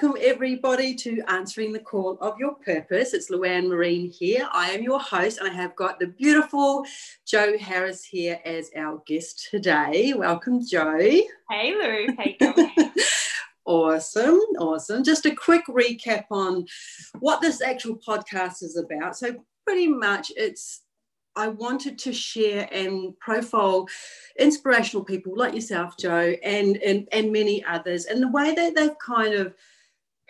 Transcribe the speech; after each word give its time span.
Welcome 0.00 0.22
everybody 0.22 0.94
to 0.94 1.20
Answering 1.26 1.72
the 1.72 1.80
Call 1.80 2.18
of 2.20 2.38
Your 2.38 2.54
Purpose. 2.54 3.14
It's 3.14 3.32
Luanne 3.32 3.66
Marine 3.66 4.08
here. 4.08 4.48
I 4.52 4.70
am 4.70 4.84
your 4.84 5.00
host, 5.00 5.38
and 5.38 5.50
I 5.50 5.52
have 5.52 5.74
got 5.74 5.98
the 5.98 6.06
beautiful 6.06 6.84
Joe 7.26 7.58
Harris 7.58 8.04
here 8.04 8.38
as 8.44 8.70
our 8.76 9.02
guest 9.08 9.48
today. 9.50 10.12
Welcome, 10.16 10.64
Joe. 10.64 11.00
Hey, 11.50 11.74
Lou. 11.74 12.14
Hey, 12.16 12.38
Awesome, 13.66 14.38
awesome. 14.60 15.02
Just 15.02 15.26
a 15.26 15.34
quick 15.34 15.66
recap 15.66 16.26
on 16.30 16.64
what 17.18 17.40
this 17.40 17.60
actual 17.60 17.98
podcast 17.98 18.62
is 18.62 18.76
about. 18.76 19.16
So, 19.16 19.34
pretty 19.66 19.88
much, 19.88 20.30
it's 20.36 20.82
I 21.34 21.48
wanted 21.48 21.98
to 21.98 22.12
share 22.12 22.68
and 22.70 23.18
profile 23.18 23.88
inspirational 24.38 25.04
people 25.04 25.36
like 25.36 25.54
yourself, 25.54 25.96
Joe, 25.98 26.36
and 26.44 26.76
and 26.76 27.08
and 27.10 27.32
many 27.32 27.64
others, 27.64 28.04
and 28.04 28.22
the 28.22 28.30
way 28.30 28.54
that 28.54 28.76
they've 28.76 28.98
kind 29.04 29.34
of 29.34 29.56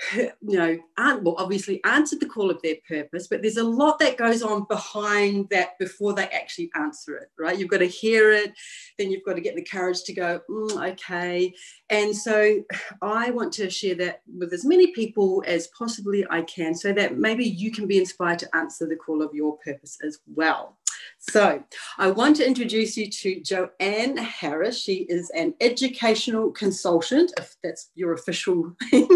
you 0.15 0.33
know, 0.41 0.79
well, 0.97 1.34
obviously 1.38 1.83
answered 1.84 2.20
the 2.20 2.27
call 2.27 2.51
of 2.51 2.62
their 2.62 2.77
purpose, 2.87 3.27
but 3.27 3.43
there's 3.43 3.56
a 3.56 3.65
lot 3.65 3.98
that 3.98 4.16
goes 4.16 4.43
on 4.43 4.65
behind 4.69 5.48
that 5.51 5.79
before 5.79 6.15
they 6.15 6.29
actually 6.29 6.70
answer 6.75 7.16
it, 7.16 7.30
right? 7.39 7.59
You've 7.59 7.69
got 7.69 7.79
to 7.79 7.87
hear 7.87 8.33
it, 8.33 8.53
then 8.98 9.11
you've 9.11 9.25
got 9.25 9.34
to 9.34 9.41
get 9.41 9.56
the 9.56 9.65
courage 9.65 10.03
to 10.05 10.12
go, 10.12 10.41
mm, 10.48 10.91
okay. 10.92 11.53
And 11.91 12.14
so 12.14 12.62
I 13.03 13.31
want 13.31 13.53
to 13.55 13.70
share 13.70 13.97
that 13.97 14.22
with 14.37 14.53
as 14.53 14.64
many 14.64 14.92
people 14.92 15.42
as 15.47 15.69
possibly 15.69 16.25
I 16.31 16.42
can 16.42 16.75
so 16.75 16.92
that 16.92 17.19
maybe 17.19 17.44
you 17.44 17.72
can 17.72 17.87
be 17.87 17.98
inspired 17.98 18.39
to 18.41 18.56
answer 18.56 18.87
the 18.87 18.97
call 18.97 19.22
of 19.22 19.34
your 19.34 19.59
purpose 19.59 19.98
as 20.05 20.19
well. 20.27 20.77
So, 21.20 21.62
I 21.98 22.11
want 22.11 22.36
to 22.36 22.47
introduce 22.47 22.97
you 22.97 23.11
to 23.11 23.41
Joanne 23.41 24.16
Harris. 24.16 24.80
She 24.80 25.06
is 25.08 25.30
an 25.30 25.55
educational 25.60 26.52
consultant, 26.52 27.33
if 27.36 27.56
that's 27.62 27.91
your 27.94 28.12
official 28.12 28.72
thing. 28.91 29.08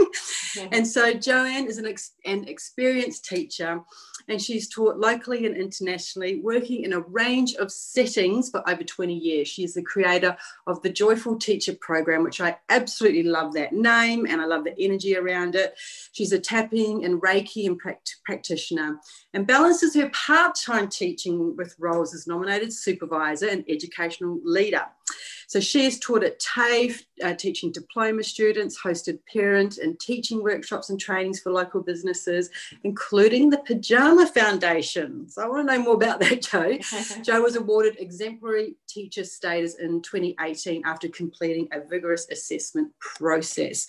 And 0.72 0.86
so, 0.86 1.14
Joanne 1.14 1.66
is 1.66 1.78
an, 1.78 1.86
ex- 1.86 2.12
an 2.24 2.48
experienced 2.48 3.24
teacher 3.24 3.82
and 4.28 4.40
she's 4.40 4.68
taught 4.68 4.98
locally 4.98 5.46
and 5.46 5.56
internationally, 5.56 6.40
working 6.40 6.84
in 6.84 6.92
a 6.92 7.00
range 7.00 7.54
of 7.54 7.70
settings 7.70 8.50
for 8.50 8.68
over 8.68 8.82
20 8.82 9.14
years. 9.14 9.48
She 9.48 9.64
is 9.64 9.74
the 9.74 9.82
creator 9.82 10.36
of 10.66 10.80
the 10.82 10.90
Joyful 10.90 11.38
Teacher 11.38 11.74
program, 11.80 12.22
which 12.22 12.40
I 12.40 12.56
absolutely 12.68 13.24
love 13.24 13.52
that 13.54 13.72
name 13.72 14.26
and 14.26 14.40
I 14.40 14.46
love 14.46 14.64
the 14.64 14.78
energy 14.78 15.16
around 15.16 15.54
it. 15.54 15.74
She's 16.12 16.32
a 16.32 16.38
tapping 16.38 17.04
and 17.04 17.20
Reiki 17.20 17.66
and 17.66 17.80
pract- 17.80 18.16
practitioner 18.24 18.98
and 19.34 19.46
balances 19.46 19.94
her 19.94 20.10
part 20.10 20.56
time 20.64 20.88
teaching 20.88 21.56
with 21.56 21.74
roles 21.92 22.14
as 22.14 22.26
nominated 22.26 22.72
supervisor 22.72 23.48
and 23.48 23.64
educational 23.68 24.40
leader. 24.44 24.84
So 25.52 25.60
she 25.60 25.84
has 25.84 25.98
taught 25.98 26.24
at 26.24 26.40
TAFE, 26.40 27.04
uh, 27.22 27.34
teaching 27.34 27.70
diploma 27.72 28.22
students, 28.22 28.80
hosted 28.82 29.18
parent 29.30 29.76
and 29.76 30.00
teaching 30.00 30.42
workshops 30.42 30.88
and 30.88 30.98
trainings 30.98 31.40
for 31.40 31.52
local 31.52 31.82
businesses, 31.82 32.48
including 32.84 33.50
the 33.50 33.58
Pajama 33.58 34.26
Foundation. 34.28 35.28
So 35.28 35.42
I 35.42 35.48
want 35.48 35.68
to 35.68 35.76
know 35.76 35.82
more 35.82 35.94
about 35.94 36.20
that, 36.20 36.40
Joe. 36.40 36.78
Joe 37.22 37.42
was 37.42 37.56
awarded 37.56 37.96
exemplary 37.98 38.76
teacher 38.88 39.24
status 39.24 39.74
in 39.74 40.00
2018 40.00 40.86
after 40.86 41.08
completing 41.08 41.68
a 41.72 41.86
vigorous 41.86 42.26
assessment 42.30 42.90
process. 42.98 43.86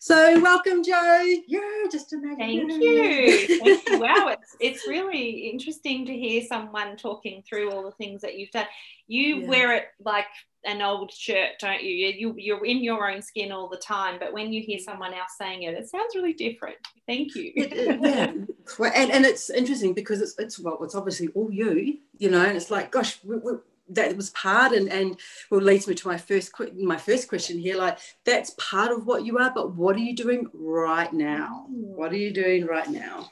So 0.00 0.40
welcome, 0.40 0.82
Joe. 0.82 1.22
Yeah, 1.46 1.60
just 1.90 2.12
imagine. 2.12 2.68
Thank 2.68 2.82
you. 2.82 3.58
Thank 3.64 3.88
you. 3.88 4.00
Wow, 4.00 4.28
it's 4.28 4.56
it's 4.58 4.88
really 4.88 5.50
interesting 5.50 6.04
to 6.06 6.12
hear 6.12 6.42
someone 6.42 6.96
talking 6.96 7.44
through 7.48 7.70
all 7.70 7.84
the 7.84 7.92
things 7.92 8.22
that 8.22 8.36
you've 8.36 8.50
done. 8.50 8.66
You 9.08 9.36
yeah. 9.36 9.46
wear 9.46 9.72
it 9.74 9.84
like 10.04 10.26
an 10.64 10.82
old 10.82 11.12
shirt, 11.12 11.52
don't 11.60 11.82
you? 11.82 11.90
you? 11.90 12.34
You're 12.36 12.64
in 12.64 12.82
your 12.82 13.10
own 13.10 13.22
skin 13.22 13.52
all 13.52 13.68
the 13.68 13.76
time, 13.76 14.18
but 14.18 14.32
when 14.32 14.52
you 14.52 14.62
hear 14.62 14.78
mm. 14.78 14.82
someone 14.82 15.14
else 15.14 15.32
saying 15.38 15.62
it, 15.62 15.74
it 15.74 15.88
sounds 15.88 16.14
really 16.14 16.32
different. 16.32 16.76
Thank 17.06 17.34
you. 17.34 17.52
yeah, 17.54 18.32
well, 18.78 18.92
and, 18.94 19.10
and 19.10 19.24
it's 19.24 19.48
interesting 19.48 19.94
because 19.94 20.20
it's 20.20 20.34
it's 20.38 20.58
well, 20.58 20.78
it's 20.82 20.94
obviously 20.94 21.28
all 21.28 21.50
you, 21.50 21.98
you 22.18 22.30
know, 22.30 22.44
and 22.44 22.56
it's 22.56 22.70
like, 22.70 22.90
gosh, 22.90 23.18
we, 23.24 23.36
we, 23.36 23.52
that 23.90 24.16
was 24.16 24.30
part, 24.30 24.72
and 24.72 24.88
and 24.92 25.16
well, 25.50 25.60
leads 25.60 25.86
me 25.86 25.94
to 25.94 26.08
my 26.08 26.18
first 26.18 26.52
my 26.76 26.96
first 26.96 27.28
question 27.28 27.58
here. 27.58 27.76
Like, 27.76 27.98
that's 28.24 28.50
part 28.58 28.90
of 28.90 29.06
what 29.06 29.24
you 29.24 29.38
are, 29.38 29.52
but 29.54 29.74
what 29.74 29.96
are 29.96 30.00
you 30.00 30.16
doing 30.16 30.48
right 30.52 31.12
now? 31.12 31.66
Mm. 31.70 31.96
What 31.96 32.12
are 32.12 32.16
you 32.16 32.32
doing 32.32 32.66
right 32.66 32.88
now? 32.88 33.30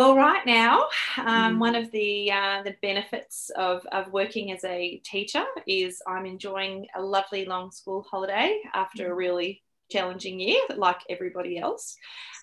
Well, 0.00 0.16
right 0.16 0.46
now, 0.46 0.86
um, 1.18 1.56
mm. 1.56 1.58
one 1.58 1.74
of 1.74 1.90
the 1.90 2.32
uh, 2.32 2.62
the 2.62 2.74
benefits 2.80 3.50
of, 3.54 3.84
of 3.92 4.10
working 4.10 4.50
as 4.50 4.64
a 4.64 4.96
teacher 5.04 5.44
is 5.66 6.00
I'm 6.06 6.24
enjoying 6.24 6.86
a 6.96 7.02
lovely 7.02 7.44
long 7.44 7.70
school 7.70 8.06
holiday 8.10 8.62
after 8.72 9.12
a 9.12 9.14
mm. 9.14 9.18
really 9.18 9.62
challenging 9.90 10.40
year, 10.40 10.58
like 10.74 11.00
everybody 11.10 11.58
else. 11.58 11.98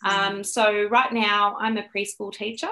Mm. 0.06 0.10
Um, 0.12 0.44
so 0.44 0.84
right 0.92 1.12
now, 1.12 1.58
I'm 1.60 1.78
a 1.78 1.88
preschool 1.92 2.32
teacher, 2.32 2.70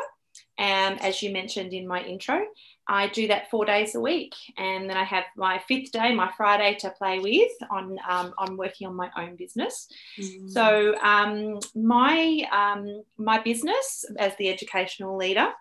and 0.60 1.02
as 1.02 1.20
you 1.24 1.34
mentioned 1.34 1.74
in 1.74 1.88
my 1.88 2.04
intro, 2.04 2.46
I 2.88 3.08
do 3.08 3.28
that 3.28 3.50
four 3.50 3.66
days 3.66 3.96
a 3.96 4.00
week, 4.00 4.34
and 4.58 4.90
then 4.90 4.98
I 4.98 5.04
have 5.04 5.24
my 5.36 5.58
fifth 5.68 5.92
day, 5.92 6.14
my 6.14 6.32
Friday, 6.38 6.76
to 6.82 6.92
play 6.92 7.20
with 7.20 7.52
on 7.72 7.98
um, 8.08 8.34
on 8.38 8.58
working 8.58 8.88
on 8.88 8.96
my 8.96 9.10
own 9.18 9.36
business. 9.36 9.88
Mm. 10.20 10.50
So 10.50 10.96
um, 11.02 11.60
my 11.74 12.48
um, 12.52 13.04
my 13.18 13.40
business 13.40 14.06
as 14.20 14.36
the 14.38 14.50
educational 14.50 15.18
leader, 15.18 15.52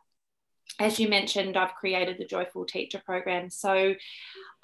as 0.81 0.99
you 0.99 1.09
mentioned, 1.09 1.57
I've 1.57 1.75
created 1.75 2.19
the 2.19 2.25
Joyful 2.25 2.67
Teacher 2.67 3.01
program. 3.05 3.49
So 3.49 3.95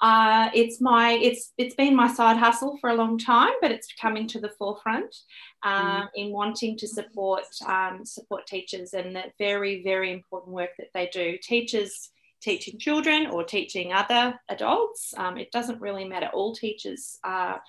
uh, 0.01 0.49
it's 0.53 0.81
my 0.81 1.13
it's 1.13 1.53
it's 1.57 1.75
been 1.75 1.95
my 1.95 2.13
side 2.13 2.37
hustle 2.37 2.77
for 2.79 2.89
a 2.89 2.95
long 2.95 3.17
time, 3.17 3.53
but 3.61 3.71
it's 3.71 3.93
coming 3.99 4.27
to 4.27 4.39
the 4.39 4.49
forefront 4.49 5.15
uh, 5.63 6.01
mm. 6.01 6.07
in 6.15 6.31
wanting 6.31 6.77
to 6.77 6.87
support 6.87 7.45
um, 7.65 8.05
support 8.05 8.45
teachers 8.45 8.93
and 8.93 9.15
the 9.15 9.23
very 9.39 9.83
very 9.83 10.11
important 10.11 10.53
work 10.53 10.71
that 10.77 10.89
they 10.93 11.07
do. 11.07 11.37
Teachers 11.41 12.09
teaching 12.41 12.79
children 12.79 13.27
or 13.27 13.43
teaching 13.43 13.93
other 13.93 14.39
adults. 14.49 15.13
Um, 15.17 15.37
it 15.37 15.51
doesn't 15.51 15.81
really 15.81 16.05
matter. 16.05 16.29
All 16.33 16.53
teachers 16.53 17.19
are 17.23 17.61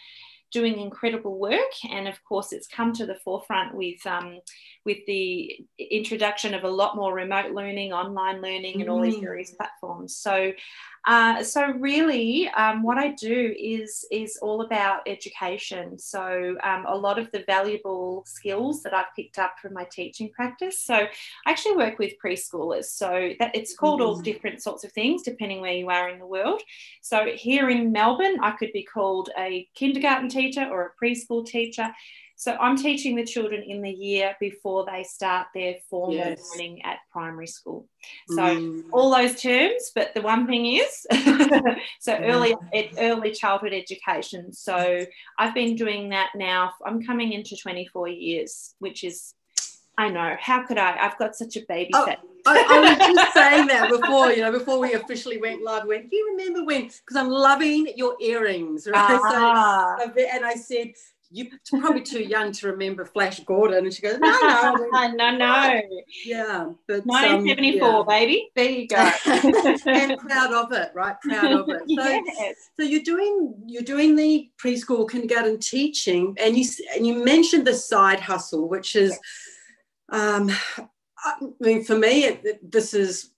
doing 0.52 0.78
incredible 0.78 1.38
work, 1.38 1.72
and 1.90 2.06
of 2.06 2.22
course, 2.24 2.52
it's 2.52 2.66
come 2.66 2.92
to 2.92 3.06
the 3.06 3.14
forefront 3.14 3.74
with 3.74 4.06
um, 4.06 4.38
with 4.84 4.98
the 5.06 5.64
introduction 5.78 6.54
of 6.54 6.64
a 6.64 6.70
lot 6.70 6.94
more 6.94 7.12
remote 7.12 7.52
learning, 7.52 7.92
online 7.92 8.42
learning, 8.42 8.80
and 8.80 8.90
all 8.90 9.00
these 9.00 9.16
mm. 9.16 9.22
various 9.22 9.50
platforms. 9.52 10.16
So, 10.16 10.52
uh, 11.04 11.42
so 11.42 11.66
really, 11.72 12.48
um, 12.50 12.82
what 12.82 12.96
I 12.96 13.08
do 13.08 13.54
is 13.58 14.04
is 14.12 14.38
all 14.40 14.62
about 14.62 15.00
education. 15.06 15.98
So 15.98 16.56
um, 16.62 16.84
a 16.86 16.94
lot 16.94 17.18
of 17.18 17.30
the 17.32 17.42
valuable 17.46 18.24
skills 18.26 18.82
that 18.84 18.94
I've 18.94 19.14
picked 19.16 19.38
up 19.38 19.56
from 19.60 19.74
my 19.74 19.84
teaching 19.84 20.30
practice. 20.30 20.78
So 20.78 20.94
I 20.94 21.08
actually 21.46 21.76
work 21.76 21.98
with 21.98 22.12
preschoolers. 22.24 22.84
So 22.84 23.30
that 23.40 23.54
it's 23.54 23.74
called 23.74 24.00
mm-hmm. 24.00 24.08
all 24.08 24.20
different 24.20 24.62
sorts 24.62 24.84
of 24.84 24.92
things 24.92 25.22
depending 25.22 25.60
where 25.60 25.72
you 25.72 25.88
are 25.90 26.08
in 26.08 26.20
the 26.20 26.26
world. 26.26 26.62
So 27.00 27.26
here 27.34 27.68
in 27.68 27.90
Melbourne, 27.90 28.38
I 28.40 28.52
could 28.52 28.72
be 28.72 28.84
called 28.84 29.30
a 29.36 29.68
kindergarten 29.74 30.28
teacher 30.28 30.68
or 30.70 30.86
a 30.86 31.04
preschool 31.04 31.44
teacher. 31.44 31.92
So 32.42 32.56
I'm 32.60 32.76
teaching 32.76 33.14
the 33.14 33.24
children 33.24 33.62
in 33.62 33.82
the 33.82 33.90
year 33.92 34.34
before 34.40 34.84
they 34.84 35.04
start 35.04 35.46
their 35.54 35.76
formal 35.88 36.16
yes. 36.16 36.50
learning 36.50 36.82
at 36.82 36.98
primary 37.12 37.46
school. 37.46 37.86
So 38.30 38.42
mm. 38.42 38.82
all 38.90 39.14
those 39.14 39.40
terms, 39.40 39.92
but 39.94 40.12
the 40.12 40.22
one 40.22 40.48
thing 40.48 40.66
is, 40.66 41.06
so 42.00 42.16
early 42.16 42.56
early 42.98 43.30
childhood 43.30 43.72
education. 43.72 44.52
So 44.52 45.06
I've 45.38 45.54
been 45.54 45.76
doing 45.76 46.08
that 46.08 46.30
now. 46.34 46.72
I'm 46.84 47.06
coming 47.06 47.32
into 47.32 47.56
24 47.56 48.08
years, 48.08 48.74
which 48.80 49.04
is 49.04 49.34
I 49.96 50.08
know. 50.08 50.34
How 50.40 50.66
could 50.66 50.78
I? 50.78 50.96
I've 50.98 51.18
got 51.18 51.36
such 51.36 51.56
a 51.56 51.60
baby 51.68 51.90
oh, 51.94 52.12
I, 52.44 52.66
I, 52.68 52.80
was 52.80 52.98
just 53.14 53.34
saying 53.34 53.68
that 53.68 53.88
before, 53.88 54.32
you 54.32 54.42
know, 54.42 54.50
before 54.50 54.80
we 54.80 54.94
officially 54.94 55.38
went 55.38 55.62
live. 55.62 55.86
Went, 55.86 56.10
do 56.10 56.16
you 56.16 56.36
remember 56.36 56.64
when? 56.64 56.82
Because 56.86 57.16
I'm 57.16 57.28
loving 57.28 57.92
your 57.94 58.16
earrings, 58.20 58.88
right? 58.90 59.20
Ah. 59.22 59.96
So, 60.00 60.10
and 60.18 60.44
I 60.44 60.54
said, 60.54 60.94
you're 61.32 61.46
probably 61.80 62.02
too 62.02 62.22
young 62.22 62.52
to 62.52 62.68
remember 62.68 63.04
Flash 63.06 63.40
Gordon. 63.40 63.84
And 63.84 63.92
she 63.92 64.02
goes, 64.02 64.18
no, 64.18 64.30
no. 64.30 65.08
no, 65.14 65.36
no. 65.36 65.80
Yeah. 66.24 66.70
But 66.86 67.06
1974, 67.06 67.88
um, 67.88 67.96
yeah. 67.96 68.18
baby. 68.18 68.50
There 68.54 68.70
you 68.70 68.86
go. 68.86 68.96
and 69.86 70.18
proud 70.18 70.52
of 70.52 70.72
it, 70.72 70.92
right? 70.94 71.16
Proud 71.22 71.52
of 71.52 71.68
it. 71.68 71.80
So, 71.88 72.22
yes. 72.38 72.56
so 72.78 72.82
you're 72.82 73.02
doing 73.02 73.54
you're 73.66 73.82
doing 73.82 74.14
the 74.14 74.50
preschool 74.62 75.08
kindergarten 75.10 75.58
teaching 75.58 76.36
and 76.38 76.56
you 76.56 76.68
and 76.94 77.06
you 77.06 77.24
mentioned 77.24 77.66
the 77.66 77.74
side 77.74 78.20
hustle, 78.20 78.68
which 78.68 78.94
is 78.94 79.18
um 80.10 80.50
I 81.18 81.34
mean 81.60 81.84
for 81.84 81.96
me 81.96 82.24
it, 82.24 82.70
this 82.70 82.92
is 82.92 83.30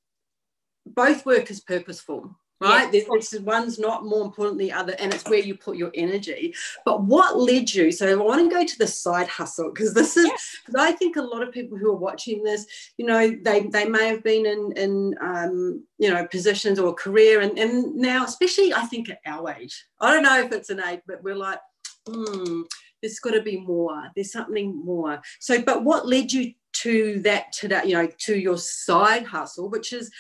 both 0.87 1.25
work 1.25 1.51
is 1.51 1.61
purposeful 1.61 2.37
right? 2.65 2.93
Yes. 2.93 3.07
This 3.09 3.41
one's 3.41 3.79
not 3.79 4.05
more 4.05 4.25
important 4.25 4.59
than 4.59 4.67
the 4.67 4.73
other, 4.73 4.95
and 4.99 5.13
it's 5.13 5.25
where 5.25 5.39
you 5.39 5.57
put 5.57 5.77
your 5.77 5.91
energy. 5.95 6.55
But 6.85 7.03
what 7.03 7.39
led 7.39 7.73
you? 7.73 7.93
So 7.93 8.11
I 8.11 8.15
want 8.15 8.51
to 8.51 8.55
go 8.55 8.65
to 8.65 8.79
the 8.79 8.87
side 8.87 9.29
hustle 9.29 9.71
because 9.71 9.95
this 9.95 10.17
is 10.17 10.31
because 10.65 10.81
I 10.81 10.93
think 10.93 11.17
a 11.17 11.23
lot 11.23 11.43
of 11.43 11.53
people 11.53 11.79
who 11.79 11.91
are 11.91 11.97
watching 11.97 12.43
this, 12.43 12.67
you 12.97 13.07
know, 13.07 13.37
they 13.43 13.67
they 13.67 13.87
may 13.87 14.09
have 14.09 14.23
been 14.23 14.47
in 14.47 14.73
in 14.77 15.15
um, 15.21 15.85
you 15.99 16.11
know 16.11 16.27
positions 16.27 16.79
or 16.79 16.95
career, 16.95 17.41
and 17.41 17.59
and 17.59 17.95
now 17.95 18.25
especially 18.25 18.73
I 18.73 18.87
think 18.87 19.09
at 19.11 19.21
our 19.27 19.51
age, 19.51 19.85
I 20.01 20.13
don't 20.13 20.23
know 20.23 20.41
if 20.41 20.53
it's 20.53 20.71
an 20.71 20.83
age, 20.83 21.01
but 21.07 21.23
we're 21.23 21.37
like, 21.37 21.61
hmm 22.09 22.63
there's 23.05 23.19
got 23.19 23.33
to 23.33 23.43
be 23.43 23.61
more. 23.61 24.03
There's 24.15 24.33
something 24.33 24.83
more. 24.83 25.21
So, 25.39 25.61
but 25.61 25.85
what 25.85 26.09
led 26.09 26.33
you 26.33 26.55
to 26.73 27.21
that 27.21 27.53
today? 27.53 27.83
You 27.85 27.93
know, 27.93 28.09
to 28.21 28.35
your 28.35 28.57
side 28.57 29.27
hustle, 29.27 29.69
which 29.69 29.93
is, 29.93 30.11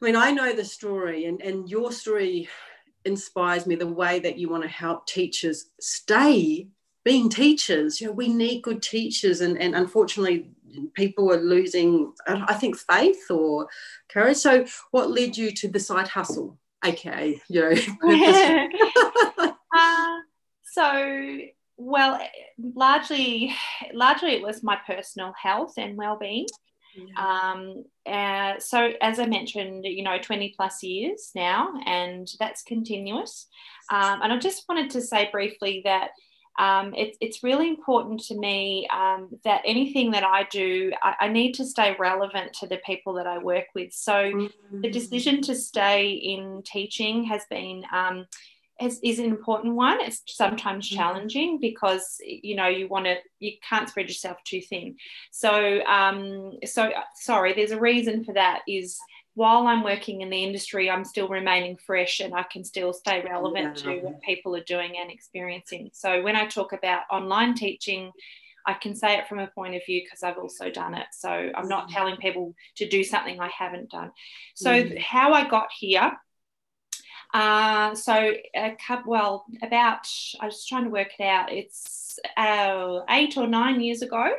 I 0.00 0.04
mean, 0.04 0.16
I 0.16 0.30
know 0.30 0.54
the 0.54 0.64
story, 0.64 1.26
and 1.26 1.40
and 1.42 1.68
your 1.68 1.92
story 1.92 2.48
inspires 3.04 3.66
me. 3.66 3.74
The 3.74 3.86
way 3.86 4.18
that 4.20 4.38
you 4.38 4.48
want 4.48 4.62
to 4.62 4.68
help 4.68 5.06
teachers 5.06 5.66
stay 5.80 6.68
being 7.04 7.28
teachers. 7.28 8.00
You 8.00 8.08
know, 8.08 8.12
we 8.12 8.28
need 8.28 8.62
good 8.62 8.82
teachers, 8.82 9.40
and 9.40 9.60
and 9.60 9.74
unfortunately, 9.74 10.50
people 10.94 11.32
are 11.32 11.40
losing, 11.40 12.12
I 12.26 12.54
think, 12.54 12.76
faith 12.78 13.30
or 13.30 13.68
courage. 14.08 14.38
So, 14.38 14.66
what 14.90 15.10
led 15.10 15.36
you 15.36 15.50
to 15.52 15.68
the 15.68 15.80
side 15.80 16.08
hustle? 16.08 16.58
aka 16.84 17.40
you 17.48 17.60
know 17.60 17.70
uh, 19.76 20.18
so 20.62 21.38
well 21.76 22.20
largely 22.58 23.54
largely 23.92 24.32
it 24.32 24.42
was 24.42 24.62
my 24.62 24.78
personal 24.86 25.32
health 25.40 25.74
and 25.76 25.96
well-being. 25.96 26.46
Um, 27.16 27.84
uh, 28.06 28.58
so 28.58 28.92
as 29.00 29.18
i 29.18 29.26
mentioned 29.26 29.84
you 29.84 30.02
know 30.02 30.18
20 30.18 30.54
plus 30.56 30.82
years 30.82 31.30
now 31.34 31.72
and 31.86 32.28
that's 32.38 32.62
continuous 32.62 33.46
um, 33.92 34.22
and 34.22 34.32
i 34.32 34.38
just 34.38 34.64
wanted 34.68 34.90
to 34.90 35.00
say 35.00 35.28
briefly 35.32 35.82
that 35.84 36.10
um, 36.58 36.92
it, 36.94 37.16
it's 37.20 37.42
really 37.42 37.68
important 37.68 38.20
to 38.24 38.38
me 38.38 38.86
um, 38.92 39.30
that 39.44 39.62
anything 39.64 40.10
that 40.10 40.24
I 40.24 40.46
do, 40.50 40.92
I, 41.02 41.14
I, 41.20 41.28
need 41.28 41.52
to 41.54 41.64
stay 41.64 41.96
relevant 41.98 42.52
to 42.54 42.66
the 42.66 42.78
people 42.84 43.14
that 43.14 43.26
I 43.26 43.38
work 43.38 43.66
with. 43.74 43.94
So 43.94 44.12
mm-hmm. 44.12 44.80
the 44.82 44.90
decision 44.90 45.40
to 45.42 45.54
stay 45.54 46.10
in 46.10 46.62
teaching 46.66 47.24
has 47.24 47.42
been. 47.48 47.82
Is, 48.80 48.98
is 49.02 49.18
an 49.18 49.26
important 49.26 49.74
one. 49.74 50.00
It's 50.00 50.22
sometimes 50.26 50.88
mm-hmm. 50.88 50.96
challenging 50.96 51.58
because 51.60 52.16
you 52.24 52.56
know 52.56 52.68
you 52.68 52.88
want 52.88 53.06
to 53.06 53.16
you 53.38 53.52
can't 53.68 53.88
spread 53.88 54.08
yourself 54.08 54.38
too 54.44 54.60
thin. 54.60 54.96
So 55.30 55.84
um, 55.84 56.52
so 56.64 56.90
sorry, 57.16 57.52
there's 57.52 57.72
a 57.72 57.80
reason 57.80 58.24
for 58.24 58.32
that. 58.34 58.62
Is 58.66 58.98
while 59.34 59.66
I'm 59.66 59.82
working 59.82 60.22
in 60.22 60.30
the 60.30 60.42
industry, 60.42 60.90
I'm 60.90 61.04
still 61.04 61.28
remaining 61.28 61.76
fresh 61.76 62.20
and 62.20 62.34
I 62.34 62.42
can 62.42 62.64
still 62.64 62.92
stay 62.92 63.22
relevant 63.22 63.78
yeah. 63.78 63.92
to 63.92 63.98
what 64.00 64.22
people 64.22 64.56
are 64.56 64.64
doing 64.64 64.96
and 64.98 65.10
experiencing. 65.10 65.90
So 65.92 66.22
when 66.22 66.36
I 66.36 66.46
talk 66.46 66.72
about 66.72 67.02
online 67.10 67.54
teaching, 67.54 68.12
I 68.66 68.74
can 68.74 68.94
say 68.94 69.16
it 69.16 69.28
from 69.28 69.38
a 69.38 69.46
point 69.46 69.74
of 69.74 69.84
view 69.86 70.02
because 70.04 70.22
I've 70.22 70.38
also 70.38 70.70
done 70.70 70.94
it. 70.94 71.06
So 71.12 71.30
I'm 71.30 71.68
not 71.68 71.88
mm. 71.88 71.94
telling 71.94 72.16
people 72.16 72.54
to 72.76 72.88
do 72.88 73.04
something 73.04 73.40
I 73.40 73.48
haven't 73.56 73.90
done. 73.90 74.10
So 74.54 74.70
mm. 74.70 74.98
how 74.98 75.32
I 75.32 75.48
got 75.48 75.68
here. 75.78 76.12
Uh, 77.32 77.94
so 77.94 78.32
a 78.56 78.76
couple, 78.86 79.12
well, 79.12 79.44
about 79.62 80.08
I 80.40 80.46
was 80.46 80.66
trying 80.66 80.84
to 80.84 80.90
work 80.90 81.08
it 81.18 81.22
out. 81.22 81.52
It's 81.52 82.18
uh, 82.36 83.00
eight 83.08 83.36
or 83.36 83.46
nine 83.46 83.80
years 83.80 84.02
ago 84.02 84.32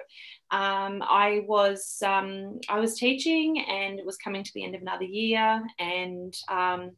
um, 0.51 1.01
I 1.01 1.43
was 1.47 2.03
um, 2.05 2.59
I 2.67 2.79
was 2.79 2.95
teaching, 2.95 3.63
and 3.69 3.97
it 3.97 4.05
was 4.05 4.17
coming 4.17 4.43
to 4.43 4.53
the 4.53 4.65
end 4.65 4.75
of 4.75 4.81
another 4.81 5.05
year, 5.05 5.63
and 5.79 6.35
um, 6.49 6.91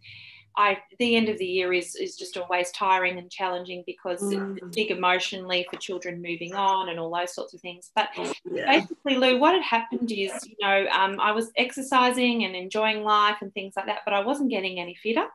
I 0.58 0.80
the 0.98 1.16
end 1.16 1.30
of 1.30 1.38
the 1.38 1.46
year 1.46 1.72
is 1.72 1.96
is 1.96 2.16
just 2.16 2.36
always 2.36 2.72
tiring 2.72 3.20
and 3.20 3.30
challenging 3.30 3.84
because 3.86 4.24
mm. 4.24 4.58
it's 4.58 4.76
big 4.76 4.90
emotionally 4.90 5.68
for 5.70 5.78
children 5.78 6.20
moving 6.20 6.56
on 6.56 6.90
and 6.90 7.00
all 7.00 7.16
those 7.16 7.36
sorts 7.36 7.54
of 7.54 7.62
things. 7.62 7.92
But 7.96 8.10
yeah. 8.52 8.80
basically, 8.80 9.18
Lou, 9.18 9.38
what 9.38 9.54
had 9.54 9.64
happened 9.64 10.12
is, 10.12 10.32
you 10.48 10.56
know, 10.60 10.88
um, 10.88 11.20
I 11.20 11.32
was 11.32 11.52
exercising 11.56 12.46
and 12.46 12.56
enjoying 12.56 13.04
life 13.04 13.38
and 13.42 13.54
things 13.54 13.74
like 13.76 13.86
that, 13.86 14.00
but 14.04 14.16
I 14.16 14.26
wasn't 14.26 14.50
getting 14.50 14.80
any 14.80 14.96
fitter 14.96 15.28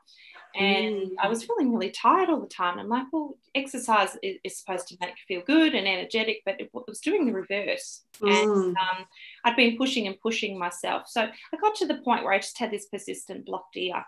and 0.54 0.96
mm. 0.96 1.10
I 1.20 1.28
was 1.28 1.44
feeling 1.44 1.72
really 1.72 1.90
tired 1.90 2.30
all 2.30 2.40
the 2.40 2.46
time. 2.46 2.78
I'm 2.78 2.88
like, 2.88 3.06
well, 3.12 3.34
exercise 3.54 4.16
is, 4.22 4.38
is, 4.44 4.58
supposed 4.58 4.88
to 4.88 4.96
make 5.00 5.10
you 5.10 5.36
feel 5.36 5.46
good 5.46 5.74
and 5.74 5.86
energetic, 5.86 6.42
but 6.44 6.60
it, 6.60 6.70
was 6.72 7.00
doing 7.00 7.26
the 7.26 7.32
reverse. 7.32 8.02
Mm. 8.20 8.42
And 8.42 8.76
um, 8.76 9.06
I'd 9.44 9.56
been 9.56 9.76
pushing 9.76 10.06
and 10.06 10.20
pushing 10.20 10.58
myself. 10.58 11.04
So 11.06 11.22
I 11.22 11.56
got 11.60 11.74
to 11.76 11.86
the 11.86 11.98
point 11.98 12.24
where 12.24 12.32
I 12.32 12.38
just 12.38 12.58
had 12.58 12.70
this 12.70 12.86
persistent 12.86 13.46
blocked 13.46 13.76
ear. 13.76 14.04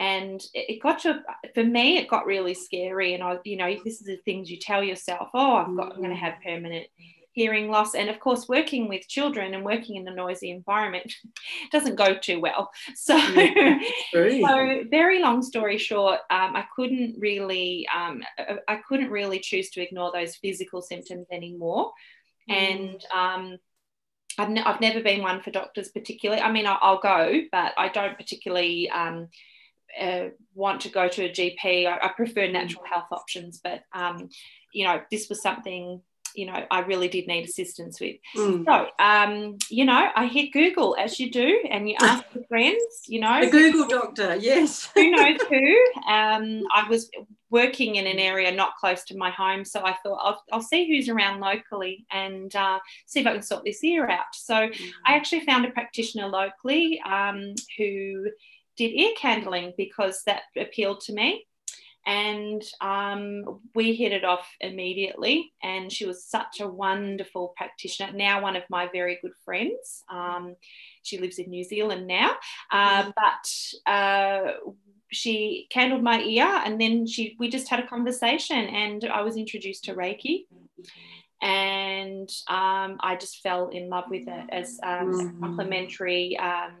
And 0.00 0.42
it 0.54 0.82
got 0.82 1.00
to, 1.00 1.22
for 1.54 1.62
me, 1.62 1.98
it 1.98 2.08
got 2.08 2.26
really 2.26 2.54
scary. 2.54 3.14
And 3.14 3.22
I, 3.22 3.38
you 3.44 3.56
know, 3.56 3.72
this 3.84 4.00
is 4.00 4.06
the 4.06 4.16
things 4.24 4.50
you 4.50 4.58
tell 4.58 4.82
yourself, 4.82 5.28
oh, 5.34 5.56
I've 5.56 5.76
got, 5.76 5.92
I'm 5.92 5.98
going 5.98 6.10
to 6.10 6.16
have 6.16 6.42
permanent 6.42 6.86
hearing 7.32 7.70
loss 7.70 7.94
and 7.94 8.08
of 8.08 8.20
course 8.20 8.48
working 8.48 8.88
with 8.88 9.08
children 9.08 9.54
and 9.54 9.64
working 9.64 9.96
in 9.96 10.06
a 10.06 10.14
noisy 10.14 10.50
environment 10.50 11.12
doesn't 11.72 11.96
go 11.96 12.14
too 12.14 12.40
well. 12.40 12.70
So, 12.94 13.18
so 14.12 14.82
very 14.90 15.20
long 15.20 15.42
story 15.42 15.78
short 15.78 16.20
um, 16.30 16.54
i 16.54 16.64
couldn't 16.76 17.16
really 17.18 17.86
um, 17.94 18.22
i 18.68 18.76
couldn't 18.88 19.10
really 19.10 19.38
choose 19.40 19.70
to 19.70 19.82
ignore 19.82 20.12
those 20.12 20.36
physical 20.36 20.82
symptoms 20.82 21.26
anymore. 21.32 21.92
Mm. 22.50 22.54
and 22.54 23.06
um, 23.14 23.58
I've, 24.38 24.50
ne- 24.50 24.62
I've 24.62 24.80
never 24.80 25.00
been 25.00 25.22
one 25.22 25.42
for 25.42 25.50
doctors 25.50 25.88
particularly. 25.88 26.42
I 26.42 26.52
mean 26.52 26.66
i'll, 26.66 26.78
I'll 26.80 27.00
go 27.00 27.40
but 27.50 27.72
i 27.76 27.88
don't 27.88 28.16
particularly 28.16 28.90
um, 28.90 29.28
uh, 29.98 30.28
want 30.54 30.82
to 30.82 30.88
go 30.88 31.08
to 31.08 31.24
a 31.24 31.30
GP. 31.30 31.86
I, 31.86 32.06
I 32.06 32.08
prefer 32.16 32.46
natural 32.46 32.84
health 32.84 33.08
options, 33.10 33.60
but 33.62 33.82
um, 33.92 34.28
you 34.72 34.86
know, 34.86 35.00
this 35.10 35.28
was 35.28 35.42
something 35.42 36.00
you 36.34 36.46
know 36.46 36.64
I 36.70 36.80
really 36.80 37.08
did 37.08 37.26
need 37.26 37.44
assistance 37.44 38.00
with. 38.00 38.16
Mm. 38.36 38.64
So 38.64 38.88
um, 38.98 39.56
you 39.70 39.84
know, 39.84 40.08
I 40.14 40.26
hit 40.26 40.52
Google 40.52 40.96
as 40.98 41.18
you 41.18 41.30
do, 41.30 41.64
and 41.70 41.88
you 41.88 41.96
ask 42.00 42.24
your 42.34 42.44
friends. 42.44 42.82
You 43.06 43.20
know, 43.20 43.44
the 43.44 43.50
Google 43.50 43.88
doctor, 43.88 44.36
yes. 44.36 44.90
who 44.94 45.10
knows 45.10 45.40
who? 45.48 45.76
Um, 46.08 46.62
I 46.72 46.86
was 46.88 47.10
working 47.50 47.96
in 47.96 48.06
an 48.06 48.18
area 48.18 48.50
not 48.50 48.76
close 48.76 49.04
to 49.04 49.16
my 49.16 49.30
home, 49.30 49.64
so 49.64 49.84
I 49.84 49.94
thought 50.02 50.18
I'll, 50.22 50.42
I'll 50.52 50.62
see 50.62 50.88
who's 50.88 51.08
around 51.08 51.40
locally 51.40 52.06
and 52.10 52.54
uh, 52.56 52.78
see 53.06 53.20
if 53.20 53.26
I 53.26 53.34
can 53.34 53.42
sort 53.42 53.64
this 53.64 53.84
ear 53.84 54.08
out. 54.08 54.34
So 54.34 54.54
mm. 54.54 54.90
I 55.06 55.14
actually 55.14 55.40
found 55.40 55.66
a 55.66 55.70
practitioner 55.70 56.28
locally 56.28 57.00
um, 57.04 57.54
who 57.76 58.26
did 58.76 58.98
ear 58.98 59.12
candling 59.18 59.74
because 59.76 60.22
that 60.26 60.42
appealed 60.58 61.00
to 61.02 61.12
me 61.12 61.46
and 62.06 62.62
um, 62.80 63.60
we 63.74 63.94
hit 63.94 64.12
it 64.12 64.24
off 64.24 64.48
immediately. 64.60 65.52
And 65.62 65.92
she 65.92 66.06
was 66.06 66.24
such 66.24 66.60
a 66.60 66.68
wonderful 66.68 67.54
practitioner. 67.56 68.12
Now, 68.12 68.42
one 68.42 68.56
of 68.56 68.64
my 68.68 68.88
very 68.92 69.18
good 69.22 69.32
friends. 69.44 70.02
Um, 70.10 70.56
she 71.02 71.18
lives 71.18 71.38
in 71.38 71.50
New 71.50 71.64
Zealand 71.64 72.06
now, 72.06 72.34
uh, 72.70 73.10
but 73.14 73.90
uh, 73.92 74.52
she 75.10 75.66
candled 75.70 76.02
my 76.02 76.20
ear, 76.22 76.62
and 76.64 76.80
then 76.80 77.06
she 77.06 77.36
we 77.38 77.48
just 77.48 77.68
had 77.68 77.80
a 77.80 77.86
conversation, 77.86 78.56
and 78.56 79.04
I 79.04 79.22
was 79.22 79.36
introduced 79.36 79.84
to 79.84 79.94
Reiki. 79.94 80.46
And 81.42 82.30
um, 82.48 82.98
I 83.00 83.16
just 83.18 83.40
fell 83.42 83.68
in 83.68 83.88
love 83.88 84.04
with 84.08 84.28
it 84.28 84.44
as 84.50 84.78
um, 84.84 85.12
mm. 85.12 85.40
complementary 85.40 86.38
um, 86.38 86.74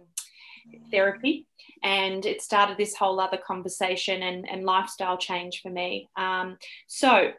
therapy. 0.90 1.46
And 1.82 2.24
it 2.24 2.42
started 2.42 2.76
this 2.76 2.94
whole 2.94 3.18
other 3.20 3.38
conversation 3.38 4.22
and, 4.22 4.48
and 4.48 4.64
lifestyle 4.64 5.18
change 5.18 5.62
for 5.62 5.70
me. 5.70 6.08
Um, 6.16 6.58
so 6.86 7.32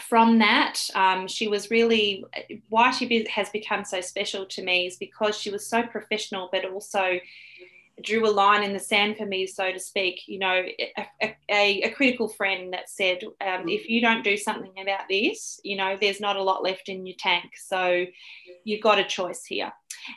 from 0.00 0.38
that 0.38 0.78
um, 0.94 1.26
she 1.26 1.48
was 1.48 1.70
really 1.70 2.24
why 2.68 2.90
she 2.90 3.26
has 3.30 3.48
become 3.50 3.84
so 3.84 4.00
special 4.00 4.44
to 4.44 4.62
me 4.62 4.86
is 4.86 4.96
because 4.96 5.38
she 5.38 5.50
was 5.50 5.66
so 5.66 5.82
professional 5.82 6.48
but 6.52 6.64
also 6.66 7.18
drew 8.02 8.28
a 8.28 8.30
line 8.30 8.62
in 8.62 8.72
the 8.72 8.78
sand 8.78 9.16
for 9.16 9.24
me 9.24 9.46
so 9.46 9.72
to 9.72 9.80
speak 9.80 10.22
you 10.26 10.38
know 10.38 10.62
a, 11.22 11.34
a, 11.50 11.82
a 11.82 11.90
critical 11.90 12.28
friend 12.28 12.72
that 12.72 12.90
said 12.90 13.18
um, 13.40 13.68
if 13.68 13.88
you 13.88 14.00
don't 14.00 14.24
do 14.24 14.36
something 14.36 14.72
about 14.80 15.08
this 15.08 15.60
you 15.64 15.76
know 15.76 15.96
there's 16.00 16.20
not 16.20 16.36
a 16.36 16.42
lot 16.42 16.62
left 16.62 16.88
in 16.88 17.06
your 17.06 17.16
tank 17.18 17.52
so 17.56 18.04
you've 18.64 18.82
got 18.82 18.98
a 18.98 19.04
choice 19.04 19.44
here 19.44 19.72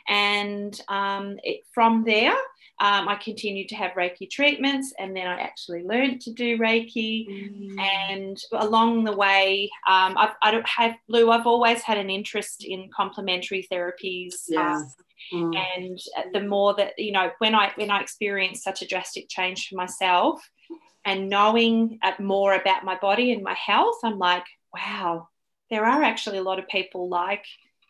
and 0.08 0.80
um, 0.88 1.38
it, 1.42 1.62
from 1.72 2.04
there 2.04 2.36
um, 2.80 3.08
I 3.08 3.16
continued 3.16 3.68
to 3.68 3.76
have 3.76 3.92
Reiki 3.92 4.28
treatments, 4.28 4.94
and 4.98 5.14
then 5.14 5.26
I 5.26 5.38
actually 5.38 5.82
learned 5.82 6.22
to 6.22 6.32
do 6.32 6.56
Reiki. 6.56 7.28
Mm. 7.28 7.78
And 7.78 8.42
along 8.52 9.04
the 9.04 9.14
way, 9.14 9.70
um, 9.86 10.16
I've, 10.16 10.34
I 10.42 10.50
don't 10.50 10.66
have 10.66 10.94
Lou. 11.06 11.30
I've 11.30 11.46
always 11.46 11.82
had 11.82 11.98
an 11.98 12.08
interest 12.08 12.64
in 12.64 12.88
complementary 12.88 13.68
therapies. 13.70 14.32
Yes. 14.48 14.80
Um, 14.80 14.92
mm. 15.32 15.54
And 15.76 15.98
the 16.32 16.42
more 16.42 16.74
that 16.74 16.98
you 16.98 17.12
know, 17.12 17.30
when 17.38 17.54
I 17.54 17.72
when 17.76 17.90
I 17.90 18.00
experienced 18.00 18.64
such 18.64 18.82
a 18.82 18.86
drastic 18.86 19.28
change 19.28 19.68
for 19.68 19.76
myself, 19.76 20.42
and 21.04 21.28
knowing 21.28 21.98
more 22.18 22.54
about 22.54 22.84
my 22.84 22.96
body 22.98 23.32
and 23.32 23.42
my 23.42 23.54
health, 23.54 23.98
I'm 24.04 24.18
like, 24.18 24.44
wow, 24.74 25.28
there 25.70 25.84
are 25.84 26.02
actually 26.02 26.38
a 26.38 26.42
lot 26.42 26.58
of 26.58 26.68
people 26.68 27.08
like 27.08 27.44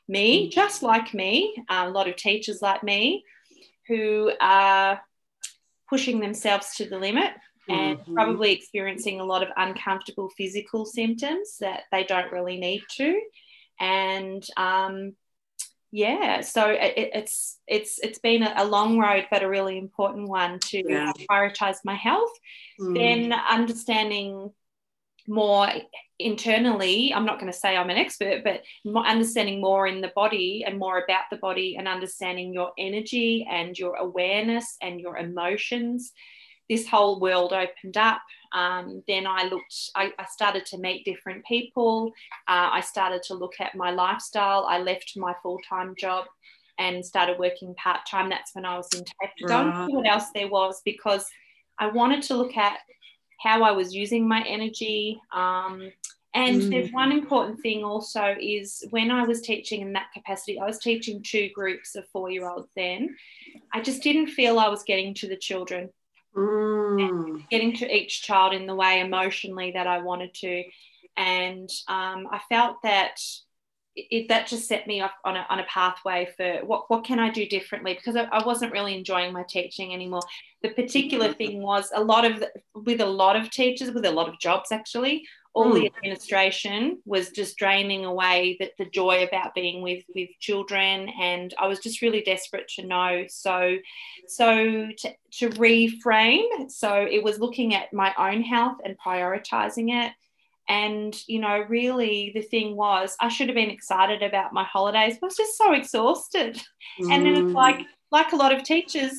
me, 0.08 0.46
mm. 0.46 0.52
just 0.52 0.82
like 0.82 1.14
me, 1.14 1.54
a 1.68 1.88
lot 1.88 2.08
of 2.08 2.16
teachers 2.16 2.62
like 2.62 2.82
me 2.82 3.24
who 3.88 4.30
are 4.40 5.00
pushing 5.88 6.20
themselves 6.20 6.76
to 6.76 6.88
the 6.88 6.98
limit 6.98 7.32
and 7.68 7.98
mm-hmm. 7.98 8.14
probably 8.14 8.52
experiencing 8.52 9.20
a 9.20 9.24
lot 9.24 9.42
of 9.42 9.48
uncomfortable 9.56 10.30
physical 10.36 10.86
symptoms 10.86 11.56
that 11.60 11.82
they 11.90 12.04
don't 12.04 12.32
really 12.32 12.56
need 12.56 12.82
to. 12.96 13.20
And 13.78 14.44
um, 14.56 15.14
yeah, 15.92 16.40
so 16.40 16.70
it, 16.70 17.10
it's 17.14 17.58
it's 17.66 17.98
it's 17.98 18.18
been 18.20 18.42
a, 18.42 18.64
long 18.64 18.98
road, 18.98 19.26
but 19.30 19.42
a 19.42 19.48
really 19.48 19.76
important 19.76 20.28
one 20.28 20.60
to 20.60 20.82
yeah. 20.86 21.12
prioritize 21.28 21.78
my 21.84 21.94
health. 21.94 22.30
Mm. 22.80 22.94
Then 22.94 23.32
understanding 23.32 24.52
more 25.26 25.68
internally 26.18 27.14
i'm 27.14 27.24
not 27.24 27.38
going 27.38 27.50
to 27.50 27.56
say 27.56 27.76
i'm 27.76 27.88
an 27.88 27.96
expert 27.96 28.42
but 28.44 28.62
understanding 29.06 29.60
more 29.60 29.86
in 29.86 30.00
the 30.00 30.12
body 30.14 30.64
and 30.66 30.78
more 30.78 30.98
about 30.98 31.24
the 31.30 31.36
body 31.36 31.76
and 31.78 31.88
understanding 31.88 32.52
your 32.52 32.72
energy 32.78 33.46
and 33.50 33.78
your 33.78 33.96
awareness 33.96 34.76
and 34.82 35.00
your 35.00 35.16
emotions 35.16 36.12
this 36.70 36.88
whole 36.88 37.20
world 37.20 37.52
opened 37.52 37.98
up 37.98 38.22
um, 38.52 39.02
then 39.06 39.26
i 39.26 39.44
looked 39.44 39.90
I, 39.94 40.12
I, 40.18 40.24
started 40.24 40.64
to 40.66 40.78
meet 40.78 41.04
different 41.04 41.44
people 41.44 42.12
uh, 42.48 42.70
i 42.72 42.80
started 42.80 43.22
to 43.24 43.34
look 43.34 43.54
at 43.60 43.74
my 43.74 43.90
lifestyle 43.90 44.66
i 44.68 44.78
left 44.78 45.12
my 45.16 45.34
full-time 45.42 45.94
job 45.98 46.24
and 46.78 47.04
started 47.04 47.38
working 47.38 47.74
part-time 47.74 48.30
that's 48.30 48.54
when 48.54 48.64
i 48.64 48.76
was 48.76 48.88
in 48.94 49.04
TAFE 49.04 49.30
right. 49.42 49.48
don't 49.48 49.68
know 49.68 49.86
what 49.90 50.08
else 50.08 50.30
there 50.34 50.48
was 50.48 50.80
because 50.86 51.26
i 51.78 51.86
wanted 51.86 52.22
to 52.22 52.34
look 52.34 52.56
at 52.56 52.78
how 53.40 53.62
I 53.62 53.72
was 53.72 53.94
using 53.94 54.28
my 54.28 54.44
energy. 54.46 55.20
Um, 55.32 55.90
and 56.34 56.62
mm. 56.62 56.70
there's 56.70 56.92
one 56.92 57.10
important 57.10 57.60
thing 57.60 57.82
also 57.82 58.36
is 58.40 58.84
when 58.90 59.10
I 59.10 59.24
was 59.24 59.40
teaching 59.40 59.80
in 59.80 59.92
that 59.94 60.12
capacity, 60.14 60.60
I 60.60 60.66
was 60.66 60.78
teaching 60.78 61.22
two 61.22 61.48
groups 61.54 61.96
of 61.96 62.06
four 62.08 62.30
year 62.30 62.48
olds 62.48 62.68
then. 62.76 63.16
I 63.72 63.80
just 63.80 64.02
didn't 64.02 64.28
feel 64.28 64.58
I 64.58 64.68
was 64.68 64.84
getting 64.84 65.14
to 65.14 65.28
the 65.28 65.36
children, 65.36 65.88
mm. 66.36 67.48
getting 67.48 67.74
to 67.76 67.94
each 67.94 68.22
child 68.22 68.54
in 68.54 68.66
the 68.66 68.74
way 68.74 69.00
emotionally 69.00 69.72
that 69.72 69.86
I 69.86 70.00
wanted 70.00 70.34
to. 70.34 70.64
And 71.16 71.68
um, 71.88 72.28
I 72.30 72.40
felt 72.48 72.82
that 72.82 73.20
it, 73.96 74.28
that 74.28 74.46
just 74.46 74.68
set 74.68 74.86
me 74.86 75.00
off 75.00 75.12
on 75.24 75.36
a, 75.36 75.46
on 75.50 75.58
a 75.58 75.64
pathway 75.64 76.28
for 76.36 76.64
what, 76.64 76.84
what 76.88 77.04
can 77.04 77.18
I 77.18 77.30
do 77.30 77.46
differently 77.46 77.94
because 77.94 78.16
I, 78.16 78.22
I 78.24 78.44
wasn't 78.44 78.72
really 78.72 78.96
enjoying 78.96 79.32
my 79.32 79.42
teaching 79.42 79.92
anymore. 79.92 80.22
The 80.62 80.70
particular 80.70 81.32
thing 81.32 81.60
was 81.60 81.90
a 81.94 82.02
lot 82.02 82.24
of 82.24 82.44
with 82.74 83.00
a 83.00 83.06
lot 83.06 83.36
of 83.36 83.50
teachers 83.50 83.90
with 83.90 84.04
a 84.04 84.10
lot 84.10 84.28
of 84.28 84.38
jobs 84.38 84.70
actually 84.70 85.26
all 85.52 85.72
the 85.72 85.86
administration 85.86 87.00
was 87.04 87.30
just 87.30 87.56
draining 87.56 88.04
away 88.04 88.56
that 88.60 88.70
the 88.78 88.84
joy 88.84 89.24
about 89.24 89.54
being 89.54 89.82
with 89.82 90.04
with 90.14 90.30
children 90.38 91.08
and 91.20 91.52
I 91.58 91.66
was 91.66 91.80
just 91.80 92.02
really 92.02 92.20
desperate 92.22 92.68
to 92.76 92.86
know 92.86 93.24
so 93.28 93.76
so 94.28 94.88
to, 94.96 95.14
to 95.38 95.50
reframe 95.50 96.70
so 96.70 96.94
it 96.94 97.22
was 97.22 97.40
looking 97.40 97.74
at 97.74 97.92
my 97.92 98.14
own 98.16 98.42
health 98.42 98.78
and 98.84 98.96
prioritizing 99.04 99.90
it 99.90 100.12
and, 100.70 101.16
you 101.26 101.40
know, 101.40 101.64
really 101.68 102.30
the 102.32 102.42
thing 102.42 102.76
was, 102.76 103.16
I 103.18 103.28
should 103.28 103.48
have 103.48 103.56
been 103.56 103.70
excited 103.70 104.22
about 104.22 104.52
my 104.52 104.62
holidays, 104.62 105.16
but 105.20 105.26
I 105.26 105.28
was 105.28 105.36
just 105.36 105.58
so 105.58 105.72
exhausted. 105.72 106.62
Mm. 107.00 107.10
And 107.12 107.26
then 107.26 107.34
it's 107.34 107.54
like, 107.54 107.78
mm. 107.78 107.86
like 108.12 108.32
a 108.32 108.36
lot 108.36 108.54
of 108.54 108.62
teachers, 108.62 109.18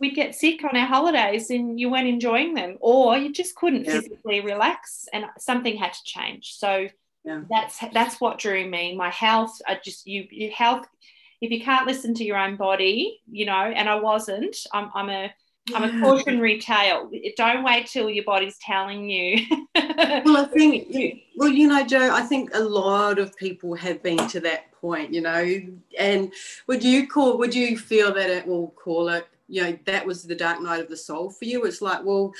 we'd 0.00 0.14
get 0.14 0.34
sick 0.34 0.64
on 0.64 0.76
our 0.76 0.86
holidays 0.86 1.50
and 1.50 1.78
you 1.78 1.90
weren't 1.90 2.08
enjoying 2.08 2.54
them, 2.54 2.76
or 2.80 3.16
you 3.16 3.32
just 3.32 3.54
couldn't 3.54 3.84
yeah. 3.84 4.00
physically 4.00 4.40
relax, 4.40 5.08
and 5.12 5.26
something 5.38 5.76
had 5.76 5.92
to 5.92 6.04
change. 6.04 6.54
So 6.56 6.88
yeah. 7.24 7.42
that's 7.50 7.78
that's 7.92 8.20
what 8.20 8.38
drew 8.38 8.68
me. 8.68 8.96
My 8.96 9.10
health, 9.10 9.60
I 9.66 9.78
just 9.82 10.06
you, 10.06 10.26
your 10.30 10.52
health. 10.52 10.86
If 11.40 11.50
you 11.50 11.62
can't 11.62 11.86
listen 11.86 12.14
to 12.14 12.24
your 12.24 12.38
own 12.38 12.56
body, 12.56 13.20
you 13.30 13.44
know, 13.44 13.52
and 13.52 13.88
I 13.88 13.96
wasn't. 13.96 14.56
I'm, 14.72 14.90
I'm 14.94 15.10
a 15.10 15.34
I'm 15.74 15.82
a 15.82 16.00
cautionary 16.00 16.60
tale. 16.60 17.10
Don't 17.36 17.64
wait 17.64 17.86
till 17.86 18.10
your 18.10 18.24
body's 18.24 18.58
telling 18.58 19.08
you. 19.08 19.46
well, 19.74 20.36
I 20.36 20.48
think, 20.52 21.22
well, 21.36 21.48
you 21.48 21.68
know, 21.68 21.84
Joe, 21.84 22.10
I 22.12 22.22
think 22.22 22.50
a 22.54 22.60
lot 22.60 23.18
of 23.18 23.34
people 23.36 23.74
have 23.74 24.02
been 24.02 24.28
to 24.28 24.40
that 24.40 24.72
point, 24.72 25.14
you 25.14 25.22
know. 25.22 25.60
And 25.98 26.32
would 26.66 26.84
you 26.84 27.08
call, 27.08 27.38
would 27.38 27.54
you 27.54 27.78
feel 27.78 28.12
that 28.12 28.28
it 28.28 28.46
will 28.46 28.74
call 28.76 29.08
it, 29.08 29.26
you 29.54 29.62
know, 29.62 29.78
that 29.86 30.04
was 30.04 30.24
the 30.24 30.34
dark 30.34 30.60
night 30.60 30.80
of 30.80 30.88
the 30.88 30.96
soul 30.96 31.30
for 31.30 31.44
you? 31.44 31.62
It's 31.64 31.80
like, 31.80 32.04
well, 32.04 32.32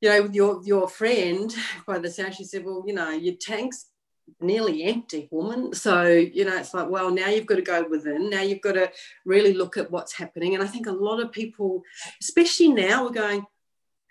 you 0.00 0.08
know, 0.08 0.30
your 0.32 0.62
your 0.64 0.88
friend, 0.88 1.54
by 1.86 1.98
the 1.98 2.10
sound, 2.10 2.34
she 2.34 2.44
said, 2.44 2.64
well, 2.64 2.82
you 2.86 2.94
know, 2.94 3.10
your 3.10 3.34
tank's 3.34 3.90
nearly 4.40 4.84
empty 4.84 5.28
woman. 5.30 5.74
So 5.74 6.04
you 6.04 6.44
know 6.44 6.56
it's 6.56 6.74
like 6.74 6.88
well 6.88 7.10
now 7.10 7.28
you've 7.28 7.46
got 7.46 7.56
to 7.56 7.62
go 7.62 7.86
within. 7.88 8.30
Now 8.30 8.42
you've 8.42 8.62
got 8.62 8.72
to 8.72 8.90
really 9.26 9.52
look 9.52 9.76
at 9.76 9.90
what's 9.90 10.12
happening. 10.12 10.54
And 10.54 10.62
i 10.62 10.66
think 10.66 10.86
a 10.86 10.92
lot 10.92 11.20
of 11.20 11.32
people 11.32 11.82
especially 12.20 12.68
now 12.68 13.06
are 13.06 13.12
going 13.12 13.46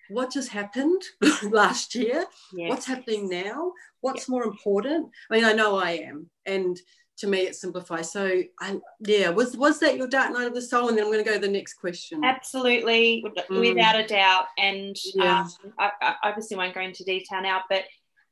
what 0.10 0.32
just 0.32 0.50
happened 0.50 1.02
last 1.44 1.94
year? 1.94 2.26
Yes. 2.54 2.70
what's 2.70 2.86
happening 2.88 3.30
now? 3.30 3.74
What's 4.02 4.22
yes. 4.22 4.30
more 4.30 4.44
important? 4.44 5.10
I 5.30 5.36
mean 5.36 5.46
i 5.46 5.54
know 5.54 5.78
i 5.78 5.92
am. 5.92 6.30
And 6.46 6.80
to 7.18 7.28
me 7.28 7.40
it 7.40 7.56
simplifies 7.56 8.12
so 8.12 8.42
I, 8.60 8.80
yeah 9.00 9.30
was 9.30 9.58
was 9.58 9.80
that 9.80 9.98
your 9.98 10.08
dark 10.08 10.32
night 10.32 10.48
of 10.48 10.54
the 10.54 10.62
soul 10.62 10.90
and 10.90 10.98
then 10.98 11.06
i'm 11.06 11.12
going 11.12 11.24
to 11.24 11.30
go 11.30 11.36
to 11.36 11.46
the 11.46 11.52
next 11.52 11.76
question 11.76 12.24
absolutely 12.24 13.24
mm. 13.26 13.60
without 13.60 14.00
a 14.00 14.06
doubt 14.08 14.46
and 14.58 14.96
yeah. 15.16 15.42
um, 15.42 15.74
I, 15.80 15.92
I 16.02 16.16
obviously 16.24 16.58
won't 16.58 16.76
go 16.76 16.82
into 16.82 17.04
detail 17.04 17.42
now 17.42 17.62
but 17.70 17.84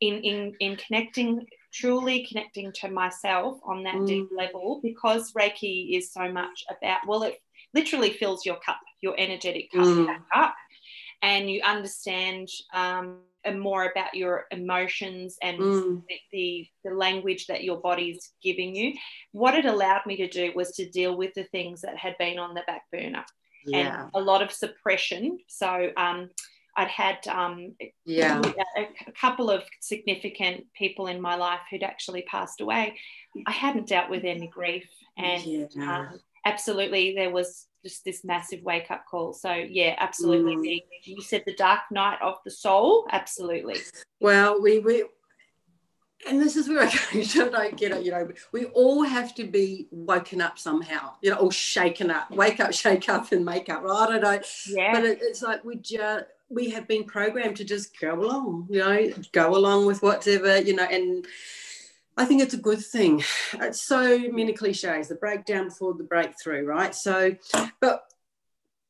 in 0.02 0.16
in 0.22 0.54
in 0.60 0.76
connecting 0.76 1.48
truly 1.76 2.26
connecting 2.26 2.72
to 2.72 2.90
myself 2.90 3.60
on 3.66 3.84
that 3.84 3.96
mm. 3.96 4.08
deep 4.08 4.30
level 4.36 4.80
because 4.82 5.34
Reiki 5.34 5.98
is 5.98 6.12
so 6.12 6.32
much 6.32 6.64
about, 6.70 7.00
well, 7.06 7.24
it 7.24 7.38
literally 7.74 8.12
fills 8.12 8.46
your 8.46 8.56
cup, 8.58 8.80
your 9.02 9.14
energetic 9.18 9.72
cup 9.72 9.84
mm. 9.84 10.08
back 10.08 10.24
up, 10.34 10.56
and 11.22 11.50
you 11.50 11.62
understand 11.64 12.48
um, 12.74 13.20
more 13.54 13.86
about 13.86 14.14
your 14.14 14.46
emotions 14.52 15.38
and 15.42 15.60
mm. 15.60 16.02
the, 16.32 16.68
the 16.84 16.92
language 16.92 17.48
that 17.48 17.64
your 17.64 17.78
body's 17.78 18.32
giving 18.42 18.76
you. 18.76 18.94
What 19.32 19.56
it 19.56 19.66
allowed 19.66 20.06
me 20.06 20.18
to 20.18 20.28
do 20.28 20.52
was 20.56 20.72
to 20.74 20.90
deal 20.90 21.16
with 21.18 21.34
the 21.36 21.46
things 21.46 21.82
that 21.82 21.98
had 21.98 22.18
been 22.18 22.40
on 22.40 22.54
the 22.54 22.64
back 22.68 22.84
burner. 22.92 23.26
Yeah. 23.66 24.04
And 24.04 24.12
a 24.14 24.20
lot 24.20 24.42
of 24.42 24.52
suppression. 24.52 25.40
So, 25.48 25.92
um, 25.98 26.30
I'd 26.78 26.90
had 26.90 27.26
um, 27.28 27.74
yeah. 28.06 28.42
a, 28.78 28.82
a, 28.82 29.12
couple 29.14 29.50
of 29.50 29.64
significant 29.80 30.66
people 30.78 31.08
in 31.08 31.22
my 31.22 31.36
life 31.36 31.62
who'd 31.70 31.84
actually 31.84 32.24
passed 32.24 32.60
away. 32.60 32.98
I 33.48 33.52
hadn't 33.52 33.88
dealt 33.88 34.10
with 34.10 34.26
any 34.26 34.48
grief, 34.48 34.86
and 35.18 35.70
yeah. 35.72 35.98
um, 36.00 36.20
absolutely, 36.46 37.16
there 37.16 37.30
was 37.30 37.66
just 37.86 38.04
this 38.04 38.24
massive 38.24 38.64
wake 38.64 38.90
up 38.90 39.06
call. 39.10 39.34
So 39.34 39.54
yeah, 39.54 39.96
absolutely. 40.00 40.56
Mm. 40.56 40.82
You 41.04 41.22
said 41.22 41.44
the 41.46 41.54
dark 41.54 41.82
night 41.92 42.18
of 42.22 42.36
the 42.44 42.52
soul. 42.52 43.08
Absolutely. 43.12 43.78
Well, 44.20 44.62
we 44.62 44.80
we. 44.80 45.06
And 46.28 46.42
this 46.42 46.56
is 46.56 46.68
where 46.68 46.82
I 46.82 47.24
don't 47.34 47.78
get 47.78 47.92
it. 47.92 48.04
You 48.04 48.12
know, 48.12 48.28
we 48.52 48.66
all 48.66 49.04
have 49.04 49.36
to 49.36 49.44
be 49.44 49.88
woken 49.92 50.42
up 50.42 50.58
somehow, 50.58 51.14
you 51.22 51.30
know, 51.30 51.38
or 51.38 51.52
shaken 51.52 52.10
up, 52.10 52.32
wake 52.32 52.60
up, 52.60 52.74
shake 52.84 53.08
up, 53.10 53.32
and 53.32 53.46
make 53.46 53.70
up. 53.70 53.84
Right? 53.84 54.08
I 54.10 54.12
don't 54.12 54.22
know. 54.24 54.40
Yeah. 54.68 54.94
But 54.94 55.06
it, 55.06 55.20
it's 55.22 55.44
like 55.44 55.64
we 55.64 55.76
just 55.76 56.26
we 56.50 56.70
have 56.72 56.88
been 56.88 57.04
programmed 57.04 57.58
to 57.58 57.64
just 57.64 58.00
go 58.00 58.14
along, 58.14 58.68
you 58.70 58.80
know, 58.80 59.12
go 59.32 59.56
along 59.56 59.86
with 59.86 60.02
whatever, 60.02 60.60
you 60.60 60.76
know, 60.76 60.84
and 60.84 61.26
I 62.18 62.26
think 62.26 62.42
it's 62.42 62.54
a 62.54 62.58
good 62.58 62.84
thing. 62.84 63.24
It's 63.54 63.82
so 63.82 64.18
many 64.32 64.54
cliches, 64.54 65.08
the 65.08 65.16
breakdown 65.16 65.66
before 65.70 65.94
the 65.94 66.04
breakthrough, 66.04 66.66
right? 66.66 66.94
So, 66.94 67.36
but 67.80 68.04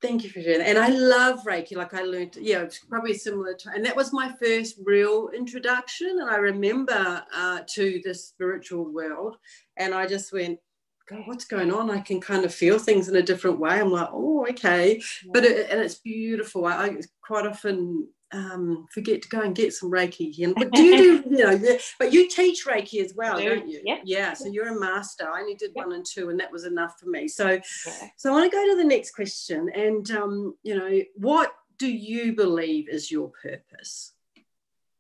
thank 0.02 0.24
you 0.24 0.30
for 0.30 0.42
sharing 0.42 0.60
that. 0.60 0.68
And 0.68 0.78
I 0.78 0.90
love 0.90 1.44
Reiki, 1.44 1.76
like 1.76 1.94
I 1.94 2.02
learned, 2.02 2.38
yeah, 2.40 2.62
it's 2.62 2.80
probably 2.80 3.14
similar 3.14 3.54
to, 3.54 3.70
and 3.70 3.86
that 3.86 3.96
was 3.96 4.14
my 4.14 4.34
first 4.42 4.80
real 4.84 5.30
introduction. 5.30 6.20
And 6.22 6.30
I 6.30 6.38
remember 6.38 7.24
uh, 7.34 7.62
to 7.76 8.02
the 8.04 8.14
spiritual 8.14 8.86
world, 8.92 9.38
and 9.78 9.94
I 9.94 10.08
just 10.08 10.32
went, 10.34 10.60
God, 11.08 11.22
what's 11.26 11.46
going 11.46 11.72
on? 11.72 11.92
I 11.92 12.00
can 12.00 12.20
kind 12.20 12.46
of 12.46 12.54
feel 12.54 12.80
things 12.80 13.08
in 13.10 13.16
a 13.16 13.22
different 13.22 13.60
way. 13.60 13.80
I'm 13.80 13.92
like, 13.92 14.10
oh, 14.12 14.48
okay. 14.50 15.02
But 15.32 15.46
it, 15.46 15.70
and 15.70 15.80
it's 15.80 15.96
beautiful. 15.96 16.66
I, 16.66 16.86
I 16.86 16.98
quite 17.22 17.46
often 17.46 18.08
um, 18.32 18.86
forget 18.92 19.22
to 19.22 19.30
go 19.30 19.42
and 19.42 19.56
get 19.56 19.74
some 19.74 19.92
Reiki. 19.92 20.44
And 20.44 20.56
but 20.56 20.72
do 20.72 20.84
you 20.84 21.24
do, 21.24 21.30
you 21.30 21.38
know, 21.38 21.78
but 22.00 22.14
you 22.14 22.30
teach 22.30 22.66
Reiki 22.66 23.04
as 23.04 23.14
well, 23.16 23.38
do. 23.38 23.56
not 23.56 23.68
you? 23.68 23.82
Yeah. 23.84 24.00
yeah. 24.04 24.34
So 24.34 24.48
you're 24.48 24.76
a 24.76 24.80
master. 24.80 25.30
I 25.30 25.42
only 25.42 25.56
did 25.56 25.72
one 25.74 25.94
and 25.94 26.06
two, 26.06 26.30
and 26.30 26.40
that 26.40 26.52
was 26.52 26.66
enough 26.66 27.00
for 27.00 27.08
me. 27.08 27.28
So, 27.28 27.52
yeah. 27.52 28.10
so 28.18 28.30
I 28.30 28.34
want 28.34 28.52
to 28.52 28.56
go 28.56 28.70
to 28.70 28.78
the 28.78 28.88
next 28.88 29.12
question. 29.12 29.70
And 29.74 30.10
um, 30.12 30.56
you 30.64 30.76
know, 30.76 31.02
what 31.16 31.54
do 31.78 31.88
you 31.88 32.34
believe 32.34 32.90
is 32.90 33.12
your 33.12 33.32
purpose? 33.42 34.14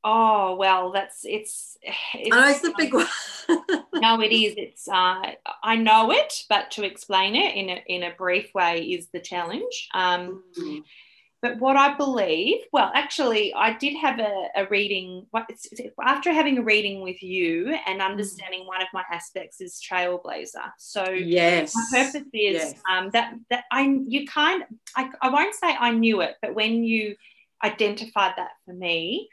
Oh 0.07 0.55
well, 0.55 0.91
that's 0.91 1.21
it's. 1.25 1.77
it's 2.13 2.35
I 2.35 2.39
know 2.39 2.49
it's 2.49 2.61
the 2.61 2.73
big 2.77 2.93
one. 2.93 3.07
no, 3.95 4.21
it 4.21 4.31
is. 4.31 4.53
It's. 4.55 4.87
Uh, 4.87 5.31
I 5.63 5.75
know 5.77 6.11
it, 6.11 6.43
but 6.47 6.69
to 6.71 6.83
explain 6.83 7.35
it 7.35 7.55
in 7.55 7.69
a 7.69 7.83
in 7.87 8.03
a 8.03 8.15
brief 8.15 8.53
way 8.53 8.83
is 8.83 9.07
the 9.07 9.19
challenge. 9.19 9.89
Um, 9.95 10.43
mm. 10.59 10.83
But 11.41 11.59
what 11.59 11.75
I 11.75 11.95
believe, 11.95 12.61
well, 12.71 12.91
actually, 12.95 13.53
I 13.53 13.73
did 13.73 13.95
have 13.97 14.19
a, 14.19 14.47
a 14.55 14.65
reading 14.67 15.27
after 16.03 16.33
having 16.33 16.57
a 16.57 16.63
reading 16.63 17.01
with 17.01 17.21
you 17.21 17.77
and 17.85 17.99
mm. 17.99 18.05
understanding 18.05 18.65
one 18.65 18.81
of 18.81 18.87
my 18.93 19.03
aspects 19.11 19.61
is 19.61 19.79
trailblazer. 19.79 20.71
So 20.77 21.09
yes, 21.09 21.73
my 21.75 22.03
purpose 22.03 22.23
is 22.33 22.63
yes. 22.63 22.73
um, 22.89 23.09
that 23.11 23.35
that 23.49 23.65
I 23.71 23.99
you 24.07 24.25
kind 24.25 24.63
I, 24.95 25.09
I 25.21 25.29
won't 25.29 25.53
say 25.53 25.75
I 25.77 25.91
knew 25.91 26.21
it, 26.21 26.35
but 26.41 26.55
when 26.55 26.83
you 26.83 27.15
identified 27.63 28.33
that 28.37 28.51
for 28.65 28.73
me, 28.73 29.29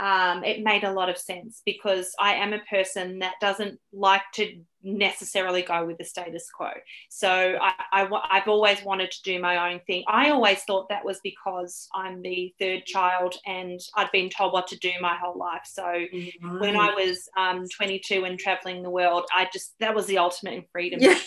um, 0.00 0.44
it 0.44 0.62
made 0.62 0.84
a 0.84 0.92
lot 0.92 1.08
of 1.08 1.16
sense 1.16 1.62
because 1.64 2.14
I 2.20 2.34
am 2.34 2.52
a 2.52 2.58
person 2.70 3.20
that 3.20 3.34
doesn't 3.40 3.78
like 3.92 4.22
to 4.34 4.60
necessarily 4.82 5.62
go 5.62 5.84
with 5.84 5.98
the 5.98 6.04
status 6.04 6.48
quo. 6.54 6.70
So 7.08 7.28
I, 7.60 7.72
I, 7.92 8.38
have 8.38 8.46
always 8.46 8.82
wanted 8.84 9.10
to 9.10 9.22
do 9.22 9.40
my 9.40 9.72
own 9.72 9.80
thing. 9.86 10.04
I 10.06 10.30
always 10.30 10.62
thought 10.62 10.88
that 10.90 11.04
was 11.04 11.18
because 11.24 11.88
I'm 11.94 12.22
the 12.22 12.54
third 12.60 12.84
child 12.84 13.34
and 13.46 13.80
I'd 13.96 14.12
been 14.12 14.30
told 14.30 14.52
what 14.52 14.68
to 14.68 14.78
do 14.78 14.92
my 15.00 15.16
whole 15.16 15.36
life. 15.36 15.62
So 15.64 15.82
mm-hmm. 15.82 16.60
when 16.60 16.76
I 16.76 16.94
was 16.94 17.28
um, 17.36 17.64
22 17.76 18.24
and 18.24 18.38
traveling 18.38 18.82
the 18.82 18.90
world, 18.90 19.24
I 19.34 19.48
just, 19.52 19.74
that 19.80 19.94
was 19.94 20.06
the 20.06 20.18
ultimate 20.18 20.54
in 20.54 20.64
freedom. 20.70 21.00
Yeah. 21.00 21.18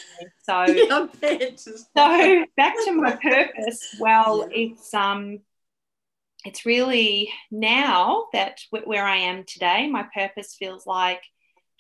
So, 0.44 0.66
yeah, 1.22 1.50
so 1.56 2.46
back 2.56 2.76
to 2.86 2.94
my 2.94 3.16
purpose. 3.22 3.96
Well, 4.00 4.48
yeah. 4.50 4.58
it's, 4.58 4.94
um, 4.94 5.40
it's 6.46 6.66
really 6.66 7.32
now 7.52 8.28
that 8.34 8.60
where 8.72 9.06
I 9.06 9.18
am 9.18 9.44
today, 9.46 9.88
my 9.88 10.06
purpose 10.14 10.56
feels 10.58 10.88
like 10.88 11.22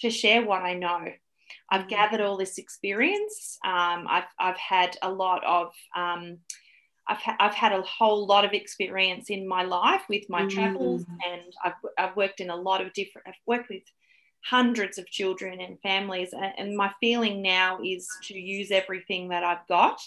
to 0.01 0.09
share 0.09 0.45
what 0.45 0.61
I 0.61 0.73
know. 0.73 1.05
I've 1.69 1.85
mm. 1.85 1.89
gathered 1.89 2.21
all 2.21 2.37
this 2.37 2.57
experience. 2.57 3.57
Um, 3.65 4.05
I've, 4.09 4.25
I've 4.39 4.57
had 4.57 4.97
a 5.01 5.11
lot 5.11 5.43
of, 5.45 5.73
um, 5.95 6.39
I've, 7.07 7.17
ha- 7.17 7.37
I've 7.39 7.53
had 7.53 7.71
a 7.71 7.81
whole 7.81 8.27
lot 8.27 8.45
of 8.45 8.53
experience 8.53 9.29
in 9.29 9.47
my 9.47 9.63
life 9.63 10.03
with 10.09 10.29
my 10.29 10.43
mm. 10.43 10.49
travels, 10.49 11.05
and 11.25 11.41
I've, 11.63 11.73
I've 11.97 12.15
worked 12.15 12.39
in 12.39 12.49
a 12.49 12.55
lot 12.55 12.81
of 12.81 12.93
different, 12.93 13.27
I've 13.27 13.33
worked 13.47 13.69
with 13.69 13.83
hundreds 14.43 14.97
of 14.97 15.07
children 15.07 15.59
and 15.59 15.79
families. 15.81 16.29
And, 16.33 16.53
and 16.57 16.77
my 16.77 16.91
feeling 16.99 17.41
now 17.41 17.79
is 17.83 18.07
to 18.23 18.37
use 18.37 18.71
everything 18.71 19.29
that 19.29 19.43
I've 19.43 19.67
got 19.67 19.99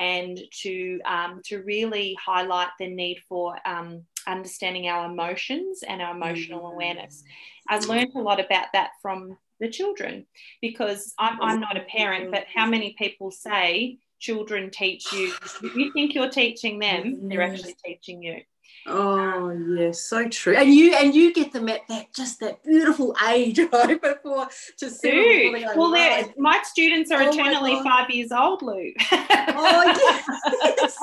and 0.00 0.40
to 0.62 0.98
um, 1.04 1.42
to 1.44 1.62
really 1.62 2.16
highlight 2.24 2.70
the 2.80 2.88
need 2.88 3.20
for 3.28 3.56
um, 3.66 4.02
understanding 4.26 4.88
our 4.88 5.10
emotions 5.10 5.84
and 5.86 6.02
our 6.02 6.16
emotional 6.16 6.62
mm. 6.62 6.72
awareness. 6.72 7.22
I've 7.68 7.86
learned 7.86 8.16
a 8.16 8.20
lot 8.20 8.40
about 8.40 8.66
that 8.72 8.90
from 9.00 9.36
the 9.60 9.68
children 9.68 10.26
because 10.60 11.14
I'm, 11.18 11.40
I'm 11.40 11.60
not 11.60 11.76
a 11.76 11.82
parent, 11.82 12.32
but 12.32 12.46
how 12.52 12.66
many 12.66 12.96
people 12.98 13.30
say 13.30 13.98
children 14.18 14.70
teach 14.70 15.12
you? 15.12 15.32
You 15.62 15.92
think 15.92 16.14
you're 16.14 16.30
teaching 16.30 16.78
them, 16.78 17.28
they're 17.28 17.42
actually 17.42 17.76
teaching 17.84 18.22
you. 18.22 18.40
Oh 18.86 19.50
yes, 19.76 20.00
so 20.00 20.26
true. 20.28 20.56
And 20.56 20.72
you 20.72 20.94
and 20.94 21.14
you 21.14 21.34
get 21.34 21.52
them 21.52 21.68
at 21.68 21.86
that 21.88 22.12
just 22.14 22.40
that 22.40 22.62
beautiful 22.64 23.14
age, 23.28 23.58
right? 23.72 24.00
Before 24.00 24.48
to 24.78 24.90
see. 24.90 25.66
Well, 25.76 25.90
my 26.38 26.60
students 26.64 27.10
are 27.10 27.22
oh 27.22 27.30
eternally 27.30 27.80
five 27.84 28.10
years 28.10 28.32
old, 28.32 28.62
Lou. 28.62 28.92
oh 29.12 29.94
yes. 30.62 30.96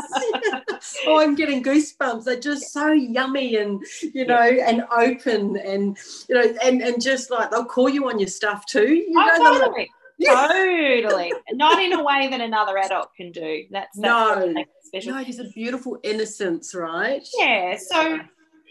yes. 0.72 0.96
Oh, 1.06 1.20
I'm 1.20 1.36
getting 1.36 1.64
goosebumps. 1.64 2.24
They're 2.24 2.40
just 2.40 2.72
so 2.72 2.92
yummy 2.92 3.56
and 3.58 3.84
you 4.14 4.26
know 4.26 4.40
and 4.40 4.84
open 4.96 5.58
and 5.58 5.98
you 6.28 6.36
know 6.36 6.54
and 6.64 6.82
and 6.82 7.02
just 7.02 7.30
like 7.30 7.52
they'll 7.52 7.66
call 7.66 7.90
you 7.90 8.10
on 8.10 8.20
your 8.20 8.28
stuff 8.28 8.66
too. 8.66 8.94
You 8.94 9.14
oh, 9.18 9.26
know, 9.26 9.60
totally. 9.60 9.90
Totally. 10.26 11.34
Not 11.52 11.82
in 11.82 11.94
a 11.94 12.04
way 12.04 12.28
that 12.30 12.42
another 12.42 12.78
adult 12.78 13.14
can 13.16 13.32
do. 13.32 13.66
That's, 13.70 13.96
that's 13.98 14.46
no. 14.46 14.64
Special. 14.88 15.14
No, 15.14 15.20
it's 15.20 15.40
a 15.40 15.50
beautiful 15.50 16.00
innocence, 16.04 16.74
right? 16.74 17.28
Yeah. 17.38 17.78
So 17.78 18.20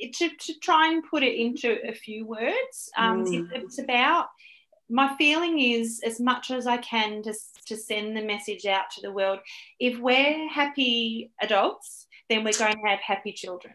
to, 0.01 0.29
to 0.29 0.59
try 0.61 0.89
and 0.89 1.05
put 1.05 1.23
it 1.23 1.39
into 1.39 1.79
a 1.87 1.93
few 1.93 2.27
words, 2.27 2.91
um, 2.97 3.25
mm. 3.25 3.49
it's 3.53 3.79
about 3.79 4.29
my 4.89 5.15
feeling 5.17 5.59
is 5.61 6.01
as 6.05 6.21
much 6.21 6.51
as 6.51 6.67
I 6.67 6.79
can 6.79 7.23
to, 7.25 7.35
to 7.67 7.77
send 7.77 8.17
the 8.17 8.23
message 8.23 8.67
out 8.67 8.91
to 8.93 9.03
the 9.03 9.13
world. 9.13 9.41
If 9.81 9.99
we're 9.99 10.49
happy 10.49 11.33
adults, 11.41 12.07
then 12.31 12.45
we're 12.45 12.59
going 12.59 12.77
to 12.77 12.89
have 12.89 13.01
happy 13.01 13.33
children. 13.33 13.75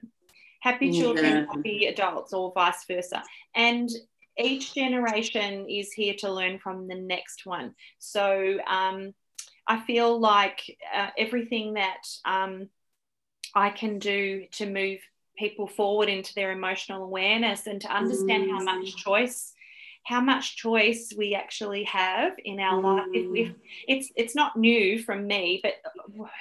Happy 0.62 0.92
children, 0.92 1.26
yeah. 1.26 1.46
happy 1.54 1.86
adults, 1.88 2.34
or 2.34 2.52
vice 2.54 2.86
versa. 2.88 3.24
And 3.56 3.90
each 4.38 4.74
generation 4.74 5.68
is 5.70 5.92
here 5.92 6.14
to 6.20 6.32
learn 6.32 6.60
from 6.60 6.88
the 6.88 6.96
next 6.96 7.46
one. 7.46 7.74
So 8.00 8.58
um, 8.68 9.14
I 9.72 9.80
feel 9.86 10.20
like 10.20 10.78
uh, 10.94 11.12
everything 11.18 11.76
that 11.76 12.04
um, 12.26 12.68
I 13.56 13.70
can 13.70 14.00
do 14.00 14.46
to 14.52 14.66
move 14.66 15.00
people 15.38 15.66
forward 15.66 16.10
into 16.10 16.34
their 16.36 16.52
emotional 16.52 17.06
awareness 17.06 17.68
and 17.68 17.80
to 17.80 17.88
understand 17.88 18.44
mm. 18.44 18.50
how 18.50 18.62
much 18.64 18.94
mm. 18.94 18.98
choice 18.98 19.54
how 20.04 20.20
much 20.20 20.58
choice 20.58 21.14
we 21.16 21.36
actually 21.36 21.84
have 21.84 22.34
in 22.44 22.60
our 22.60 22.82
mm. 22.82 22.84
life 22.84 23.08
if, 23.14 23.26
if, 23.36 23.54
mm. 23.54 23.60
it's 23.88 24.12
it's 24.16 24.36
not 24.36 24.58
new 24.58 25.00
from 25.00 25.28
me 25.28 25.60
but 25.64 25.74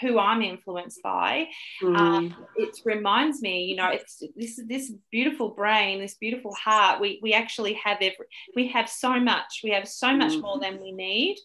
who 0.00 0.18
i'm 0.18 0.42
influenced 0.42 1.02
by 1.02 1.46
mm. 1.82 1.96
um, 1.96 2.34
it 2.56 2.74
reminds 2.84 3.42
me 3.42 3.64
you 3.64 3.76
know 3.76 3.90
it's 3.90 4.22
this 4.34 4.60
this 4.66 4.90
beautiful 5.10 5.50
brain 5.50 6.00
this 6.00 6.14
beautiful 6.14 6.54
heart 6.54 7.00
we 7.00 7.20
we 7.22 7.32
actually 7.34 7.74
have 7.74 7.98
every 8.00 8.26
we 8.56 8.66
have 8.66 8.88
so 8.88 9.20
much 9.20 9.60
we 9.62 9.70
have 9.70 9.86
so 9.86 10.16
much 10.16 10.32
mm. 10.32 10.42
more 10.42 10.58
than 10.58 10.80
we 10.80 10.90
need 10.90 11.36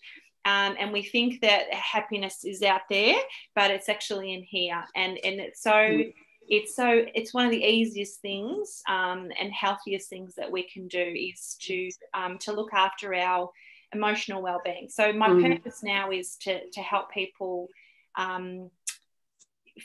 um, 0.46 0.76
and 0.80 0.94
we 0.94 1.04
think 1.04 1.42
that 1.42 1.74
happiness 1.74 2.46
is 2.46 2.62
out 2.62 2.82
there 2.90 3.16
but 3.56 3.72
it's 3.72 3.90
actually 3.90 4.34
in 4.34 4.44
here. 4.44 4.84
And 4.96 5.18
and 5.24 5.40
it's 5.40 5.62
so 5.62 5.72
mm 5.72 6.14
it's 6.48 6.76
so 6.76 7.06
it's 7.14 7.34
one 7.34 7.46
of 7.46 7.52
the 7.52 7.64
easiest 7.64 8.22
things 8.22 8.82
um, 8.88 9.32
and 9.40 9.52
healthiest 9.52 10.10
things 10.10 10.36
that 10.36 10.52
we 10.52 10.64
can 10.64 10.88
do 10.88 11.00
is 11.02 11.58
to 11.62 11.90
um, 12.14 12.38
to 12.40 12.54
look 12.54 12.74
after 12.74 13.14
our 13.14 13.50
emotional 13.94 14.42
well-being. 14.42 14.88
So 14.90 15.14
my 15.14 15.30
mm. 15.30 15.56
purpose 15.56 15.82
now 15.84 16.12
is 16.12 16.36
to 16.42 16.70
to 16.70 16.82
help 16.82 17.12
people 17.12 17.70
um, 18.16 18.70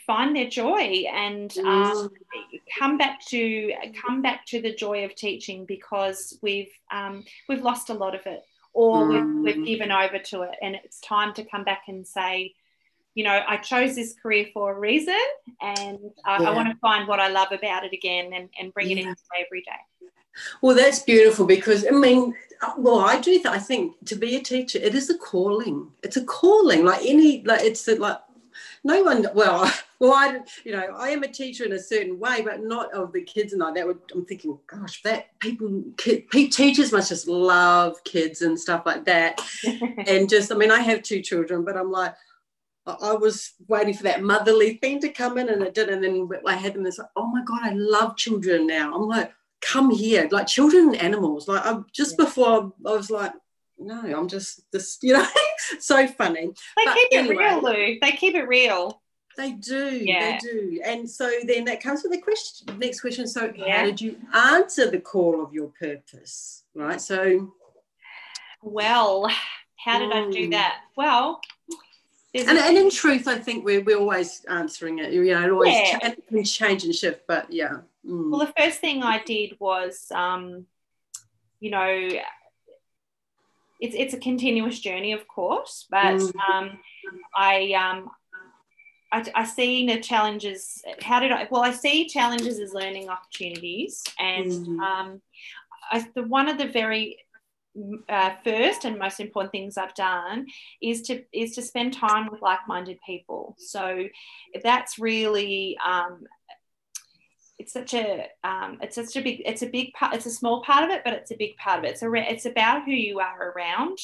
find 0.05 0.35
their 0.35 0.49
joy 0.49 1.05
and 1.11 1.55
um, 1.59 2.09
come 2.77 2.97
back 2.97 3.25
to 3.27 3.73
come 4.05 4.21
back 4.21 4.45
to 4.47 4.61
the 4.61 4.73
joy 4.73 5.03
of 5.05 5.15
teaching 5.15 5.65
because 5.65 6.37
we've 6.41 6.71
um, 6.91 7.23
we've 7.49 7.63
lost 7.63 7.89
a 7.89 7.93
lot 7.93 8.15
of 8.15 8.21
it 8.25 8.43
or 8.73 9.03
mm. 9.03 9.43
we've, 9.43 9.57
we've 9.57 9.65
given 9.65 9.91
over 9.91 10.19
to 10.19 10.43
it 10.43 10.55
and 10.61 10.75
it's 10.75 10.99
time 11.01 11.33
to 11.33 11.43
come 11.43 11.63
back 11.63 11.83
and 11.87 12.07
say 12.07 12.53
you 13.13 13.23
know, 13.23 13.41
I 13.45 13.57
chose 13.57 13.95
this 13.95 14.13
career 14.13 14.47
for 14.53 14.71
a 14.71 14.79
reason 14.79 15.19
and 15.61 15.99
I, 16.25 16.41
yeah. 16.41 16.49
I 16.49 16.55
want 16.55 16.69
to 16.69 16.77
find 16.77 17.07
what 17.07 17.19
I 17.19 17.27
love 17.27 17.49
about 17.51 17.83
it 17.83 17.93
again 17.93 18.31
and, 18.33 18.49
and 18.57 18.73
bring 18.73 18.89
yeah. 18.89 18.97
it 18.97 18.99
into 18.99 19.21
every 19.37 19.61
day. 19.61 20.07
Well, 20.61 20.75
that's 20.75 20.99
beautiful 20.99 21.45
because 21.45 21.85
I 21.85 21.91
mean, 21.91 22.33
well, 22.77 22.99
I 22.99 23.19
do. 23.19 23.31
Th- 23.33 23.47
I 23.47 23.59
think 23.59 23.95
to 24.05 24.15
be 24.15 24.37
a 24.37 24.39
teacher, 24.39 24.79
it 24.81 24.95
is 24.95 25.09
a 25.09 25.17
calling. 25.17 25.91
It's 26.03 26.15
a 26.15 26.23
calling, 26.23 26.85
like 26.85 27.01
any, 27.05 27.43
like 27.43 27.61
it's 27.61 27.85
like 27.87 28.17
no 28.83 29.03
one. 29.03 29.27
Well, 29.33 29.71
well, 29.99 30.13
I, 30.13 30.39
you 30.63 30.71
know, 30.71 30.95
I 30.97 31.09
am 31.09 31.23
a 31.23 31.27
teacher 31.27 31.65
in 31.65 31.73
a 31.73 31.79
certain 31.79 32.19
way, 32.19 32.41
but 32.41 32.63
not 32.63 32.93
of 32.93 33.13
the 33.13 33.21
kids 33.21 33.53
and 33.53 33.63
I. 33.63 33.71
That 33.71 33.87
would 33.87 33.99
I'm 34.13 34.25
thinking, 34.25 34.57
gosh, 34.67 35.01
that 35.03 35.37
people, 35.39 35.83
kid, 35.97 36.29
teachers 36.31 36.91
must 36.91 37.09
just 37.09 37.27
love 37.27 38.03
kids 38.03 38.41
and 38.41 38.59
stuff 38.59 38.85
like 38.85 39.05
that, 39.05 39.41
and 40.07 40.29
just, 40.29 40.51
I 40.51 40.55
mean, 40.55 40.71
I 40.71 40.79
have 40.81 41.03
two 41.03 41.21
children, 41.21 41.63
but 41.63 41.77
I'm 41.77 41.91
like 41.91 42.15
I 42.85 43.13
was 43.13 43.53
waiting 43.67 43.93
for 43.93 44.03
that 44.03 44.23
motherly 44.23 44.75
thing 44.77 44.99
to 45.01 45.09
come 45.09 45.37
in 45.37 45.49
and 45.49 45.61
it 45.61 45.75
did. 45.75 45.89
And 45.89 46.03
then 46.03 46.27
I 46.47 46.55
had 46.55 46.73
them, 46.73 46.85
it's 46.85 46.97
like, 46.97 47.09
oh 47.15 47.27
my 47.27 47.43
God, 47.43 47.59
I 47.63 47.73
love 47.73 48.17
children 48.17 48.65
now. 48.65 48.93
I'm 48.95 49.07
like, 49.07 49.31
come 49.61 49.91
here, 49.91 50.27
like 50.31 50.47
children 50.47 50.89
and 50.89 50.95
animals. 50.95 51.47
Like 51.47 51.65
I'm 51.65 51.85
just 51.93 52.15
yeah. 52.17 52.25
before 52.25 52.73
I 52.85 52.91
was 52.91 53.11
like, 53.11 53.33
no, 53.81 54.01
I'm 54.17 54.27
just 54.27 54.69
this, 54.71 54.97
you 55.01 55.13
know, 55.13 55.25
so 55.79 56.07
funny. 56.07 56.47
They 56.47 56.85
but 56.85 56.95
keep 56.95 57.07
anyway, 57.11 57.35
it 57.35 57.37
real, 57.37 57.61
Lou. 57.61 57.97
They 58.01 58.11
keep 58.11 58.35
it 58.35 58.47
real. 58.47 59.01
They 59.37 59.53
do, 59.53 59.89
yeah. 59.95 60.31
they 60.31 60.37
do. 60.39 60.81
And 60.85 61.09
so 61.09 61.31
then 61.45 61.65
that 61.65 61.81
comes 61.81 62.03
with 62.03 62.11
the 62.11 62.21
question, 62.21 62.77
next 62.79 62.99
question. 62.99 63.27
So 63.27 63.51
yeah. 63.55 63.79
how 63.79 63.85
did 63.85 64.01
you 64.01 64.17
answer 64.33 64.91
the 64.91 64.99
call 64.99 65.41
of 65.41 65.53
your 65.53 65.71
purpose? 65.79 66.63
Right. 66.75 66.99
So 66.99 67.53
well, 68.61 69.27
how 69.77 69.99
did 69.99 70.11
mm. 70.11 70.27
I 70.27 70.31
do 70.31 70.49
that? 70.51 70.81
Well, 70.95 71.41
and, 72.33 72.57
and 72.57 72.77
in 72.77 72.89
truth, 72.89 73.27
I 73.27 73.37
think 73.39 73.65
we're, 73.65 73.83
we're 73.83 73.97
always 73.97 74.45
answering 74.49 74.99
it. 74.99 75.11
You 75.11 75.23
know, 75.25 75.43
it 75.43 75.51
always 75.51 75.73
yeah. 75.73 76.09
ch- 76.09 76.17
it 76.31 76.43
change 76.43 76.83
and 76.85 76.95
shift, 76.95 77.23
but 77.27 77.51
yeah. 77.51 77.79
Mm. 78.07 78.31
Well, 78.31 78.39
the 78.39 78.53
first 78.57 78.79
thing 78.79 79.03
I 79.03 79.21
did 79.23 79.57
was, 79.59 80.07
um, 80.11 80.65
you 81.59 81.71
know, 81.71 82.09
it's 83.81 83.95
it's 83.95 84.13
a 84.13 84.19
continuous 84.19 84.79
journey, 84.79 85.11
of 85.11 85.27
course, 85.27 85.87
but 85.89 86.17
mm. 86.17 86.33
um, 86.49 86.79
I 87.35 87.73
um, 87.73 88.11
I, 89.11 89.25
I 89.35 89.43
see 89.43 89.87
the 89.87 89.99
challenges. 89.99 90.81
How 91.01 91.19
did 91.19 91.31
I? 91.31 91.47
Well, 91.49 91.63
I 91.63 91.71
see 91.71 92.07
challenges 92.07 92.59
as 92.59 92.73
learning 92.73 93.09
opportunities, 93.09 94.03
and 94.19 94.51
mm. 94.51 94.79
um, 94.79 95.21
I, 95.91 96.07
the 96.15 96.23
one 96.23 96.47
of 96.47 96.59
the 96.59 96.67
very 96.67 97.17
uh, 98.07 98.31
first 98.43 98.85
and 98.85 98.99
most 98.99 99.19
important 99.19 99.51
things 99.51 99.77
I've 99.77 99.95
done 99.95 100.45
is 100.81 101.01
to 101.03 101.23
is 101.33 101.55
to 101.55 101.61
spend 101.61 101.93
time 101.93 102.29
with 102.31 102.41
like-minded 102.41 102.99
people. 103.05 103.55
So 103.57 104.07
that's 104.63 104.99
really 104.99 105.77
um, 105.83 106.23
it's 107.61 107.73
such 107.73 107.93
a 107.93 108.27
um, 108.43 108.79
it's 108.81 108.95
such 108.95 109.15
a 109.15 109.21
big 109.21 109.43
it's 109.45 109.61
a 109.61 109.67
big 109.67 109.93
part 109.93 110.15
it's 110.15 110.25
a 110.25 110.31
small 110.31 110.63
part 110.63 110.83
of 110.83 110.89
it 110.89 111.03
but 111.05 111.13
it's 111.13 111.31
a 111.31 111.37
big 111.37 111.55
part 111.57 111.79
of 111.79 111.85
it. 111.85 111.91
It's 111.91 112.01
a 112.01 112.11
it's 112.13 112.45
about 112.45 112.85
who 112.85 112.91
you 112.91 113.19
are 113.19 113.51
around 113.51 113.97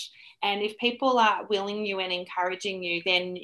and 0.43 0.61
if 0.61 0.77
people 0.77 1.17
are 1.17 1.45
willing 1.47 1.85
you 1.85 1.99
and 1.99 2.13
encouraging 2.13 2.83
you 2.83 3.01
then 3.03 3.37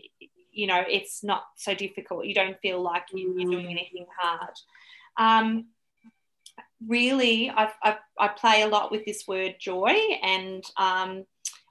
you 0.51 0.67
know 0.67 0.83
it's 0.87 1.23
not 1.23 1.43
so 1.55 1.73
difficult. 1.73 2.25
You 2.25 2.35
don't 2.35 2.59
feel 2.61 2.81
like 2.81 3.05
you, 3.11 3.31
are 3.31 3.51
doing 3.51 3.65
anything 3.65 4.05
hard. 4.19 4.55
Um, 5.17 5.65
really, 6.87 7.49
I've, 7.49 7.73
I've, 7.81 7.97
i 8.19 8.27
play 8.27 8.61
a 8.61 8.67
lot 8.67 8.91
with 8.91 9.05
this 9.05 9.27
word 9.27 9.55
joy, 9.59 9.95
and 10.21 10.63
um, 10.77 11.25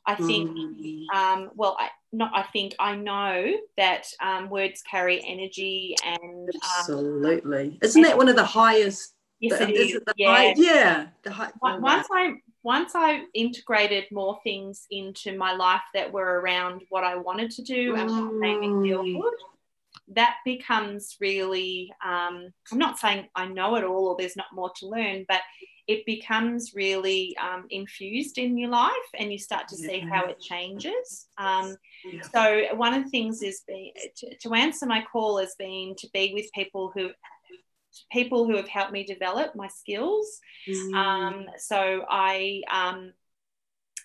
I 0.07 0.17
think, 0.17 0.51
mm. 0.51 1.05
um, 1.15 1.51
well, 1.55 1.77
I, 1.79 1.89
not 2.13 2.33
I 2.35 2.43
think 2.53 2.75
I 2.79 2.97
know 2.97 3.55
that 3.77 4.07
um, 4.21 4.51
words 4.51 4.83
carry 4.89 5.23
energy 5.25 5.95
and 6.05 6.49
um, 6.49 6.61
absolutely. 6.79 7.69
Um, 7.69 7.79
Isn't 7.83 8.03
that 8.03 8.17
one 8.17 8.29
of 8.29 8.37
the 8.37 8.45
highest? 8.45 9.15
Yes, 9.41 9.59
the, 9.59 9.69
it 9.69 9.73
is. 9.73 9.95
It 9.95 10.03
yeah. 10.17 10.37
High, 10.37 10.55
yeah. 10.57 11.07
The 11.23 11.33
high, 11.33 11.51
once 11.61 12.07
I 12.13 12.35
once 12.63 12.93
I 12.95 13.23
integrated 13.35 14.05
more 14.13 14.39
things 14.45 14.87
into 14.91 15.37
my 15.37 15.55
life 15.55 15.83
that 15.95 16.13
were 16.13 16.41
around 16.41 16.83
what 16.91 17.03
I 17.03 17.17
wanted 17.17 17.51
to 17.53 17.63
do 17.63 17.97
and 17.97 18.11
what 18.11 18.35
made 18.35 18.61
me 18.61 18.89
feel 18.89 19.03
mm. 19.03 19.21
good, 19.21 19.35
that 20.15 20.37
becomes 20.45 21.17
really. 21.21 21.93
Um, 22.05 22.53
I'm 22.71 22.79
not 22.79 22.99
saying 22.99 23.29
I 23.35 23.47
know 23.47 23.77
it 23.77 23.85
all 23.85 24.09
or 24.09 24.17
there's 24.19 24.37
not 24.37 24.47
more 24.53 24.71
to 24.77 24.87
learn, 24.87 25.25
but 25.29 25.41
it 25.89 26.07
becomes 26.07 26.75
really 26.75 27.37
um, 27.39 27.67
infused 27.71 28.39
in 28.39 28.57
your 28.57 28.71
life 28.71 28.93
and 29.19 29.33
you 29.33 29.39
start 29.39 29.69
to 29.69 29.77
see 29.77 29.99
how 29.99 30.25
it 30.27 30.41
changes. 30.41 31.27
Um. 31.39 31.77
So, 32.33 32.75
one 32.75 32.95
of 32.95 33.05
the 33.05 33.11
things 33.11 33.43
is 33.43 33.63
be, 33.67 33.93
to, 34.17 34.37
to, 34.37 34.55
answer 34.55 34.87
my 34.87 35.05
call 35.11 35.39
has 35.39 35.55
been 35.59 35.95
to 35.99 36.09
be 36.13 36.33
with 36.35 36.47
people 36.55 36.93
who 36.95 37.11
people 38.11 38.47
who 38.47 38.57
have 38.57 38.69
helped 38.69 38.93
me 38.93 39.05
develop 39.05 39.55
my 39.55 39.69
skills. 39.69 40.41
Mm. 40.69 40.95
Um, 40.95 41.47
so, 41.59 42.05
I 42.09 42.63
um, 42.73 43.13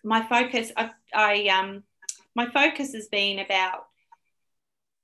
my 0.03 0.27
focus 0.27 0.71
I, 0.75 0.91
I 1.13 1.47
um, 1.47 1.83
my 2.35 2.49
focus 2.49 2.93
has 2.93 3.07
been 3.07 3.39
about 3.39 3.85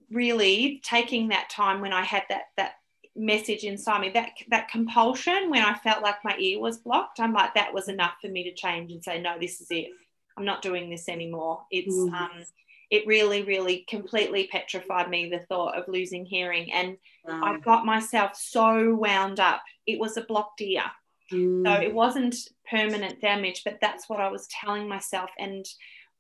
really 0.10 0.82
taking 0.84 1.30
that 1.30 1.50
time 1.50 1.82
when 1.82 1.94
I 1.94 2.04
had 2.04 2.24
that 2.30 2.44
that 2.58 2.74
message 3.16 3.64
inside 3.64 4.02
me. 4.02 4.10
That 4.10 4.32
that 4.50 4.70
compulsion 4.70 5.50
when 5.50 5.64
i 5.64 5.74
felt 5.76 6.02
like 6.02 6.24
my 6.24 6.36
ear 6.38 6.60
was 6.60 6.78
blocked 6.78 7.20
i'm 7.20 7.34
like 7.34 7.54
that 7.54 7.74
was 7.74 7.88
enough 7.88 8.14
for 8.22 8.28
me 8.28 8.44
to 8.44 8.54
change 8.54 8.92
and 8.92 9.04
say 9.04 9.22
no 9.22 9.38
this 9.40 9.62
is 9.62 9.68
it. 9.70 9.90
I'm 10.36 10.46
not 10.46 10.64
doing 10.64 10.90
this 10.90 11.08
anymore. 11.10 11.62
It's 11.70 11.96
mm. 11.96 12.12
um 12.14 12.44
it 12.90 13.08
really 13.08 13.44
really 13.44 13.86
completely 13.88 14.48
petrified 14.52 15.10
me 15.10 15.30
the 15.30 15.40
thought 15.40 15.78
of 15.78 15.88
losing 15.88 16.26
hearing. 16.26 16.72
And 16.74 16.98
wow. 17.26 17.42
i 17.44 17.60
got 17.60 17.86
myself 17.86 18.36
so 18.36 18.96
wound 18.96 19.40
up. 19.40 19.62
It 19.86 20.00
was 20.00 20.18
a 20.18 20.22
blocked 20.22 20.62
ear. 20.62 20.84
Mm. 21.32 21.66
so 21.66 21.82
it 21.82 21.94
wasn't 21.94 22.36
permanent 22.70 23.22
damage 23.22 23.62
but 23.64 23.80
that's 23.80 24.10
what 24.10 24.20
i 24.20 24.28
was 24.30 24.48
telling 24.48 24.90
myself. 24.90 25.30
And 25.38 25.66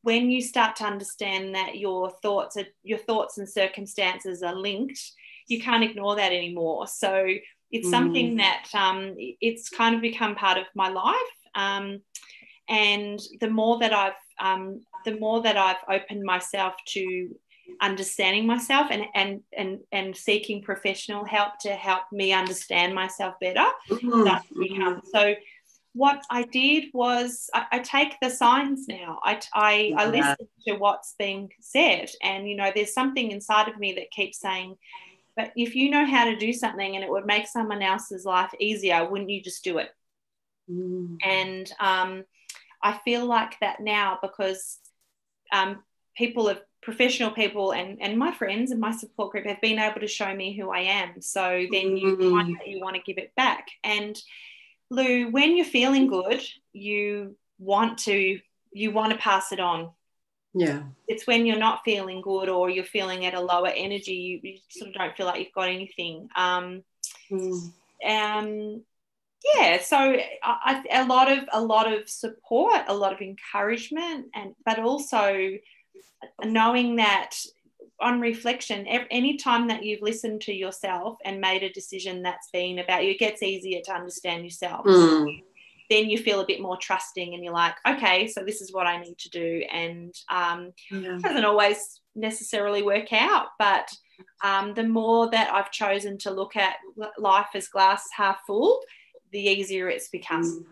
when 0.03 0.29
you 0.29 0.41
start 0.41 0.75
to 0.77 0.85
understand 0.85 1.55
that 1.55 1.77
your 1.77 2.11
thoughts 2.21 2.55
are 2.57 2.67
your 2.83 2.99
thoughts 2.99 3.37
and 3.37 3.49
circumstances 3.49 4.43
are 4.43 4.55
linked 4.55 5.13
you 5.47 5.61
can't 5.61 5.83
ignore 5.83 6.15
that 6.15 6.31
anymore. 6.31 6.87
So 6.87 7.27
it's 7.71 7.87
mm. 7.87 7.91
something 7.91 8.35
that 8.37 8.67
um, 8.73 9.15
it's 9.17 9.69
kind 9.69 9.95
of 9.95 10.01
become 10.01 10.35
part 10.35 10.57
of 10.57 10.65
my 10.75 10.89
life. 10.89 11.15
Um, 11.55 11.99
and 12.69 13.19
the 13.41 13.49
more 13.49 13.79
that 13.79 13.93
I've 13.93 14.13
um, 14.39 14.81
the 15.05 15.19
more 15.19 15.41
that 15.41 15.57
I've 15.57 15.83
opened 15.89 16.23
myself 16.23 16.73
to 16.89 17.35
understanding 17.81 18.45
myself 18.45 18.87
and 18.91 19.05
and 19.15 19.41
and 19.57 19.79
and 19.91 20.15
seeking 20.15 20.61
professional 20.61 21.25
help 21.25 21.57
to 21.61 21.71
help 21.71 22.03
me 22.11 22.31
understand 22.31 22.93
myself 22.95 23.35
better, 23.41 23.67
mm-hmm. 23.89 24.23
that's 24.23 24.47
become 24.57 25.01
so 25.11 25.35
what 25.93 26.23
I 26.29 26.43
did 26.43 26.85
was 26.93 27.49
I, 27.53 27.65
I, 27.73 27.79
take 27.79 28.15
the 28.19 28.29
signs 28.29 28.87
now. 28.87 29.19
I, 29.23 29.39
I, 29.53 29.93
I 29.95 30.05
listen 30.07 30.47
to 30.67 30.73
what's 30.75 31.13
being 31.19 31.51
said. 31.61 32.09
And, 32.21 32.49
you 32.49 32.55
know, 32.55 32.71
there's 32.73 32.95
something 32.95 33.29
inside 33.29 33.67
of 33.67 33.77
me 33.77 33.93
that 33.93 34.09
keeps 34.09 34.39
saying, 34.39 34.75
but 35.35 35.51
if 35.55 35.75
you 35.75 35.89
know 35.89 36.05
how 36.05 36.25
to 36.25 36.35
do 36.35 36.53
something 36.53 36.95
and 36.95 37.03
it 37.03 37.09
would 37.09 37.25
make 37.25 37.47
someone 37.47 37.81
else's 37.81 38.25
life 38.25 38.51
easier, 38.59 39.09
wouldn't 39.09 39.29
you 39.29 39.41
just 39.41 39.63
do 39.63 39.79
it? 39.79 39.89
Mm. 40.69 41.17
And 41.23 41.71
um, 41.79 42.23
I 42.81 42.99
feel 43.05 43.25
like 43.25 43.59
that 43.61 43.79
now 43.79 44.19
because 44.21 44.79
um, 45.51 45.83
people 46.15 46.47
have 46.47 46.61
professional 46.81 47.31
people 47.31 47.71
and, 47.71 48.01
and 48.01 48.17
my 48.17 48.31
friends 48.31 48.71
and 48.71 48.79
my 48.79 48.91
support 48.91 49.31
group 49.31 49.45
have 49.45 49.61
been 49.61 49.79
able 49.79 50.01
to 50.01 50.07
show 50.07 50.33
me 50.35 50.55
who 50.55 50.69
I 50.69 50.81
am. 50.81 51.21
So 51.21 51.65
then 51.71 51.97
you 51.97 52.17
mm. 52.17 52.31
find 52.31 52.57
that 52.59 52.67
you 52.67 52.79
want 52.79 52.95
to 52.95 53.01
give 53.01 53.17
it 53.17 53.31
back. 53.35 53.67
And 53.83 54.19
Lou, 54.89 55.29
when 55.31 55.55
you're 55.55 55.65
feeling 55.65 56.07
good, 56.07 56.43
you 56.73 57.35
want 57.57 57.99
to 57.99 58.39
you 58.71 58.91
want 58.91 59.11
to 59.11 59.19
pass 59.19 59.51
it 59.51 59.59
on 59.59 59.91
yeah. 60.53 60.83
It's 61.07 61.25
when 61.25 61.45
you're 61.45 61.57
not 61.57 61.81
feeling 61.83 62.21
good 62.21 62.47
or 62.49 62.69
you're 62.69 62.83
feeling 62.83 63.25
at 63.25 63.33
a 63.33 63.41
lower 63.41 63.69
energy, 63.69 64.13
you, 64.13 64.39
you 64.43 64.57
sort 64.69 64.89
of 64.89 64.95
don't 64.95 65.15
feel 65.17 65.25
like 65.25 65.39
you've 65.39 65.53
got 65.53 65.69
anything. 65.69 66.29
Um, 66.35 66.83
mm. 67.31 67.71
um, 68.07 68.83
yeah, 69.55 69.81
so 69.81 70.15
I, 70.43 70.83
a 70.91 71.05
lot 71.05 71.31
of 71.31 71.39
a 71.51 71.61
lot 71.61 71.91
of 71.91 72.07
support, 72.07 72.83
a 72.87 72.95
lot 72.95 73.13
of 73.13 73.21
encouragement, 73.21 74.27
and 74.33 74.55
but 74.65 74.79
also 74.79 75.57
knowing 76.45 76.97
that 76.97 77.31
on 77.99 78.21
reflection, 78.21 78.85
any 78.87 79.37
time 79.37 79.67
that 79.67 79.83
you've 79.83 80.01
listened 80.01 80.41
to 80.41 80.53
yourself 80.53 81.17
and 81.25 81.41
made 81.41 81.63
a 81.63 81.73
decision 81.73 82.21
that's 82.21 82.49
been 82.51 82.79
about 82.79 83.03
you, 83.03 83.11
it 83.11 83.19
gets 83.19 83.43
easier 83.43 83.81
to 83.83 83.93
understand 83.93 84.43
yourself. 84.45 84.85
Mm 84.85 85.41
then 85.93 86.09
you 86.09 86.17
feel 86.17 86.39
a 86.39 86.45
bit 86.45 86.59
more 86.59 86.77
trusting 86.77 87.33
and 87.33 87.43
you're 87.43 87.53
like, 87.53 87.75
okay, 87.87 88.27
so 88.27 88.43
this 88.43 88.61
is 88.61 88.73
what 88.73 88.87
I 88.87 88.99
need 88.99 89.17
to 89.19 89.29
do. 89.29 89.63
And 89.71 90.13
um, 90.29 90.73
yeah. 90.91 91.17
it 91.17 91.21
doesn't 91.21 91.45
always 91.45 92.01
necessarily 92.15 92.81
work 92.81 93.13
out, 93.13 93.47
but 93.59 93.87
um, 94.43 94.73
the 94.73 94.87
more 94.87 95.29
that 95.29 95.53
I've 95.53 95.71
chosen 95.71 96.17
to 96.19 96.31
look 96.31 96.55
at 96.55 96.75
life 97.17 97.49
as 97.53 97.67
glass 97.67 98.07
half 98.15 98.39
full, 98.47 98.81
the 99.33 99.39
easier 99.39 99.89
it's 99.89 100.07
become. 100.07 100.43
Mm. 100.43 100.65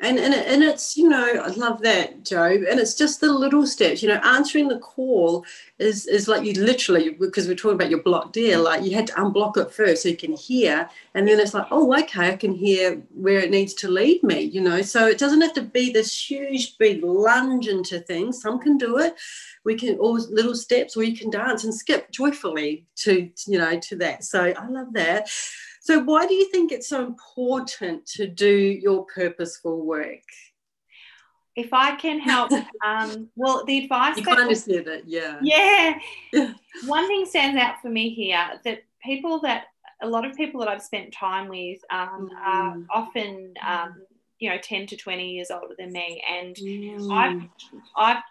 And, 0.00 0.18
and 0.18 0.34
and 0.34 0.62
it's 0.62 0.96
you 0.96 1.08
know 1.08 1.42
I 1.42 1.48
love 1.48 1.82
that 1.82 2.24
Joe 2.24 2.64
and 2.70 2.80
it's 2.80 2.94
just 2.94 3.20
the 3.20 3.32
little 3.32 3.66
steps 3.66 4.02
you 4.02 4.08
know 4.08 4.20
answering 4.24 4.68
the 4.68 4.78
call 4.78 5.44
is 5.78 6.06
is 6.06 6.28
like 6.28 6.44
you 6.44 6.54
literally 6.54 7.10
because 7.10 7.46
we're 7.46 7.54
talking 7.54 7.74
about 7.74 7.90
your 7.90 8.02
blocked 8.02 8.36
ear 8.36 8.58
like 8.58 8.84
you 8.84 8.94
had 8.94 9.06
to 9.08 9.14
unblock 9.14 9.56
it 9.56 9.72
first 9.72 10.02
so 10.02 10.08
you 10.08 10.16
can 10.16 10.34
hear 10.34 10.88
and 11.14 11.26
then 11.26 11.40
it's 11.40 11.54
like 11.54 11.66
oh 11.70 11.92
okay 11.98 12.30
I 12.30 12.36
can 12.36 12.54
hear 12.54 13.02
where 13.14 13.40
it 13.40 13.50
needs 13.50 13.74
to 13.74 13.88
lead 13.88 14.22
me 14.22 14.54
you 14.54 14.60
know? 14.60 14.80
So 14.82 15.06
it 15.08 15.18
doesn't 15.18 15.40
have 15.40 15.52
to 15.54 15.62
be 15.62 15.92
this 15.92 16.30
huge 16.30 16.78
big 16.78 17.02
lunge 17.02 17.66
into 17.66 17.98
things. 17.98 18.40
Some 18.40 18.60
can 18.60 18.78
do 18.78 18.98
it. 18.98 19.14
We 19.64 19.74
can 19.74 19.98
all 19.98 20.14
little 20.30 20.54
steps 20.54 20.96
or 20.96 21.02
you 21.02 21.16
can 21.16 21.30
dance 21.30 21.64
and 21.64 21.74
skip 21.74 22.10
joyfully 22.12 22.86
to 22.96 23.30
you 23.46 23.58
know 23.58 23.78
to 23.80 23.96
that. 23.96 24.24
So 24.24 24.54
I 24.56 24.68
love 24.68 24.92
that 24.92 25.28
so, 25.84 26.00
why 26.00 26.26
do 26.26 26.32
you 26.32 26.46
think 26.50 26.72
it's 26.72 26.88
so 26.88 27.04
important 27.04 28.06
to 28.16 28.26
do 28.26 28.48
your 28.48 29.04
purposeful 29.04 29.84
work? 29.84 30.24
If 31.56 31.74
I 31.74 31.94
can 31.96 32.20
help, 32.20 32.50
um, 32.86 33.28
well, 33.36 33.66
the 33.66 33.84
advice. 33.84 34.16
You 34.16 34.24
kind 34.24 34.50
of 34.50 34.56
said 34.56 34.86
it, 34.86 35.04
yeah. 35.06 35.38
Yeah. 35.42 36.00
One 36.86 37.06
thing 37.06 37.26
stands 37.26 37.60
out 37.60 37.82
for 37.82 37.90
me 37.90 38.08
here 38.08 38.58
that 38.64 38.84
people 39.04 39.40
that 39.40 39.66
a 40.00 40.08
lot 40.08 40.24
of 40.24 40.34
people 40.34 40.58
that 40.60 40.70
I've 40.70 40.82
spent 40.82 41.12
time 41.12 41.48
with 41.48 41.80
um, 41.90 42.30
mm. 42.32 42.38
are 42.42 42.76
often, 42.90 43.52
um, 43.62 43.96
you 44.38 44.48
know, 44.48 44.56
10 44.56 44.86
to 44.86 44.96
20 44.96 45.32
years 45.32 45.50
older 45.50 45.74
than 45.78 45.92
me. 45.92 46.24
And 46.26 46.56
mm. 46.56 47.12
I've, 47.12 47.42
I've 47.94 48.22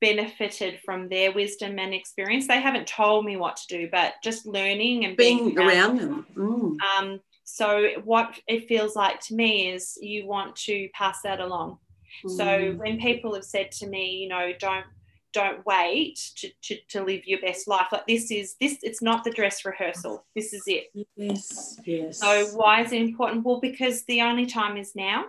benefited 0.00 0.80
from 0.84 1.08
their 1.08 1.32
wisdom 1.32 1.78
and 1.78 1.94
experience. 1.94 2.46
They 2.46 2.60
haven't 2.60 2.86
told 2.86 3.24
me 3.24 3.36
what 3.36 3.56
to 3.56 3.66
do, 3.68 3.88
but 3.90 4.14
just 4.22 4.46
learning 4.46 5.04
and 5.04 5.16
being, 5.16 5.54
being 5.54 5.58
around, 5.58 5.98
them. 5.98 6.26
Mm. 6.34 6.76
Um, 6.80 7.20
so 7.44 7.88
what 8.04 8.38
it 8.46 8.68
feels 8.68 8.96
like 8.96 9.20
to 9.22 9.34
me 9.34 9.70
is 9.70 9.98
you 10.00 10.26
want 10.26 10.56
to 10.56 10.88
pass 10.94 11.22
that 11.22 11.40
along. 11.40 11.78
Mm. 12.24 12.36
So 12.36 12.72
when 12.78 12.98
people 12.98 13.34
have 13.34 13.44
said 13.44 13.72
to 13.72 13.86
me, 13.86 14.16
you 14.16 14.28
know, 14.28 14.52
don't 14.58 14.86
don't 15.32 15.64
wait 15.64 16.18
to, 16.34 16.50
to, 16.60 16.76
to 16.88 17.04
live 17.04 17.24
your 17.24 17.40
best 17.40 17.68
life. 17.68 17.86
Like 17.92 18.06
this 18.06 18.30
is 18.30 18.56
this 18.60 18.78
it's 18.82 19.02
not 19.02 19.22
the 19.24 19.30
dress 19.30 19.64
rehearsal. 19.64 20.24
This 20.34 20.52
is 20.52 20.64
it. 20.66 20.90
Yes, 21.16 21.78
yes. 21.84 22.20
So 22.20 22.46
why 22.54 22.82
is 22.82 22.92
it 22.92 23.00
important? 23.00 23.44
Well, 23.44 23.60
because 23.60 24.04
the 24.04 24.22
only 24.22 24.46
time 24.46 24.76
is 24.76 24.96
now 24.96 25.26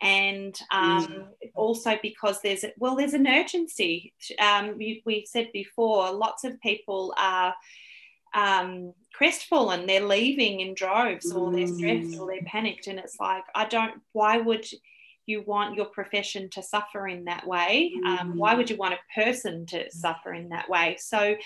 and 0.00 0.58
um, 0.70 1.06
mm. 1.06 1.26
also 1.54 1.98
because 2.02 2.40
there's 2.40 2.64
well 2.78 2.96
there's 2.96 3.12
an 3.12 3.26
urgency 3.26 4.12
um, 4.38 4.78
we, 4.78 5.02
we, 5.04 5.26
said 5.26 5.48
before 5.52 6.10
lots 6.10 6.44
of 6.44 6.60
people 6.60 7.14
are 7.18 7.54
um, 8.34 8.92
crestfallen. 9.12 9.86
They're 9.86 10.06
leaving 10.06 10.60
in 10.60 10.74
droves 10.74 11.32
or 11.32 11.52
they're 11.52 11.66
stressed 11.66 12.18
or 12.18 12.28
they're 12.28 12.42
panicked. 12.46 12.86
And 12.86 12.98
it's 12.98 13.18
like 13.18 13.44
i 13.54 13.64
don't 13.64 14.00
why 14.12 14.38
would 14.38 14.66
you 15.26 15.42
want 15.42 15.76
your 15.76 15.86
profession 15.86 16.48
to 16.50 16.62
suffer 16.62 17.06
in 17.06 17.24
that 17.24 17.46
way? 17.46 17.92
Um, 18.04 18.36
why 18.36 18.54
would 18.54 18.70
you 18.70 18.76
want 18.76 18.94
a 18.94 19.20
person 19.20 19.66
to 19.66 19.90
suffer 19.90 20.32
in 20.32 20.48
that 20.48 20.68
way? 20.68 20.96
So 20.98 21.36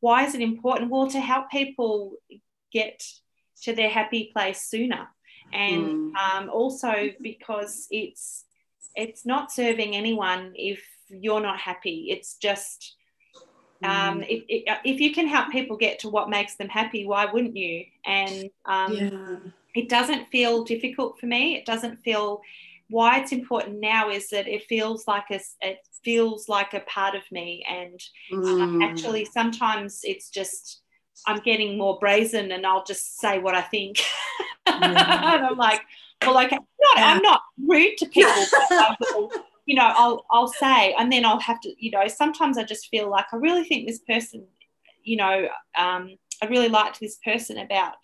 why 0.00 0.24
is 0.24 0.34
it 0.34 0.40
important? 0.40 0.90
Well 0.90 1.10
to 1.10 1.20
help 1.20 1.50
people 1.50 2.14
get 2.72 3.02
to 3.62 3.74
their 3.74 3.90
happy 3.90 4.30
place 4.32 4.62
sooner 4.62 5.08
and 5.52 6.14
mm. 6.14 6.16
um, 6.16 6.50
also 6.50 7.10
because 7.20 7.86
it's 7.90 8.44
it's 8.94 9.24
not 9.24 9.52
serving 9.52 9.94
anyone 9.94 10.52
if 10.54 10.82
you're 11.08 11.40
not 11.40 11.58
happy 11.58 12.06
it's 12.10 12.34
just 12.34 12.96
um, 13.84 14.20
mm. 14.20 14.28
it, 14.28 14.44
it, 14.48 14.78
if 14.84 15.00
you 15.00 15.12
can 15.14 15.28
help 15.28 15.50
people 15.50 15.76
get 15.76 16.00
to 16.00 16.08
what 16.08 16.28
makes 16.28 16.56
them 16.56 16.68
happy 16.68 17.06
why 17.06 17.26
wouldn't 17.26 17.56
you 17.56 17.84
and 18.04 18.50
um, 18.66 18.92
yeah. 18.92 19.36
it 19.74 19.88
doesn't 19.88 20.28
feel 20.30 20.64
difficult 20.64 21.18
for 21.20 21.26
me. 21.26 21.56
It 21.56 21.64
doesn't 21.66 22.02
feel 22.02 22.40
why 22.90 23.20
it's 23.20 23.32
important 23.32 23.80
now 23.80 24.10
is 24.10 24.30
that 24.30 24.48
it 24.48 24.64
feels 24.64 25.06
like 25.06 25.26
a, 25.30 25.40
it 25.60 25.78
feels 26.02 26.48
like 26.48 26.72
a 26.74 26.80
part 26.80 27.14
of 27.14 27.22
me 27.30 27.64
and 27.68 28.00
mm. 28.32 28.82
uh, 28.82 28.84
actually 28.84 29.26
sometimes 29.26 30.00
it's 30.04 30.30
just 30.30 30.80
i'm 31.26 31.40
getting 31.40 31.76
more 31.78 31.98
brazen 31.98 32.52
and 32.52 32.66
i'll 32.66 32.84
just 32.84 33.18
say 33.18 33.38
what 33.38 33.54
i 33.54 33.60
think 33.60 33.98
yeah. 34.66 35.34
and 35.34 35.46
i'm 35.46 35.56
like 35.56 35.80
well 36.24 36.38
okay 36.38 36.56
not, 36.56 36.98
i'm 36.98 37.22
not 37.22 37.40
rude 37.66 37.96
to 37.96 38.06
people 38.06 38.32
will, 39.14 39.30
you 39.66 39.74
know 39.74 39.92
i'll 39.96 40.24
i'll 40.30 40.48
say 40.48 40.94
and 40.98 41.12
then 41.12 41.24
i'll 41.24 41.40
have 41.40 41.60
to 41.60 41.72
you 41.78 41.90
know 41.90 42.06
sometimes 42.08 42.58
i 42.58 42.64
just 42.64 42.88
feel 42.88 43.10
like 43.10 43.26
i 43.32 43.36
really 43.36 43.64
think 43.64 43.86
this 43.86 44.00
person 44.00 44.46
you 45.04 45.16
know 45.16 45.48
um, 45.78 46.16
i 46.42 46.46
really 46.46 46.68
liked 46.68 47.00
this 47.00 47.18
person 47.24 47.58
about 47.58 47.94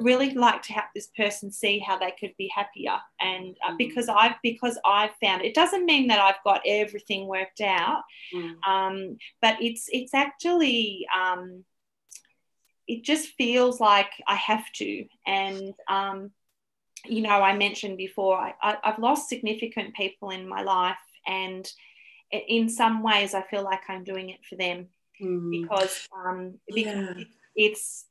really 0.00 0.30
like 0.30 0.62
to 0.62 0.72
help 0.72 0.86
this 0.94 1.08
person 1.16 1.50
see 1.50 1.78
how 1.78 1.98
they 1.98 2.12
could 2.18 2.32
be 2.38 2.50
happier 2.54 2.96
and 3.20 3.56
uh, 3.66 3.72
mm. 3.72 3.78
because 3.78 4.08
i've 4.08 4.34
because 4.42 4.78
i've 4.84 5.10
found 5.22 5.42
it 5.42 5.54
doesn't 5.54 5.84
mean 5.84 6.06
that 6.06 6.18
i've 6.18 6.42
got 6.44 6.62
everything 6.66 7.26
worked 7.26 7.60
out 7.60 8.02
mm. 8.34 8.54
um, 8.66 9.16
but 9.42 9.56
it's 9.60 9.86
it's 9.92 10.14
actually 10.14 11.06
um, 11.14 11.64
it 12.86 13.04
just 13.04 13.28
feels 13.36 13.80
like 13.80 14.10
i 14.26 14.34
have 14.34 14.64
to 14.72 15.04
and 15.26 15.74
um, 15.88 16.30
you 17.06 17.22
know 17.22 17.30
i 17.42 17.56
mentioned 17.56 17.96
before 17.96 18.36
I, 18.36 18.54
I, 18.62 18.76
i've 18.84 18.98
lost 18.98 19.28
significant 19.28 19.94
people 19.94 20.30
in 20.30 20.48
my 20.48 20.62
life 20.62 20.96
and 21.26 21.70
in 22.30 22.68
some 22.68 23.02
ways 23.02 23.34
i 23.34 23.42
feel 23.42 23.62
like 23.62 23.82
i'm 23.88 24.04
doing 24.04 24.30
it 24.30 24.40
for 24.48 24.56
them 24.56 24.88
mm. 25.22 25.50
because 25.50 26.08
um, 26.26 26.54
because 26.72 27.16
yeah. 27.16 27.24
it's 27.56 28.06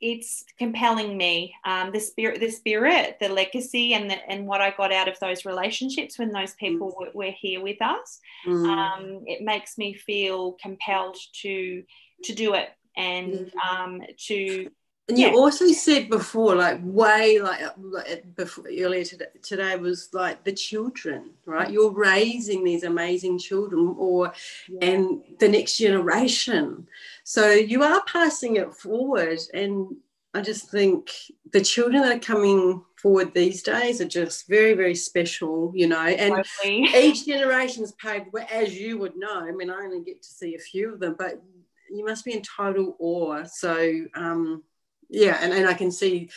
it's 0.00 0.44
compelling 0.58 1.16
me 1.16 1.54
um, 1.64 1.90
the 1.92 2.00
spirit 2.00 2.40
the 2.40 2.50
spirit 2.50 3.16
the 3.20 3.28
legacy 3.28 3.94
and 3.94 4.10
the, 4.10 4.30
and 4.30 4.46
what 4.46 4.60
i 4.60 4.70
got 4.70 4.92
out 4.92 5.08
of 5.08 5.18
those 5.18 5.44
relationships 5.44 6.18
when 6.18 6.30
those 6.30 6.54
people 6.54 6.94
were, 6.98 7.10
were, 7.14 7.32
here 7.32 7.60
with 7.60 7.80
us 7.82 8.20
mm. 8.46 8.66
um, 8.66 9.22
it 9.26 9.42
makes 9.42 9.76
me 9.76 9.94
feel 9.94 10.52
compelled 10.62 11.16
to 11.32 11.82
to 12.22 12.34
do 12.34 12.54
it 12.54 12.68
and 12.98 13.32
mm. 13.32 13.56
um, 13.64 14.02
to 14.18 14.70
and 15.08 15.18
you 15.18 15.38
also 15.38 15.66
said 15.68 16.10
before, 16.10 16.54
like 16.54 16.80
way 16.82 17.40
like, 17.40 17.62
like 17.78 18.36
before 18.36 18.66
earlier 18.66 19.04
today, 19.04 19.24
today 19.42 19.74
was 19.76 20.10
like 20.12 20.44
the 20.44 20.52
children, 20.52 21.30
right? 21.46 21.70
You're 21.70 21.92
raising 21.92 22.62
these 22.62 22.82
amazing 22.82 23.38
children, 23.38 23.94
or 23.98 24.34
yeah. 24.68 24.90
and 24.90 25.22
the 25.38 25.48
next 25.48 25.78
generation. 25.78 26.86
So 27.24 27.52
you 27.52 27.82
are 27.82 28.02
passing 28.04 28.56
it 28.56 28.74
forward, 28.74 29.38
and 29.54 29.96
I 30.34 30.42
just 30.42 30.70
think 30.70 31.10
the 31.52 31.62
children 31.62 32.02
that 32.02 32.16
are 32.16 32.20
coming 32.20 32.84
forward 32.96 33.32
these 33.32 33.62
days 33.62 34.02
are 34.02 34.08
just 34.08 34.46
very, 34.46 34.74
very 34.74 34.94
special, 34.94 35.72
you 35.74 35.86
know. 35.86 36.04
And 36.04 36.44
each 36.66 37.24
generation 37.24 37.82
is 37.82 37.92
paved, 37.92 38.26
as 38.52 38.78
you 38.78 38.98
would 38.98 39.16
know. 39.16 39.40
I 39.40 39.52
mean, 39.52 39.70
I 39.70 39.84
only 39.84 40.02
get 40.02 40.22
to 40.22 40.28
see 40.28 40.54
a 40.54 40.58
few 40.58 40.92
of 40.92 41.00
them, 41.00 41.16
but 41.18 41.42
you 41.90 42.04
must 42.04 42.24
be 42.24 42.32
in 42.32 42.42
total 42.42 42.96
awe. 42.98 43.44
So. 43.44 44.04
um 44.14 44.62
yeah 45.08 45.38
and, 45.40 45.52
and 45.52 45.66
i 45.66 45.74
can 45.74 45.90
see 45.90 46.28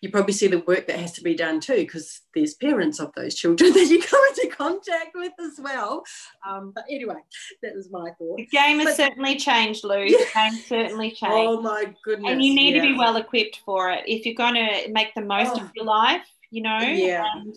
you 0.00 0.10
probably 0.10 0.32
see 0.32 0.46
the 0.46 0.60
work 0.60 0.86
that 0.86 0.98
has 0.98 1.12
to 1.12 1.22
be 1.22 1.34
done 1.34 1.60
too 1.60 1.76
because 1.76 2.20
there's 2.34 2.54
parents 2.54 3.00
of 3.00 3.12
those 3.14 3.34
children 3.34 3.72
that 3.74 3.86
you 3.86 4.00
come 4.02 4.20
into 4.30 4.54
contact 4.54 5.10
with 5.14 5.32
as 5.40 5.58
well 5.60 6.02
um, 6.48 6.72
but 6.74 6.84
anyway 6.90 7.16
that 7.62 7.74
was 7.74 7.90
my 7.90 8.10
thought 8.18 8.36
the 8.36 8.46
game 8.46 8.78
has 8.78 8.88
but, 8.88 8.96
certainly 8.96 9.36
changed 9.36 9.84
lou 9.84 10.02
yeah. 10.02 10.18
the 10.18 10.30
game 10.34 10.60
certainly 10.66 11.10
changed 11.10 11.34
oh 11.34 11.60
my 11.60 11.92
goodness 12.04 12.30
and 12.30 12.44
you 12.44 12.54
need 12.54 12.74
yeah. 12.74 12.82
to 12.82 12.88
be 12.88 12.98
well 12.98 13.16
equipped 13.16 13.60
for 13.64 13.90
it 13.90 14.02
if 14.06 14.26
you're 14.26 14.34
going 14.34 14.54
to 14.54 14.90
make 14.92 15.14
the 15.14 15.22
most 15.22 15.52
oh. 15.56 15.64
of 15.64 15.70
your 15.74 15.84
life 15.84 16.26
you 16.50 16.62
know 16.62 16.78
yeah 16.78 17.24
and, 17.36 17.54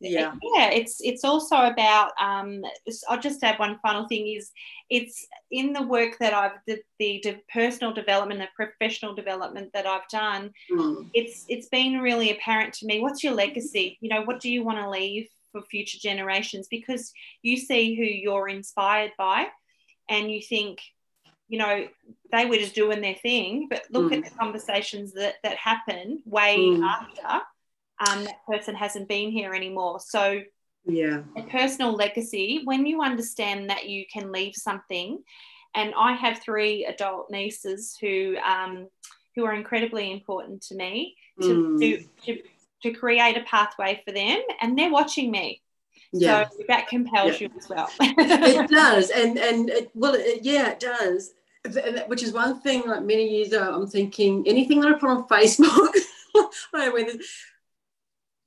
yeah 0.00 0.34
yeah 0.54 0.70
it's 0.70 1.00
it's 1.00 1.24
also 1.24 1.56
about 1.56 2.12
um 2.20 2.62
i'll 3.08 3.20
just 3.20 3.42
add 3.42 3.58
one 3.58 3.78
final 3.82 4.06
thing 4.08 4.26
is 4.28 4.50
it's 4.90 5.26
in 5.50 5.72
the 5.72 5.82
work 5.82 6.18
that 6.18 6.32
i've 6.32 6.58
the, 6.66 6.78
the, 6.98 7.20
the 7.24 7.36
personal 7.52 7.92
development 7.92 8.40
the 8.40 8.48
professional 8.54 9.14
development 9.14 9.70
that 9.72 9.86
i've 9.86 10.08
done 10.08 10.52
mm. 10.70 11.08
it's 11.14 11.44
it's 11.48 11.68
been 11.68 12.00
really 12.00 12.30
apparent 12.30 12.72
to 12.72 12.86
me 12.86 13.00
what's 13.00 13.24
your 13.24 13.34
legacy 13.34 13.98
you 14.00 14.08
know 14.08 14.22
what 14.22 14.40
do 14.40 14.50
you 14.50 14.64
want 14.64 14.78
to 14.78 14.88
leave 14.88 15.28
for 15.52 15.62
future 15.62 15.98
generations 16.00 16.68
because 16.70 17.12
you 17.42 17.56
see 17.56 17.94
who 17.94 18.04
you're 18.04 18.48
inspired 18.48 19.12
by 19.16 19.46
and 20.08 20.30
you 20.30 20.40
think 20.40 20.80
you 21.48 21.58
know 21.58 21.86
they 22.32 22.46
were 22.46 22.56
just 22.56 22.74
doing 22.74 23.00
their 23.00 23.14
thing 23.14 23.66
but 23.70 23.82
look 23.90 24.12
mm. 24.12 24.18
at 24.18 24.24
the 24.24 24.38
conversations 24.38 25.12
that 25.12 25.34
that 25.42 25.56
happen 25.56 26.20
way 26.24 26.58
mm. 26.58 26.82
after 26.82 27.44
um, 27.98 28.24
that 28.24 28.44
person 28.46 28.74
hasn't 28.74 29.08
been 29.08 29.30
here 29.30 29.54
anymore. 29.54 30.00
So, 30.00 30.42
yeah, 30.84 31.22
a 31.36 31.42
personal 31.42 31.92
legacy, 31.92 32.62
when 32.64 32.86
you 32.86 33.02
understand 33.02 33.70
that 33.70 33.88
you 33.88 34.04
can 34.12 34.32
leave 34.32 34.54
something, 34.54 35.22
and 35.74 35.92
I 35.96 36.12
have 36.12 36.40
three 36.40 36.84
adult 36.86 37.30
nieces 37.30 37.96
who 38.00 38.36
um, 38.38 38.88
who 39.34 39.44
are 39.44 39.54
incredibly 39.54 40.10
important 40.10 40.62
to 40.62 40.74
me 40.74 41.14
to, 41.42 41.46
mm. 41.46 41.78
to, 41.78 42.04
to, 42.24 42.42
to 42.82 42.90
create 42.92 43.36
a 43.36 43.42
pathway 43.42 44.00
for 44.04 44.12
them, 44.12 44.40
and 44.60 44.78
they're 44.78 44.90
watching 44.90 45.30
me. 45.30 45.60
Yeah. 46.12 46.48
So 46.48 46.64
that 46.68 46.88
compels 46.88 47.40
yeah. 47.40 47.48
you 47.48 47.54
as 47.58 47.68
well. 47.68 47.90
it 48.00 48.70
does, 48.70 49.10
and 49.10 49.38
and 49.38 49.68
it, 49.68 49.90
well, 49.94 50.14
it, 50.14 50.42
yeah, 50.42 50.70
it 50.70 50.80
does. 50.80 51.34
Which 52.06 52.22
is 52.22 52.32
one 52.32 52.60
thing. 52.60 52.86
Like 52.86 53.02
many 53.02 53.28
years 53.28 53.48
ago, 53.48 53.74
I'm 53.74 53.88
thinking 53.88 54.44
anything 54.46 54.80
that 54.80 54.94
I 54.94 54.98
put 54.98 55.10
on 55.10 55.28
Facebook. 55.28 55.92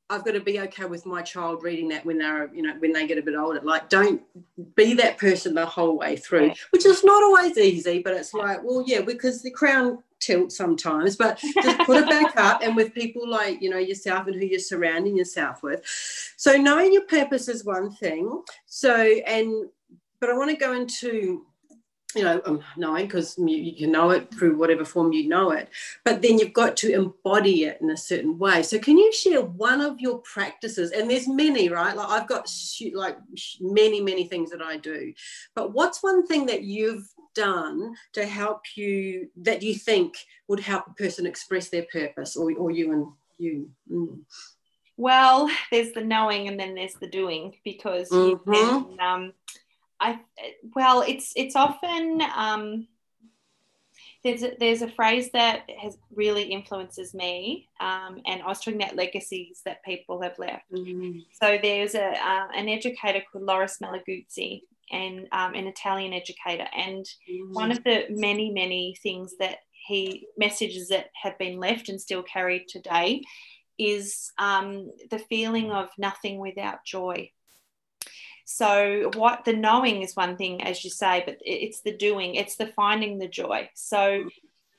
I've 0.09 0.25
got 0.25 0.31
to 0.31 0.39
be 0.39 0.59
okay 0.61 0.85
with 0.85 1.05
my 1.05 1.21
child 1.21 1.63
reading 1.63 1.89
that 1.89 2.05
when 2.05 2.17
they're, 2.17 2.51
you 2.53 2.63
know, 2.63 2.73
when 2.79 2.93
they 2.93 3.05
get 3.05 3.19
a 3.19 3.21
bit 3.21 3.35
older. 3.35 3.61
Like, 3.61 3.89
don't 3.89 4.21
be 4.75 4.95
that 4.95 5.17
person 5.19 5.53
the 5.53 5.65
whole 5.65 5.97
way 5.97 6.15
through, 6.15 6.53
which 6.71 6.85
is 6.85 7.03
not 7.03 7.21
always 7.21 7.57
easy, 7.57 8.01
but 8.01 8.13
it's 8.13 8.33
like, 8.33 8.63
well, 8.63 8.83
yeah, 8.87 9.01
because 9.01 9.43
the 9.43 9.51
crown 9.51 10.01
tilts 10.19 10.57
sometimes, 10.57 11.15
but 11.15 11.37
just 11.37 11.79
put 11.81 11.97
it 11.97 12.09
back 12.09 12.33
up 12.37 12.61
and 12.63 12.75
with 12.75 12.93
people 12.93 13.29
like, 13.29 13.61
you 13.61 13.69
know, 13.69 13.77
yourself 13.77 14.27
and 14.27 14.35
who 14.35 14.45
you're 14.45 14.59
surrounding 14.59 15.15
yourself 15.15 15.61
with. 15.61 15.81
So 16.37 16.55
knowing 16.57 16.91
your 16.91 17.05
purpose 17.05 17.47
is 17.47 17.63
one 17.63 17.91
thing. 17.91 18.41
So, 18.65 18.95
and, 18.95 19.69
but 20.19 20.29
I 20.29 20.33
want 20.33 20.49
to 20.49 20.57
go 20.57 20.73
into 20.73 21.45
you 22.15 22.23
know, 22.23 22.41
um, 22.45 22.61
knowing 22.75 23.05
because 23.05 23.37
you, 23.37 23.55
you, 23.55 23.75
can 23.75 23.91
know 23.91 24.09
it 24.09 24.33
through 24.33 24.57
whatever 24.57 24.83
form 24.83 25.13
you 25.13 25.27
know 25.27 25.51
it, 25.51 25.69
but 26.03 26.21
then 26.21 26.39
you've 26.39 26.53
got 26.53 26.75
to 26.77 26.91
embody 26.91 27.65
it 27.65 27.79
in 27.81 27.91
a 27.91 27.97
certain 27.97 28.39
way. 28.39 28.63
So, 28.63 28.79
can 28.79 28.97
you 28.97 29.13
share 29.13 29.41
one 29.41 29.79
of 29.79 29.99
your 29.99 30.17
practices? 30.19 30.91
And 30.91 31.09
there's 31.09 31.27
many, 31.27 31.69
right? 31.69 31.95
Like 31.95 32.09
I've 32.09 32.27
got 32.27 32.51
like 32.95 33.17
many, 33.61 34.01
many 34.01 34.25
things 34.25 34.49
that 34.49 34.61
I 34.61 34.77
do, 34.77 35.13
but 35.53 35.73
what's 35.73 36.01
one 36.01 36.25
thing 36.25 36.47
that 36.47 36.63
you've 36.63 37.07
done 37.35 37.93
to 38.13 38.25
help 38.25 38.61
you 38.75 39.29
that 39.37 39.61
you 39.61 39.75
think 39.75 40.15
would 40.47 40.59
help 40.59 40.87
a 40.87 40.93
person 40.93 41.27
express 41.27 41.69
their 41.69 41.85
purpose, 41.91 42.35
or, 42.35 42.51
or 42.53 42.71
you 42.71 42.91
and 42.91 43.07
you? 43.37 43.69
Mm. 43.91 44.21
Well, 44.97 45.49
there's 45.71 45.93
the 45.93 46.03
knowing, 46.03 46.47
and 46.47 46.59
then 46.59 46.73
there's 46.73 46.95
the 46.95 47.07
doing, 47.07 47.55
because 47.63 48.09
mm-hmm. 48.09 48.51
you 48.51 48.97
can. 48.97 48.99
Um, 48.99 49.33
I 49.99 50.19
well, 50.75 51.01
it's 51.01 51.33
it's 51.35 51.55
often 51.55 52.21
um, 52.35 52.87
there's 54.23 54.43
a, 54.43 54.51
there's 54.59 54.81
a 54.81 54.89
phrase 54.89 55.29
that 55.31 55.69
has 55.81 55.97
really 56.13 56.43
influences 56.43 57.13
me, 57.13 57.69
um, 57.79 58.21
and 58.25 58.41
I 58.41 58.47
was 58.47 58.59
talking 58.59 58.81
about 58.81 58.95
legacies 58.95 59.61
that 59.65 59.83
people 59.83 60.21
have 60.21 60.37
left. 60.37 60.71
Mm-hmm. 60.71 61.19
So 61.41 61.57
there's 61.61 61.95
a 61.95 62.11
uh, 62.11 62.47
an 62.55 62.69
educator 62.69 63.21
called 63.31 63.45
Loris 63.45 63.79
Malaguzzi, 63.81 64.61
and 64.91 65.27
um, 65.31 65.53
an 65.53 65.67
Italian 65.67 66.13
educator, 66.13 66.67
and 66.75 67.05
mm-hmm. 67.29 67.53
one 67.53 67.71
of 67.71 67.83
the 67.83 68.05
many 68.09 68.51
many 68.51 68.95
things 69.01 69.35
that 69.39 69.59
he 69.87 70.27
messages 70.37 70.89
that 70.89 71.07
have 71.21 71.37
been 71.37 71.57
left 71.57 71.89
and 71.89 71.99
still 71.99 72.23
carried 72.23 72.67
today 72.67 73.21
is 73.79 74.31
um, 74.37 74.91
the 75.09 75.19
feeling 75.19 75.71
of 75.71 75.87
nothing 75.97 76.37
without 76.37 76.83
joy. 76.85 77.31
So, 78.51 79.11
what 79.13 79.45
the 79.45 79.53
knowing 79.53 80.01
is 80.01 80.15
one 80.15 80.35
thing, 80.35 80.63
as 80.63 80.83
you 80.83 80.89
say, 80.89 81.21
but 81.23 81.37
it's 81.41 81.81
the 81.81 81.95
doing, 81.95 82.33
it's 82.33 82.55
the 82.55 82.65
finding 82.65 83.19
the 83.19 83.27
joy. 83.27 83.69
So, 83.75 84.27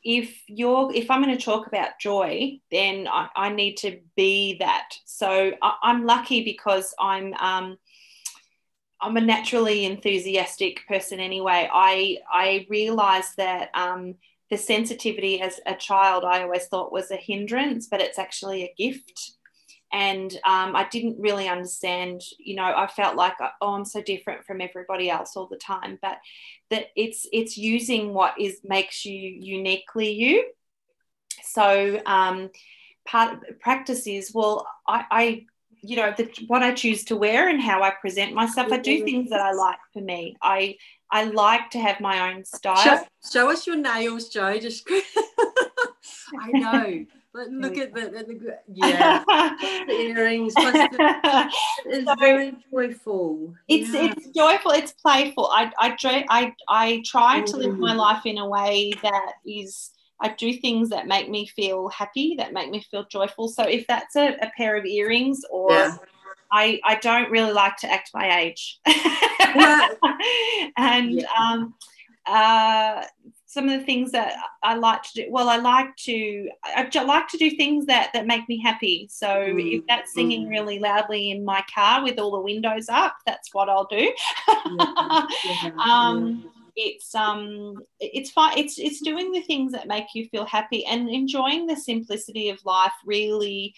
if 0.02 0.42
you're 0.46 0.90
if 0.94 1.10
i'm 1.10 1.22
going 1.22 1.36
to 1.36 1.44
talk 1.44 1.66
about 1.66 1.98
joy 2.00 2.58
then 2.70 3.06
i, 3.06 3.28
I 3.36 3.48
need 3.50 3.76
to 3.76 4.00
be 4.16 4.56
that. 4.58 4.88
So 5.04 5.52
I, 5.60 5.74
am 5.82 6.06
lucky 6.06 6.42
because 6.42 6.94
i'm 6.98 7.34
um, 7.34 7.76
i'm 8.98 9.18
a 9.18 9.20
naturally 9.20 9.84
enthusiastic 9.84 10.86
person 10.88 11.20
anyway. 11.20 11.68
I 11.70 12.16
i 12.32 12.66
realize 12.70 13.34
that 13.36 13.68
um, 13.74 14.14
the 14.50 14.56
sensitivity 14.56 15.42
as 15.42 15.60
a 15.66 15.74
child 15.74 16.24
i 16.24 16.42
always 16.42 16.66
thought 16.66 16.92
was 16.92 17.10
a 17.10 17.16
hindrance 17.16 17.86
but 17.86 18.00
it's 18.00 18.18
actually 18.18 18.62
a 18.62 18.74
gift 18.78 19.32
and 19.92 20.32
um, 20.46 20.76
I 20.76 20.86
didn't 20.90 21.20
really 21.20 21.48
understand. 21.48 22.22
You 22.38 22.56
know, 22.56 22.64
I 22.64 22.86
felt 22.86 23.16
like 23.16 23.34
oh, 23.40 23.74
I'm 23.74 23.84
so 23.84 24.00
different 24.00 24.44
from 24.44 24.60
everybody 24.60 25.10
else 25.10 25.36
all 25.36 25.46
the 25.46 25.56
time. 25.56 25.98
But 26.00 26.18
that 26.70 26.86
it's 26.96 27.26
it's 27.32 27.56
using 27.56 28.14
what 28.14 28.40
is 28.40 28.60
makes 28.64 29.04
you 29.04 29.18
uniquely 29.18 30.12
you. 30.12 30.46
So 31.42 32.00
um, 32.06 32.50
part 33.06 33.60
practice 33.60 34.06
is 34.06 34.32
well, 34.32 34.66
I, 34.86 35.04
I 35.10 35.46
you 35.82 35.96
know 35.96 36.14
the, 36.16 36.30
what 36.46 36.62
I 36.62 36.72
choose 36.72 37.04
to 37.04 37.16
wear 37.16 37.48
and 37.48 37.60
how 37.60 37.82
I 37.82 37.90
present 37.90 38.34
myself. 38.34 38.70
I 38.70 38.78
do 38.78 39.04
things 39.04 39.30
that 39.30 39.40
I 39.40 39.52
like 39.52 39.78
for 39.92 40.00
me. 40.00 40.36
I 40.42 40.76
I 41.10 41.24
like 41.24 41.70
to 41.70 41.80
have 41.80 42.00
my 42.00 42.32
own 42.32 42.44
style. 42.44 42.76
Show, 42.76 43.02
show 43.32 43.50
us 43.50 43.66
your 43.66 43.76
nails, 43.76 44.28
Joe. 44.28 44.58
Just 44.58 44.88
I 46.40 46.50
know. 46.52 47.06
But 47.32 47.48
look 47.50 47.78
at 47.78 47.94
the, 47.94 48.00
the, 48.00 48.24
the 48.24 48.58
yeah, 48.74 49.22
the 49.86 49.92
earrings. 49.92 50.54
It's 51.86 52.04
so, 52.04 52.14
very 52.18 52.56
joyful. 52.70 53.54
It's 53.68 53.92
yeah. 53.92 54.12
it's 54.12 54.26
joyful. 54.28 54.72
It's 54.72 54.92
playful. 54.92 55.46
I 55.46 55.70
I 55.78 55.96
I 56.28 56.54
I 56.68 57.02
try 57.06 57.40
to 57.42 57.56
live 57.56 57.78
my 57.78 57.94
mm. 57.94 57.98
life 57.98 58.26
in 58.26 58.38
a 58.38 58.48
way 58.48 58.92
that 59.02 59.32
is. 59.46 59.90
I 60.22 60.34
do 60.36 60.52
things 60.52 60.90
that 60.90 61.06
make 61.06 61.30
me 61.30 61.46
feel 61.46 61.88
happy, 61.88 62.34
that 62.36 62.52
make 62.52 62.70
me 62.70 62.84
feel 62.90 63.06
joyful. 63.06 63.48
So 63.48 63.62
if 63.62 63.86
that's 63.86 64.16
a, 64.16 64.36
a 64.42 64.50
pair 64.54 64.76
of 64.76 64.84
earrings 64.84 65.40
or 65.50 65.70
yeah. 65.70 65.96
I, 66.52 66.80
I 66.84 66.96
don't 66.96 67.30
really 67.30 67.52
like 67.52 67.76
to 67.78 67.90
act 67.90 68.10
my 68.12 68.40
age. 68.40 68.80
and 70.76 71.12
yeah. 71.12 71.24
um, 71.40 71.74
uh, 72.26 73.04
some 73.50 73.68
of 73.68 73.80
the 73.80 73.84
things 73.84 74.12
that 74.12 74.34
I 74.62 74.76
like 74.76 75.02
to 75.02 75.10
do. 75.12 75.26
Well, 75.28 75.48
I 75.48 75.56
like 75.56 75.96
to 76.04 76.48
I 76.64 76.88
like 77.02 77.26
to 77.30 77.36
do 77.36 77.50
things 77.50 77.84
that 77.86 78.12
that 78.14 78.24
make 78.24 78.48
me 78.48 78.62
happy. 78.62 79.08
So 79.10 79.26
mm. 79.26 79.78
if 79.78 79.84
that's 79.88 80.14
singing 80.14 80.46
mm. 80.46 80.50
really 80.50 80.78
loudly 80.78 81.32
in 81.32 81.44
my 81.44 81.64
car 81.74 82.04
with 82.04 82.20
all 82.20 82.30
the 82.30 82.40
windows 82.40 82.88
up, 82.88 83.16
that's 83.26 83.52
what 83.52 83.68
I'll 83.68 83.88
do. 83.90 84.12
yeah. 84.48 85.26
Yeah. 85.62 85.72
um, 85.82 86.48
it's 86.76 87.12
um 87.16 87.74
it's 87.98 88.30
fine 88.30 88.56
it's 88.56 88.78
it's 88.78 89.00
doing 89.00 89.32
the 89.32 89.42
things 89.42 89.72
that 89.72 89.88
make 89.88 90.06
you 90.14 90.28
feel 90.28 90.44
happy 90.44 90.86
and 90.86 91.10
enjoying 91.10 91.66
the 91.66 91.74
simplicity 91.74 92.48
of 92.48 92.64
life 92.64 92.92
really 93.04 93.74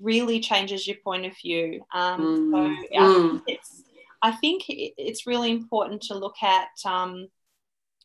really 0.00 0.38
changes 0.38 0.86
your 0.86 0.98
point 1.02 1.24
of 1.24 1.32
view 1.38 1.82
um 1.94 2.52
mm. 2.52 2.76
so 2.92 2.98
mm. 3.00 3.42
it's 3.46 3.82
i 4.20 4.30
think 4.30 4.64
it's 4.68 5.26
really 5.26 5.50
important 5.50 6.02
to 6.02 6.14
look 6.14 6.36
at 6.42 6.68
um 6.84 7.26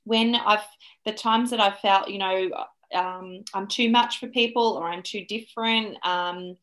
when 0.03 0.35
I've 0.35 0.65
the 1.05 1.13
times 1.13 1.49
that 1.51 1.59
I've 1.59 1.79
felt, 1.79 2.09
you 2.09 2.19
know, 2.19 2.49
um, 2.93 3.43
I'm 3.53 3.67
too 3.67 3.89
much 3.89 4.19
for 4.19 4.27
people 4.27 4.77
or 4.77 4.87
I'm 4.87 5.03
too 5.03 5.25
different. 5.25 5.97
Um, 6.05 6.57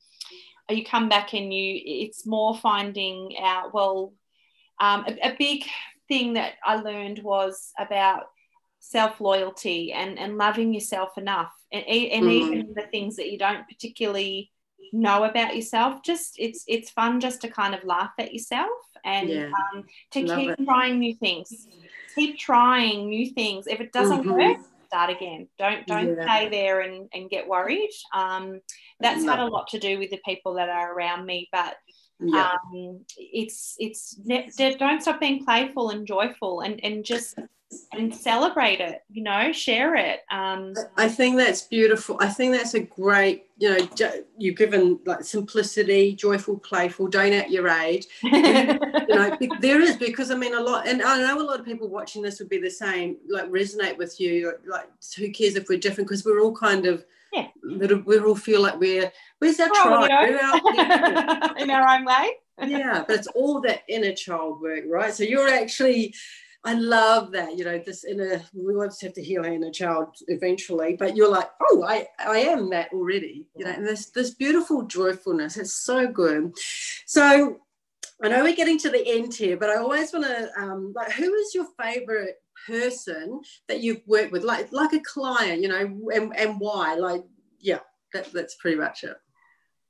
you 0.70 0.84
come 0.84 1.08
back 1.08 1.32
and 1.32 1.52
you, 1.52 1.80
it's 1.84 2.26
more 2.26 2.56
finding 2.56 3.34
out. 3.42 3.72
Well, 3.72 4.12
um, 4.80 5.04
a, 5.08 5.30
a, 5.30 5.36
big 5.38 5.64
thing 6.08 6.34
that 6.34 6.54
I 6.64 6.76
learned 6.76 7.20
was 7.20 7.72
about 7.78 8.24
self 8.80 9.20
loyalty 9.20 9.92
and 9.92 10.18
and 10.18 10.38
loving 10.38 10.72
yourself 10.72 11.16
enough, 11.16 11.52
and, 11.72 11.84
and 11.84 12.24
mm. 12.24 12.30
even 12.30 12.74
the 12.74 12.86
things 12.90 13.16
that 13.16 13.30
you 13.30 13.38
don't 13.38 13.66
particularly 13.66 14.52
know 14.92 15.24
about 15.24 15.56
yourself. 15.56 16.02
Just 16.04 16.34
it's 16.38 16.64
it's 16.68 16.90
fun 16.90 17.20
just 17.20 17.40
to 17.40 17.48
kind 17.48 17.74
of 17.74 17.82
laugh 17.84 18.12
at 18.18 18.32
yourself 18.32 18.68
and 19.04 19.28
yeah. 19.28 19.50
um, 19.74 19.84
to 20.12 20.26
Love 20.26 20.38
keep 20.38 20.50
it. 20.50 20.64
trying 20.64 20.98
new 20.98 21.14
things 21.14 21.66
keep 22.18 22.38
trying 22.38 23.08
new 23.08 23.30
things. 23.30 23.66
If 23.66 23.80
it 23.80 23.92
doesn't 23.92 24.20
mm-hmm. 24.20 24.32
work, 24.32 24.58
start 24.86 25.10
again. 25.10 25.48
Don't 25.58 25.86
don't 25.86 26.16
yeah. 26.16 26.24
stay 26.24 26.48
there 26.48 26.80
and, 26.80 27.08
and 27.12 27.30
get 27.30 27.46
worried. 27.46 27.90
Um, 28.14 28.60
that's 29.00 29.22
no. 29.22 29.32
had 29.32 29.40
a 29.40 29.46
lot 29.46 29.68
to 29.68 29.78
do 29.78 29.98
with 29.98 30.10
the 30.10 30.20
people 30.24 30.54
that 30.54 30.68
are 30.68 30.92
around 30.92 31.26
me, 31.26 31.48
but 31.52 31.76
yeah. 32.20 32.52
um, 32.52 33.00
it's 33.16 33.76
it's 33.78 34.14
don't 34.78 35.02
stop 35.02 35.20
being 35.20 35.44
playful 35.44 35.90
and 35.90 36.06
joyful 36.06 36.60
and 36.60 36.82
and 36.84 37.04
just 37.04 37.38
and 37.92 38.14
celebrate 38.14 38.80
it 38.80 39.02
you 39.10 39.22
know 39.22 39.52
share 39.52 39.94
it 39.94 40.20
um 40.30 40.72
i 40.96 41.06
think 41.06 41.36
that's 41.36 41.62
beautiful. 41.62 42.16
I 42.20 42.28
think 42.28 42.54
that's 42.54 42.72
a 42.72 42.80
great 42.80 43.46
you 43.58 43.68
know 43.68 44.22
you've 44.38 44.56
given 44.56 44.98
like 45.04 45.22
simplicity 45.22 46.14
joyful 46.14 46.58
playful 46.58 47.08
don't 47.08 47.32
at 47.32 47.50
your 47.50 47.68
age. 47.68 48.06
You 49.08 49.14
know 49.14 49.36
there 49.60 49.80
is 49.80 49.96
because 49.96 50.30
i 50.30 50.34
mean 50.34 50.54
a 50.54 50.60
lot 50.60 50.86
and 50.86 51.02
i 51.02 51.18
know 51.18 51.40
a 51.40 51.42
lot 51.42 51.60
of 51.60 51.66
people 51.66 51.88
watching 51.88 52.22
this 52.22 52.38
would 52.38 52.48
be 52.48 52.58
the 52.58 52.70
same 52.70 53.16
like 53.28 53.50
resonate 53.50 53.96
with 53.96 54.20
you 54.20 54.52
like 54.66 54.88
who 55.16 55.30
cares 55.30 55.56
if 55.56 55.68
we're 55.68 55.78
different? 55.78 56.08
Because 56.08 56.24
we're 56.24 56.40
all 56.40 56.54
kind 56.54 56.86
of 56.86 57.04
yeah. 57.32 57.48
we 57.62 58.18
all 58.18 58.34
feel 58.34 58.62
like 58.62 58.78
we're 58.78 59.10
where's 59.38 59.60
our 59.60 59.68
oh, 59.70 60.06
tribe 60.06 61.56
in 61.58 61.70
our 61.70 61.88
own 61.88 62.04
way. 62.04 62.30
Yeah 62.66 63.04
but 63.06 63.16
it's 63.16 63.28
all 63.28 63.60
that 63.62 63.82
inner 63.88 64.12
child 64.12 64.60
work 64.60 64.84
right? 64.88 65.12
So 65.12 65.24
you're 65.24 65.48
actually 65.48 66.14
I 66.68 66.74
love 66.74 67.32
that. 67.32 67.56
You 67.56 67.64
know, 67.64 67.78
this 67.78 68.04
inner, 68.04 68.42
we 68.52 68.74
always 68.74 69.00
have 69.00 69.14
to 69.14 69.22
heal 69.22 69.40
our 69.42 69.50
inner 69.50 69.70
child 69.70 70.16
eventually, 70.26 70.96
but 70.98 71.16
you're 71.16 71.30
like, 71.30 71.48
oh, 71.62 71.82
I, 71.82 72.06
I 72.18 72.40
am 72.40 72.68
that 72.70 72.92
already. 72.92 73.46
You 73.56 73.64
know, 73.64 73.70
and 73.70 73.86
this 73.86 74.10
this 74.10 74.34
beautiful 74.34 74.82
joyfulness. 74.82 75.56
It's 75.56 75.72
so 75.72 76.06
good. 76.06 76.52
So 77.06 77.56
I 78.22 78.28
know 78.28 78.42
we're 78.42 78.54
getting 78.54 78.78
to 78.80 78.90
the 78.90 79.02
end 79.06 79.32
here, 79.32 79.56
but 79.56 79.70
I 79.70 79.76
always 79.76 80.12
want 80.12 80.26
to 80.26 80.50
um, 80.58 80.92
like, 80.94 81.10
who 81.12 81.32
is 81.32 81.54
your 81.54 81.68
favorite 81.80 82.36
person 82.66 83.40
that 83.68 83.80
you've 83.80 84.02
worked 84.06 84.32
with, 84.32 84.44
like 84.44 84.70
like 84.70 84.92
a 84.92 85.00
client, 85.00 85.62
you 85.62 85.68
know, 85.68 86.10
and, 86.14 86.36
and 86.36 86.60
why? 86.60 86.96
Like, 86.96 87.24
yeah, 87.60 87.80
that, 88.12 88.30
that's 88.34 88.56
pretty 88.56 88.76
much 88.76 89.04
it. 89.04 89.16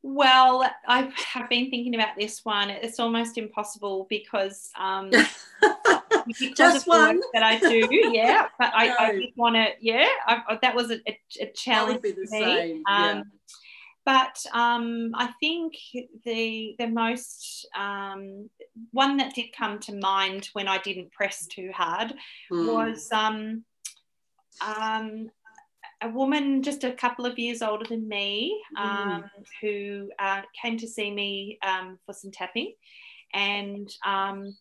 Well, 0.03 0.65
I 0.87 1.13
have 1.33 1.49
been 1.49 1.71
thinking 1.71 1.97
about 1.97 2.17
this 2.17 2.45
one. 2.45 2.71
It's 2.71 3.01
almost 3.01 3.37
impossible 3.37 4.07
because 4.09 4.71
um, 4.79 5.11
just 6.57 6.87
one 6.87 7.21
that 7.33 7.43
I 7.43 7.59
do, 7.59 7.89
yeah. 8.13 8.49
But 8.59 8.73
I, 8.75 8.87
no. 8.89 8.95
I 8.99 9.21
just 9.21 9.37
want 9.37 9.57
to, 9.57 9.69
yeah. 9.81 10.09
I, 10.27 10.59
that 10.63 10.75
was 10.75 10.91
a, 10.91 11.01
a, 11.09 11.19
a 11.41 11.47
challenge 11.53 12.01
for 12.01 12.21
me. 12.21 12.27
Same. 12.27 12.83
Um, 12.89 13.17
yeah. 13.17 13.23
But 14.05 14.43
um, 14.55 15.11
I 15.15 15.33
think 15.39 15.75
the 16.25 16.75
the 16.79 16.87
most 16.87 17.69
um, 17.79 18.49
one 18.91 19.19
that 19.19 19.35
did 19.35 19.53
come 19.55 19.81
to 19.81 19.95
mind 19.95 20.49
when 20.55 20.67
I 20.67 20.79
didn't 20.79 21.13
press 21.13 21.47
too 21.47 21.71
hard 21.75 22.15
mm. 22.51 22.73
was 22.73 23.07
um, 23.13 23.65
um, 24.67 25.29
a 26.01 26.09
woman 26.09 26.63
just 26.63 26.85
a 26.85 26.93
couple 26.93 27.27
of 27.27 27.39
years 27.39 27.61
older 27.61 27.85
than 27.85 28.09
me 28.09 28.59
mm. 28.77 28.81
um, 28.83 29.25
who 29.61 30.09
uh, 30.19 30.41
came 30.63 30.79
to 30.79 30.89
see 30.89 31.13
me 31.13 31.59
um, 31.63 31.99
for 32.07 32.13
some 32.13 32.31
tapping. 32.31 32.73
And 33.35 33.91
um, 34.07 34.57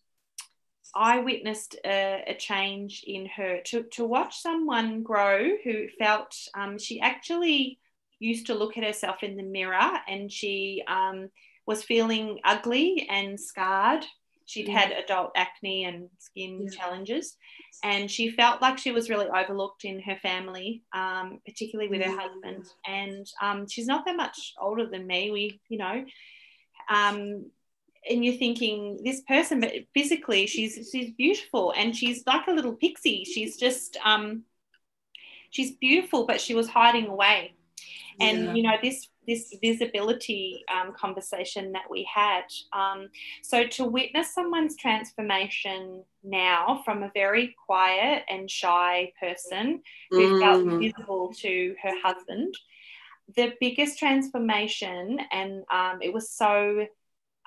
I 0.94 1.20
witnessed 1.20 1.76
a, 1.84 2.24
a, 2.26 2.34
change 2.34 3.04
in 3.06 3.26
her 3.26 3.60
to, 3.66 3.84
to 3.92 4.04
watch 4.04 4.40
someone 4.40 5.02
grow 5.02 5.50
who 5.62 5.88
felt 5.98 6.34
um, 6.54 6.78
she 6.78 7.00
actually 7.00 7.78
used 8.18 8.46
to 8.46 8.54
look 8.54 8.76
at 8.76 8.84
herself 8.84 9.22
in 9.22 9.36
the 9.36 9.42
mirror 9.42 9.90
and 10.08 10.30
she 10.32 10.82
um, 10.88 11.28
was 11.66 11.84
feeling 11.84 12.40
ugly 12.44 13.06
and 13.10 13.38
scarred 13.38 14.04
She'd 14.48 14.68
had 14.68 14.92
adult 14.92 15.32
acne 15.36 15.84
and 15.84 16.08
skin 16.18 16.62
yeah. 16.62 16.70
challenges, 16.70 17.36
and 17.84 18.10
she 18.10 18.30
felt 18.30 18.62
like 18.62 18.78
she 18.78 18.92
was 18.92 19.10
really 19.10 19.26
overlooked 19.26 19.84
in 19.84 20.00
her 20.00 20.16
family, 20.22 20.84
um, 20.94 21.40
particularly 21.44 21.90
with 21.90 22.00
her 22.00 22.18
husband. 22.18 22.64
And 22.86 23.26
um, 23.42 23.68
she's 23.68 23.84
not 23.84 24.06
that 24.06 24.16
much 24.16 24.54
older 24.58 24.86
than 24.86 25.06
me. 25.06 25.30
We, 25.30 25.60
you 25.68 25.76
know, 25.76 26.02
um, 26.88 27.50
and 28.08 28.24
you're 28.24 28.34
thinking 28.34 29.00
this 29.04 29.20
person, 29.22 29.60
but 29.60 29.72
physically 29.94 30.46
she's 30.46 30.88
she's 30.92 31.12
beautiful 31.12 31.72
and 31.76 31.96
she's 31.96 32.22
like 32.26 32.46
a 32.46 32.52
little 32.52 32.74
pixie. 32.74 33.24
She's 33.24 33.56
just 33.56 33.96
um, 34.04 34.44
she's 35.50 35.72
beautiful, 35.76 36.26
but 36.26 36.40
she 36.40 36.54
was 36.54 36.68
hiding 36.68 37.06
away. 37.06 37.54
And 38.20 38.44
yeah. 38.44 38.54
you 38.54 38.62
know 38.62 38.76
this 38.82 39.08
this 39.28 39.54
visibility 39.62 40.64
um, 40.74 40.94
conversation 40.94 41.72
that 41.72 41.84
we 41.90 42.08
had. 42.12 42.44
Um, 42.72 43.10
so 43.42 43.66
to 43.66 43.84
witness 43.84 44.34
someone's 44.34 44.74
transformation 44.76 46.02
now 46.24 46.80
from 46.84 47.02
a 47.02 47.10
very 47.14 47.54
quiet 47.66 48.24
and 48.28 48.50
shy 48.50 49.12
person 49.20 49.82
who 50.10 50.32
mm. 50.32 50.40
felt 50.40 50.80
visible 50.80 51.32
to 51.40 51.74
her 51.82 51.92
husband, 52.02 52.54
the 53.36 53.52
biggest 53.60 53.98
transformation, 53.98 55.20
and 55.30 55.62
um, 55.70 55.98
it 56.00 56.12
was 56.12 56.30
so 56.30 56.86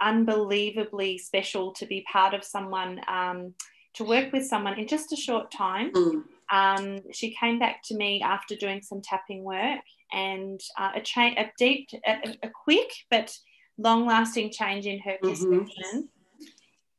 unbelievably 0.02 1.18
special 1.20 1.74
to 1.74 1.86
be 1.86 2.06
part 2.12 2.34
of 2.34 2.43
someone, 2.43 2.99
um, 3.08 3.54
to 3.93 4.04
work 4.04 4.32
with 4.34 4.45
someone 4.45 4.80
in 4.80 4.88
just 4.88 5.14
a 5.14 5.16
short 5.16 5.52
time. 5.52 5.91
Mm. 5.91 6.24
Um, 6.52 6.99
she 7.14 7.36
came 7.39 7.60
back 7.60 7.82
to 7.84 7.95
me 7.95 8.22
after 8.22 8.56
doing 8.56 8.82
some 8.82 9.02
tapping 9.02 9.43
work 9.43 9.80
and 10.12 10.60
uh, 10.78 10.91
a, 10.95 11.02
change, 11.02 11.38
a 11.38 11.49
deep, 11.58 11.89
a, 12.06 12.38
a, 12.43 12.49
quick 12.49 12.91
but 13.10 13.34
long-lasting 13.78 14.52
change 14.52 14.86
in 14.86 14.99
her 14.99 15.18
perception. 15.22 15.66
Mm-hmm. 15.66 15.99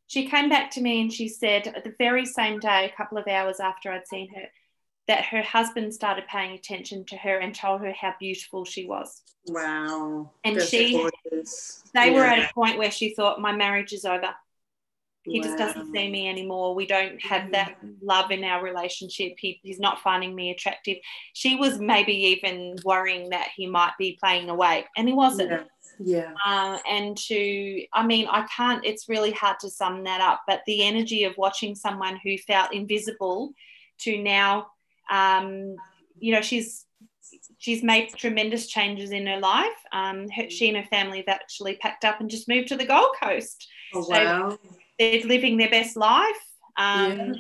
She 0.07 0.29
came 0.29 0.49
back 0.49 0.71
to 0.73 0.81
me 0.81 1.03
and 1.03 1.13
she 1.13 1.29
said 1.29 1.65
the 1.85 1.95
very 1.99 2.25
same 2.25 2.61
day, 2.61 2.91
a 2.91 2.97
couple 2.97 3.19
of 3.19 3.27
hours 3.27 3.61
after 3.61 3.91
I'd 3.91 4.07
seen 4.07 4.29
her, 4.35 4.47
that 5.09 5.25
her 5.25 5.43
husband 5.43 5.93
started 5.93 6.27
paying 6.29 6.53
attention 6.53 7.05
to 7.07 7.17
her 7.17 7.39
and 7.39 7.55
told 7.55 7.81
her 7.81 7.93
how 7.93 8.15
beautiful 8.21 8.65
she 8.65 8.87
was. 8.87 9.23
Wow. 9.49 10.31
And 10.45 10.57
That's 10.57 10.69
she, 10.69 10.93
gorgeous. 10.93 11.83
they 11.95 12.13
yeah. 12.13 12.15
were 12.15 12.25
at 12.25 12.51
a 12.51 12.55
point 12.55 12.79
where 12.79 12.91
she 12.91 13.15
thought, 13.15 13.41
my 13.41 13.51
marriage 13.55 13.93
is 13.93 14.05
over. 14.05 14.33
he 15.25 15.41
wow. 15.41 15.45
just 15.45 15.59
doesn't 15.59 15.93
see 15.93 16.11
me 16.11 16.29
anymore. 16.29 16.75
We 16.75 16.87
don't 16.87 17.21
have 17.23 17.53
that 17.53 17.77
love 18.03 18.31
in 18.31 18.45
our 18.45 18.63
relationship. 18.63 19.35
He, 19.39 19.61
he's 19.63 19.81
not 19.81 20.01
finding 20.01 20.35
me 20.35 20.51
attractive. 20.51 20.99
She 21.33 21.57
was 21.57 21.79
maybe 21.79 22.13
even 22.13 22.77
worrying 22.85 23.31
that 23.31 23.49
he 23.57 23.67
might 23.67 23.93
be 23.99 24.19
playing 24.21 24.51
away, 24.51 24.87
and 24.97 25.09
he 25.09 25.15
wasn't. 25.15 25.51
Yeah. 25.51 25.65
Yeah. 25.99 26.33
Uh, 26.45 26.79
and 26.89 27.17
to, 27.17 27.85
I 27.93 28.05
mean, 28.05 28.27
I 28.27 28.47
can't, 28.47 28.85
it's 28.85 29.09
really 29.09 29.31
hard 29.31 29.61
to 29.61 29.71
sum 29.71 30.05
that 30.05 30.21
up, 30.21 30.43
but 30.49 30.63
the 30.67 30.83
energy 30.83 31.25
of 31.25 31.35
watching 31.37 31.75
someone 31.75 32.19
who 32.25 32.39
felt 32.39 32.73
invisible 32.73 33.53
to 34.01 34.21
now, 34.21 34.69
um, 35.11 35.77
you 36.19 36.33
know, 36.33 36.43
she's, 36.43 36.87
she's 37.59 37.83
made 37.83 38.13
tremendous 38.15 38.67
changes 38.67 39.11
in 39.11 39.27
her 39.27 39.39
life. 39.39 39.69
Um, 39.93 40.29
her, 40.31 40.51
she 40.51 40.69
and 40.69 40.77
her 40.77 40.89
family 40.91 41.19
have 41.19 41.29
actually 41.29 41.77
packed 41.77 42.05
up 42.05 42.21
and 42.21 42.31
just 42.31 42.49
moved 42.49 42.69
to 42.69 42.77
the 42.77 42.87
Gold 42.87 43.15
Coast. 43.23 43.67
Oh, 43.95 44.07
wow. 44.09 44.51
So 44.51 44.59
they're 44.99 45.23
living 45.23 45.57
their 45.57 45.71
best 45.71 45.97
life. 45.97 46.37
Um, 46.77 47.19
yeah. 47.19 47.33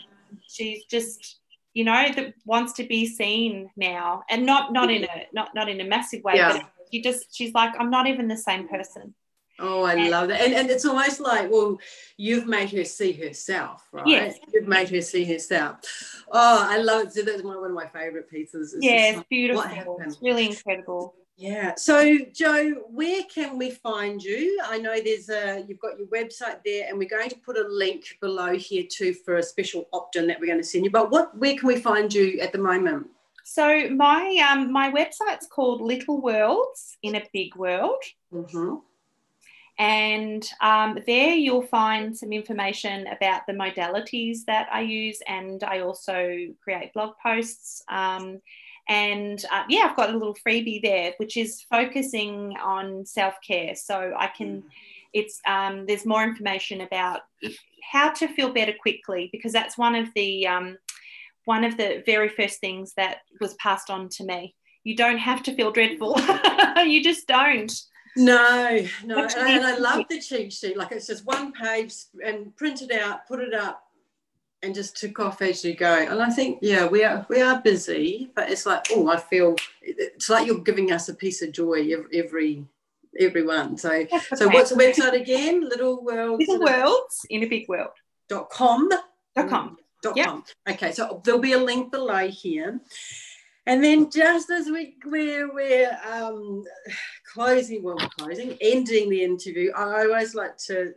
She's 0.49 0.85
just, 0.85 1.39
you 1.75 1.85
know, 1.85 2.09
that 2.15 2.35
wants 2.45 2.75
to 2.75 2.85
be 2.85 3.07
seen 3.07 3.71
now, 3.77 4.23
and 4.31 4.45
not 4.45 4.73
not 4.73 4.91
in 4.91 5.05
a 5.05 5.27
not 5.33 5.55
not 5.55 5.69
in 5.69 5.81
a 5.81 5.85
massive 5.85 6.23
way, 6.23 6.35
yeah. 6.37 6.53
but 6.53 6.67
she 6.91 7.03
just 7.03 7.35
she's 7.35 7.53
like, 7.55 7.73
I'm 7.79 7.91
not 7.91 8.07
even 8.07 8.29
the 8.29 8.37
same 8.37 8.69
person. 8.69 9.15
Oh, 9.63 9.85
I 9.85 9.95
and, 9.95 10.11
love 10.11 10.29
that. 10.29 10.41
And, 10.41 10.55
and 10.55 10.71
it's 10.71 10.85
almost 10.85 11.21
like, 11.21 11.51
well, 11.51 11.79
you've 12.17 12.47
made 12.47 12.71
her 12.73 12.85
see 12.85 13.13
herself, 13.13 13.89
right? 13.93 14.07
Yes. 14.07 14.39
You've 14.53 14.67
made 14.67 14.91
her 14.91 15.01
see 15.01 15.25
herself. 15.25 15.77
Oh, 16.31 16.67
I 16.69 16.79
love 16.79 17.07
it. 17.07 17.13
So 17.13 17.23
that's 17.23 17.43
one 17.43 17.65
of 17.65 17.71
my 17.71 17.87
favorite 17.87 18.29
pieces. 18.29 18.75
It's 18.75 18.85
yeah, 18.85 19.17
it's 19.17 19.25
beautiful. 19.31 20.01
It's 20.05 20.21
really 20.21 20.47
incredible. 20.47 21.15
Yeah. 21.37 21.75
So, 21.77 22.19
Joe, 22.33 22.71
where 22.91 23.23
can 23.25 23.57
we 23.59 23.71
find 23.71 24.23
you? 24.23 24.61
I 24.65 24.79
know 24.79 24.97
there's 25.03 25.29
a 25.29 25.65
you've 25.67 25.81
got 25.81 25.99
your 25.99 26.09
website 26.09 26.59
there, 26.65 26.87
and 26.89 26.99
we're 26.99 27.09
going 27.09 27.31
to 27.31 27.37
put 27.37 27.57
a 27.57 27.67
link 27.69 28.19
below 28.21 28.55
here 28.55 28.85
too 28.89 29.15
for 29.15 29.37
a 29.37 29.43
special 29.43 29.89
opt-in 29.93 30.27
that 30.27 30.39
we're 30.39 30.47
going 30.47 30.61
to 30.61 30.65
send 30.65 30.85
you. 30.85 30.91
But 30.91 31.11
what 31.11 31.37
where 31.39 31.57
can 31.57 31.69
we 31.69 31.81
find 31.81 32.13
you 32.13 32.39
at 32.41 32.53
the 32.53 32.59
moment? 32.59 33.09
So 33.45 33.89
my 33.91 34.47
um, 34.51 34.73
my 34.73 34.91
website's 34.91 35.47
called 35.47 35.81
Little 35.81 36.21
Worlds 36.21 36.97
in 37.03 37.17
a 37.17 37.23
Big 37.33 37.57
World. 37.57 38.03
Mm-hmm. 38.33 38.77
And 39.79 40.47
um, 40.61 40.99
there 41.07 41.35
you'll 41.35 41.67
find 41.67 42.17
some 42.17 42.33
information 42.33 43.07
about 43.07 43.43
the 43.47 43.55
modalities 43.55 44.45
that 44.47 44.69
I 44.71 44.83
use, 44.83 45.19
and 45.27 45.65
I 45.65 45.81
also 45.81 46.49
create 46.63 46.93
blog 46.93 47.15
posts. 47.23 47.83
Um, 47.89 48.41
and 48.89 49.45
uh, 49.51 49.65
yeah, 49.69 49.87
I've 49.89 49.97
got 49.97 50.11
a 50.11 50.17
little 50.17 50.37
freebie 50.47 50.83
there, 50.83 51.15
which 51.17 51.37
is 51.37 51.63
focusing 51.63 52.57
on 52.63 53.07
self 53.07 53.35
care. 53.47 53.75
So 53.75 54.13
I 54.17 54.27
can, 54.27 54.63
mm. 54.63 54.65
it's 55.13 55.41
um, 55.47 55.87
there's 55.87 56.05
more 56.07 56.25
information 56.25 56.83
about 56.83 57.21
how 57.91 58.11
to 58.11 58.29
feel 58.29 58.53
better 58.53 58.75
quickly 58.81 59.29
because 59.33 59.53
that's 59.53 59.79
one 59.79 59.95
of 59.95 60.09
the 60.15 60.47
um, 60.47 60.77
one 61.45 61.65
of 61.65 61.77
the 61.77 62.03
very 62.07 62.29
first 62.29 62.61
things 62.61 62.93
that 62.97 63.19
was 63.41 63.55
passed 63.55 63.91
on 63.91 64.09
to 64.11 64.25
me. 64.25 64.55
You 64.85 64.97
don't 64.97 65.19
have 65.19 65.43
to 65.45 65.55
feel 65.55 65.71
dreadful. 65.71 66.21
you 66.85 67.03
just 67.03 67.27
don't. 67.27 67.73
No, 68.17 68.85
no, 69.05 69.25
and, 69.25 69.33
and 69.35 69.65
I 69.65 69.79
love 69.79 70.05
the 70.09 70.21
cheat 70.21 70.53
sheet. 70.53 70.77
Like 70.77 70.93
it's 70.93 71.07
just 71.07 71.25
one 71.25 71.53
page 71.53 71.95
and 72.25 72.55
print 72.57 72.83
it 72.83 72.93
out, 72.93 73.27
put 73.27 73.41
it 73.41 73.55
up, 73.55 73.85
and 74.63 74.75
just 74.75 74.97
took 74.97 75.19
off 75.19 75.41
as 75.41 75.65
you 75.65 75.75
go. 75.75 75.93
And 75.93 76.23
I 76.23 76.29
think, 76.29 76.59
yeah, 76.61 76.87
we 76.87 77.05
are 77.05 77.25
we 77.29 77.41
are 77.41 77.61
busy, 77.63 78.31
but 78.35 78.51
it's 78.51 78.67
like, 78.67 78.87
oh, 78.93 79.09
I 79.09 79.17
feel 79.17 79.57
it's 79.81 80.29
like 80.29 80.47
you're 80.47 80.59
giving 80.59 80.93
us 80.93 81.09
a 81.09 81.15
piece 81.15 81.41
of 81.43 81.53
joy 81.53 81.91
every 82.13 82.65
everyone. 83.19 83.77
So, 83.79 84.07
so 84.35 84.49
what's 84.49 84.71
the 84.71 84.77
website 84.77 85.21
again? 85.21 85.69
Little 85.69 86.05
Worlds. 86.05 86.45
Little 86.47 86.65
Worlds 86.65 87.27
in 87.31 87.43
a 87.43 87.47
Big 87.47 87.69
World. 87.69 87.91
Dot 88.29 88.51
com. 88.51 88.89
Dot 88.89 89.49
com. 89.49 89.79
Dot 90.03 90.17
yep. 90.17 90.27
com. 90.27 90.45
Okay, 90.69 90.93
so 90.93 91.21
there'll 91.25 91.41
be 91.41 91.53
a 91.53 91.59
link 91.59 91.91
below 91.91 92.29
here. 92.29 92.81
And 93.67 93.83
then 93.83 94.11
just 94.11 94.51
as 94.51 94.67
we, 94.67 94.97
we're, 95.05 95.53
we're 95.53 95.97
um, 96.11 96.65
closing, 97.33 97.83
well, 97.83 97.97
we're 97.97 98.09
closing, 98.19 98.57
ending 98.61 99.09
the 99.09 99.23
interview, 99.23 99.73
I 99.77 100.05
always 100.05 100.35
like 100.35 100.57
to, 100.67 100.95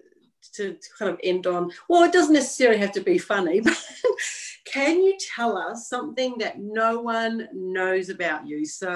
to 0.53 0.75
kind 0.97 1.11
of 1.11 1.19
end 1.23 1.45
on, 1.45 1.71
well, 1.87 2.03
it 2.03 2.13
doesn't 2.13 2.33
necessarily 2.33 2.79
have 2.79 2.91
to 2.93 3.01
be 3.01 3.19
funny, 3.19 3.59
but 3.61 3.77
can 4.65 5.01
you 5.01 5.15
tell 5.35 5.57
us 5.57 5.87
something 5.87 6.37
that 6.39 6.59
no 6.59 6.99
one 6.99 7.47
knows 7.53 8.09
about 8.09 8.47
you? 8.47 8.65
So 8.65 8.89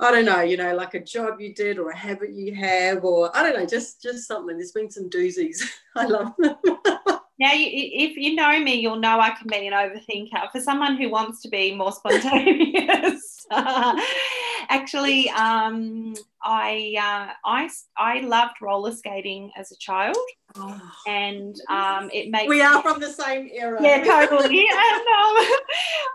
I 0.00 0.10
don't 0.10 0.24
know, 0.24 0.40
you 0.40 0.56
know, 0.56 0.74
like 0.74 0.94
a 0.94 1.00
job 1.00 1.40
you 1.40 1.54
did 1.54 1.78
or 1.78 1.90
a 1.90 1.96
habit 1.96 2.32
you 2.32 2.54
have, 2.54 3.04
or 3.04 3.34
I 3.36 3.42
don't 3.42 3.58
know, 3.58 3.66
just 3.66 4.02
just 4.02 4.26
something. 4.26 4.56
There's 4.56 4.72
been 4.72 4.90
some 4.90 5.10
doozies. 5.10 5.62
I 5.96 6.06
love 6.06 6.34
them. 6.38 6.56
Now, 7.38 7.50
if 7.54 8.16
you 8.16 8.34
know 8.34 8.58
me, 8.60 8.74
you'll 8.74 8.98
know 8.98 9.20
I 9.20 9.30
can 9.30 9.46
be 9.46 9.68
an 9.68 9.72
overthinker. 9.72 10.50
For 10.50 10.60
someone 10.60 10.96
who 10.96 11.08
wants 11.08 11.40
to 11.42 11.48
be 11.48 11.72
more 11.74 11.92
spontaneous, 12.00 13.46
actually, 14.68 15.30
um, 15.30 16.14
I, 16.42 16.94
uh, 16.98 17.32
I 17.44 17.70
I 17.96 18.20
loved 18.20 18.56
roller 18.60 18.92
skating 18.92 19.52
as 19.56 19.70
a 19.70 19.76
child, 19.76 20.16
oh. 20.56 20.80
and 21.06 21.54
um, 21.70 22.10
it 22.12 22.30
makes 22.30 22.48
we 22.48 22.60
are 22.60 22.82
from 22.82 23.00
the 23.00 23.12
same 23.12 23.48
era. 23.52 23.78
Yeah, 23.80 24.04
totally. 24.04 24.58
and 24.70 25.06
um, 25.06 25.46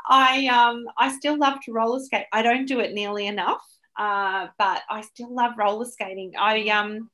I 0.09 0.49
um, 0.51 0.85
I 0.97 1.15
still 1.15 1.37
love 1.37 1.59
to 1.63 1.71
roller 1.71 2.01
skate. 2.01 2.25
I 2.33 2.41
don't 2.41 2.65
do 2.65 2.81
it 2.81 2.93
nearly 2.93 3.27
enough, 3.27 3.63
uh, 3.97 4.47
but 4.57 4.81
I 4.89 5.01
still 5.01 5.33
love 5.33 5.53
roller 5.57 5.85
skating. 5.85 6.33
I 6.37 6.67
um, 6.67 7.09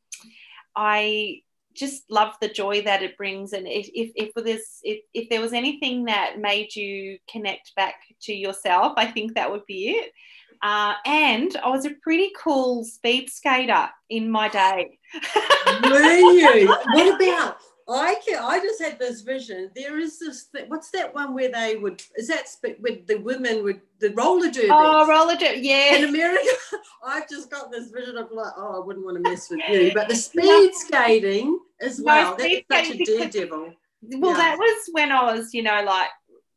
I 0.75 1.41
just 1.79 2.03
love 2.09 2.33
the 2.41 2.49
joy 2.49 2.81
that 2.81 3.01
it 3.01 3.17
brings 3.17 3.53
and 3.53 3.67
if, 3.67 3.89
if, 3.93 4.11
if 4.15 4.31
if, 4.83 4.99
if 5.13 5.29
there 5.29 5.41
was 5.41 5.53
anything 5.53 6.05
that 6.05 6.39
made 6.39 6.75
you 6.75 7.17
connect 7.31 7.73
back 7.75 7.95
to 8.21 8.33
yourself 8.33 8.93
i 8.97 9.05
think 9.05 9.33
that 9.33 9.51
would 9.51 9.65
be 9.65 9.89
it 9.89 10.11
uh, 10.61 10.93
and 11.05 11.55
I 11.63 11.69
was 11.69 11.85
a 11.85 11.91
pretty 12.01 12.31
cool 12.37 12.83
speed 12.83 13.29
skater 13.29 13.87
in 14.09 14.29
my 14.29 14.49
day. 14.49 14.99
Were 15.83 16.01
you? 16.01 16.67
What 16.67 17.15
about? 17.15 17.57
I 17.89 18.15
can, 18.27 18.43
I 18.43 18.59
just 18.59 18.81
had 18.81 18.99
this 18.99 19.21
vision. 19.21 19.71
There 19.75 19.99
is 19.99 20.19
this. 20.19 20.43
Thing, 20.43 20.65
what's 20.67 20.91
that 20.91 21.13
one 21.13 21.33
where 21.33 21.51
they 21.51 21.75
would? 21.75 22.01
Is 22.15 22.27
that 22.27 22.45
with 22.79 23.07
the 23.07 23.17
women 23.17 23.63
would 23.63 23.81
the 23.99 24.11
roller 24.11 24.51
derby? 24.51 24.69
Oh, 24.71 25.07
roller 25.07 25.35
derby. 25.35 25.61
Yeah. 25.61 25.95
In 25.95 26.09
America, 26.09 26.49
I've 27.05 27.27
just 27.27 27.49
got 27.49 27.71
this 27.71 27.89
vision 27.89 28.17
of 28.17 28.31
like, 28.31 28.53
oh, 28.57 28.81
I 28.81 28.85
wouldn't 28.85 29.05
want 29.05 29.17
to 29.17 29.29
mess 29.29 29.49
with 29.49 29.61
you, 29.69 29.91
but 29.93 30.07
the 30.07 30.15
speed 30.15 30.71
skating 30.75 31.59
as 31.81 31.99
well. 32.01 32.37
No, 32.37 32.47
That's 32.69 32.87
such 32.87 32.99
a 32.99 33.03
daredevil. 33.03 33.73
Well, 34.01 34.31
yeah. 34.31 34.37
that 34.37 34.57
was 34.57 34.89
when 34.91 35.11
I 35.11 35.23
was, 35.33 35.53
you 35.53 35.63
know, 35.63 35.83
like 35.83 36.09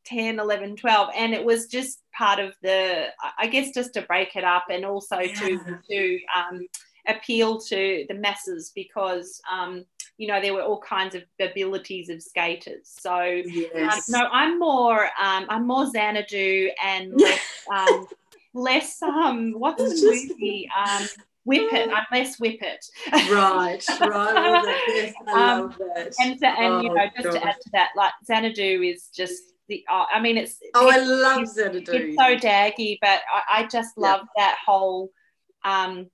10, 0.07 0.39
11, 0.39 0.77
12. 0.77 1.09
And 1.17 1.35
it 1.35 1.45
was 1.45 1.67
just 1.67 2.01
part 2.17 2.39
of 2.39 2.55
the, 2.63 3.07
I 3.39 3.47
guess, 3.47 3.73
just 3.73 3.95
to 3.95 4.03
break 4.03 4.37
it 4.37 4.45
up 4.45 4.67
and 4.71 4.85
also 4.85 5.19
yeah. 5.19 5.35
to, 5.35 5.79
to 5.91 6.21
um, 6.37 6.67
appeal 7.09 7.61
to 7.61 8.05
the 8.09 8.15
masses 8.15 8.71
because, 8.75 9.41
um, 9.51 9.85
you 10.23 10.29
know, 10.29 10.41
there 10.41 10.55
were 10.55 10.63
all 10.63 10.79
kinds 10.79 11.17
of 11.17 11.25
abilities 11.41 12.09
of 12.09 12.23
skaters. 12.23 12.83
So, 12.85 13.13
um, 13.13 13.43
yes. 13.45 14.09
um, 14.09 14.21
no, 14.21 14.29
I'm 14.31 14.57
more, 14.57 15.07
um, 15.21 15.47
I'm 15.49 15.67
more 15.67 15.91
Xanadu 15.91 16.69
and 16.81 17.13
less, 17.21 17.41
um, 17.69 18.07
less 18.55 19.03
um, 19.03 19.55
what's 19.59 19.83
it's 19.83 20.01
the 20.01 20.29
movie? 20.29 20.71
Um, 20.79 21.09
whip 21.45 21.73
it. 21.73 21.91
I'm 21.93 22.05
less 22.13 22.39
whip 22.39 22.61
it. 22.63 22.87
right, 23.13 23.83
right. 24.01 24.83
Yes, 24.87 25.15
I 25.27 25.55
um, 25.55 25.61
love 25.63 25.79
that. 25.79 26.15
And, 26.21 26.39
to, 26.39 26.47
and 26.47 26.73
oh, 26.75 26.81
you 26.83 26.95
know, 26.95 27.07
just 27.17 27.25
gosh. 27.25 27.35
to 27.35 27.49
add 27.49 27.57
to 27.61 27.71
that, 27.73 27.89
like 27.97 28.13
Xanadu 28.25 28.83
is 28.83 29.09
just 29.13 29.43
the. 29.67 29.85
Uh, 29.91 30.05
I 30.09 30.21
mean, 30.21 30.37
it's. 30.37 30.59
Oh, 30.75 30.89
it's, 30.89 30.99
I 30.99 31.05
love 31.05 31.49
Xanadu. 31.49 31.91
It's 31.95 32.17
so 32.17 32.37
daggy, 32.37 32.99
but 33.01 33.23
I, 33.29 33.63
I 33.63 33.67
just 33.67 33.99
love 33.99 34.21
yeah. 34.37 34.45
that 34.45 34.59
whole. 34.65 35.11
Um, 35.65 36.07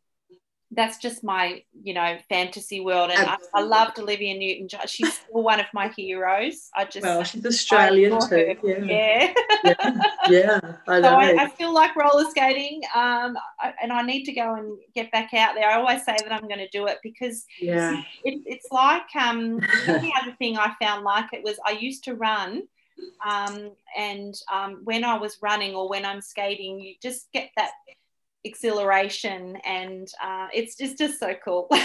that's 0.72 0.98
just 0.98 1.24
my 1.24 1.62
you 1.82 1.94
know 1.94 2.18
fantasy 2.28 2.80
world 2.80 3.10
and 3.10 3.26
I, 3.26 3.36
I, 3.54 3.62
loved 3.62 3.98
olivia 3.98 4.36
newton 4.36 4.68
she's 4.86 5.14
still 5.14 5.42
one 5.42 5.60
of 5.60 5.66
my 5.72 5.88
heroes. 5.96 6.68
I 6.74 6.84
just 6.84 7.04
well 7.04 7.24
she's 7.24 7.44
australian 7.46 8.20
too 8.28 8.54
yeah. 8.62 8.84
Yeah, 8.84 9.32
yeah. 9.64 9.94
yeah 10.28 10.60
I, 10.86 11.00
so 11.00 11.08
I, 11.08 11.44
I, 11.44 11.48
still 11.54 11.72
like 11.72 11.96
roller 11.96 12.28
skating 12.28 12.82
um, 12.94 13.36
and 13.82 13.92
i 13.92 14.02
need 14.02 14.24
to 14.24 14.32
go 14.32 14.54
and 14.54 14.76
get 14.94 15.10
back 15.10 15.32
out 15.32 15.54
there. 15.54 15.70
I 15.70 15.76
always 15.76 16.04
say 16.04 16.16
that 16.18 16.32
i'm 16.32 16.46
going 16.48 16.58
to 16.58 16.68
do 16.68 16.86
it 16.86 16.98
because 17.02 17.46
yeah. 17.60 18.02
it, 18.24 18.42
it's 18.44 18.70
like 18.70 19.14
um, 19.16 19.60
the 19.86 20.12
other 20.20 20.32
thing 20.38 20.58
i 20.58 20.74
found 20.80 21.02
like 21.04 21.32
it 21.32 21.42
was 21.42 21.58
i 21.64 21.70
used 21.70 22.04
to 22.04 22.14
run 22.14 22.62
um, 23.26 23.70
and 23.96 24.34
um, 24.52 24.80
when 24.84 25.04
I 25.04 25.16
was 25.18 25.38
running 25.40 25.74
or 25.74 25.88
when 25.88 26.04
I'm 26.04 26.20
skating, 26.20 26.80
you 26.80 26.94
just 27.00 27.30
get 27.32 27.50
that 27.56 27.70
exhilaration 28.44 29.56
and 29.64 30.08
uh, 30.22 30.48
it's 30.52 30.76
just 30.76 30.98
just 30.98 31.18
so 31.18 31.34
cool. 31.44 31.68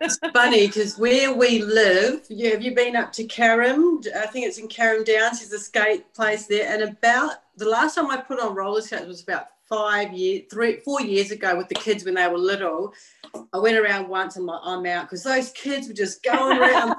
It's 0.00 0.18
funny 0.32 0.68
because 0.68 0.96
where 0.96 1.34
we 1.34 1.60
live 1.62 2.24
yeah 2.28 2.50
have 2.50 2.62
you 2.62 2.74
been 2.74 2.94
up 2.94 3.12
to 3.12 3.24
Carrum? 3.24 4.06
I 4.14 4.26
think 4.26 4.46
it's 4.46 4.58
in 4.58 4.68
Carrum 4.68 5.04
Downs 5.04 5.40
there's 5.40 5.52
a 5.52 5.58
skate 5.58 6.12
place 6.14 6.46
there 6.46 6.72
and 6.72 6.82
about 6.82 7.42
the 7.56 7.68
last 7.68 7.96
time 7.96 8.10
I 8.10 8.16
put 8.16 8.40
on 8.40 8.54
roller 8.54 8.80
skates 8.80 9.06
was 9.06 9.22
about 9.22 9.48
five 9.68 10.12
years 10.12 10.42
three 10.50 10.80
four 10.80 11.00
years 11.00 11.30
ago 11.30 11.56
with 11.56 11.68
the 11.68 11.74
kids 11.74 12.04
when 12.04 12.14
they 12.14 12.28
were 12.28 12.38
little. 12.38 12.92
I 13.52 13.58
went 13.58 13.76
around 13.76 14.08
once 14.08 14.36
and 14.36 14.48
I'm, 14.48 14.58
I'm 14.62 14.86
out 14.86 15.06
because 15.06 15.24
those 15.24 15.50
kids 15.50 15.88
were 15.88 15.94
just 15.94 16.22
going 16.22 16.58
around 16.58 16.96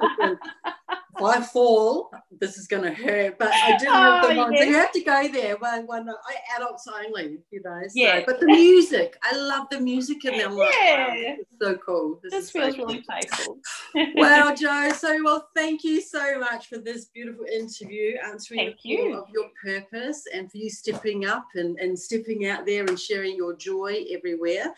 I 1.26 1.42
fall, 1.42 2.12
this 2.40 2.58
is 2.58 2.68
going 2.68 2.84
to 2.84 2.94
hurt. 2.94 3.38
But 3.38 3.52
I 3.52 3.78
do 3.78 3.88
love 3.88 4.24
oh, 4.26 4.28
the 4.28 4.42
oh, 4.42 4.50
yes. 4.50 4.68
You 4.68 4.74
have 4.76 4.92
to 4.92 5.02
go 5.02 5.28
there 5.32 5.58
when, 5.58 5.86
when 5.88 6.10
I 6.10 6.56
adults 6.58 6.88
only, 6.88 7.40
you 7.52 7.62
know. 7.64 7.82
So, 7.84 7.94
yeah. 7.94 8.24
But 8.26 8.40
the 8.40 8.46
music, 8.46 9.18
I 9.24 9.36
love 9.36 9.68
the 9.72 9.80
music 9.80 10.26
in 10.26 10.38
them. 10.38 10.56
Like, 10.56 10.74
yeah. 10.82 11.08
Wow, 11.08 11.36
so 11.62 11.78
cool. 11.78 12.20
This, 12.24 12.32
this 12.32 12.52
feels 12.52 12.76
so 12.76 12.86
really 12.86 13.02
playful. 13.02 13.58
wow, 14.16 14.54
Jo. 14.56 14.92
So, 14.96 15.24
well, 15.24 15.48
thank 15.56 15.84
you 15.84 16.02
so 16.02 16.40
much 16.40 16.68
for 16.68 16.78
this 16.78 17.06
beautiful 17.06 17.46
interview, 17.46 18.18
um, 18.24 18.32
answering 18.32 18.60
thank 18.60 18.78
you. 18.84 19.18
of 19.18 19.30
your 19.30 19.50
purpose 19.64 20.24
and 20.34 20.52
for 20.52 20.58
you 20.58 20.70
stepping 20.70 21.26
up 21.26 21.46
and, 21.56 21.78
and 21.80 21.98
stepping 21.98 22.48
out 22.48 22.66
there 22.66 22.86
and 22.86 23.00
sharing 23.00 23.36
your 23.36 23.56
joy 23.56 24.06
everywhere. 24.12 24.74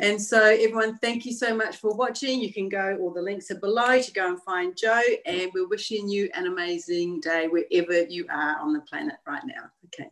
And 0.00 0.20
so, 0.20 0.42
everyone, 0.44 0.98
thank 0.98 1.24
you 1.26 1.32
so 1.32 1.54
much 1.54 1.76
for 1.76 1.94
watching. 1.94 2.40
You 2.40 2.52
can 2.52 2.68
go, 2.68 2.98
all 3.00 3.12
the 3.12 3.22
links 3.22 3.50
are 3.50 3.60
below 3.60 4.00
to 4.00 4.12
go 4.12 4.28
and 4.28 4.42
find 4.42 4.76
Joe, 4.76 5.00
And 5.24 5.50
we're 5.54 5.68
wishing 5.88 6.08
you 6.08 6.28
an 6.34 6.46
amazing 6.46 7.20
day 7.20 7.48
wherever 7.48 8.02
you 8.04 8.26
are 8.30 8.58
on 8.60 8.72
the 8.72 8.80
planet 8.80 9.16
right 9.26 9.42
now. 9.46 9.70
Okay. 9.86 10.10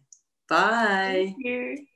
Bye. 0.48 1.34
Thank 1.34 1.36
you. 1.38 1.86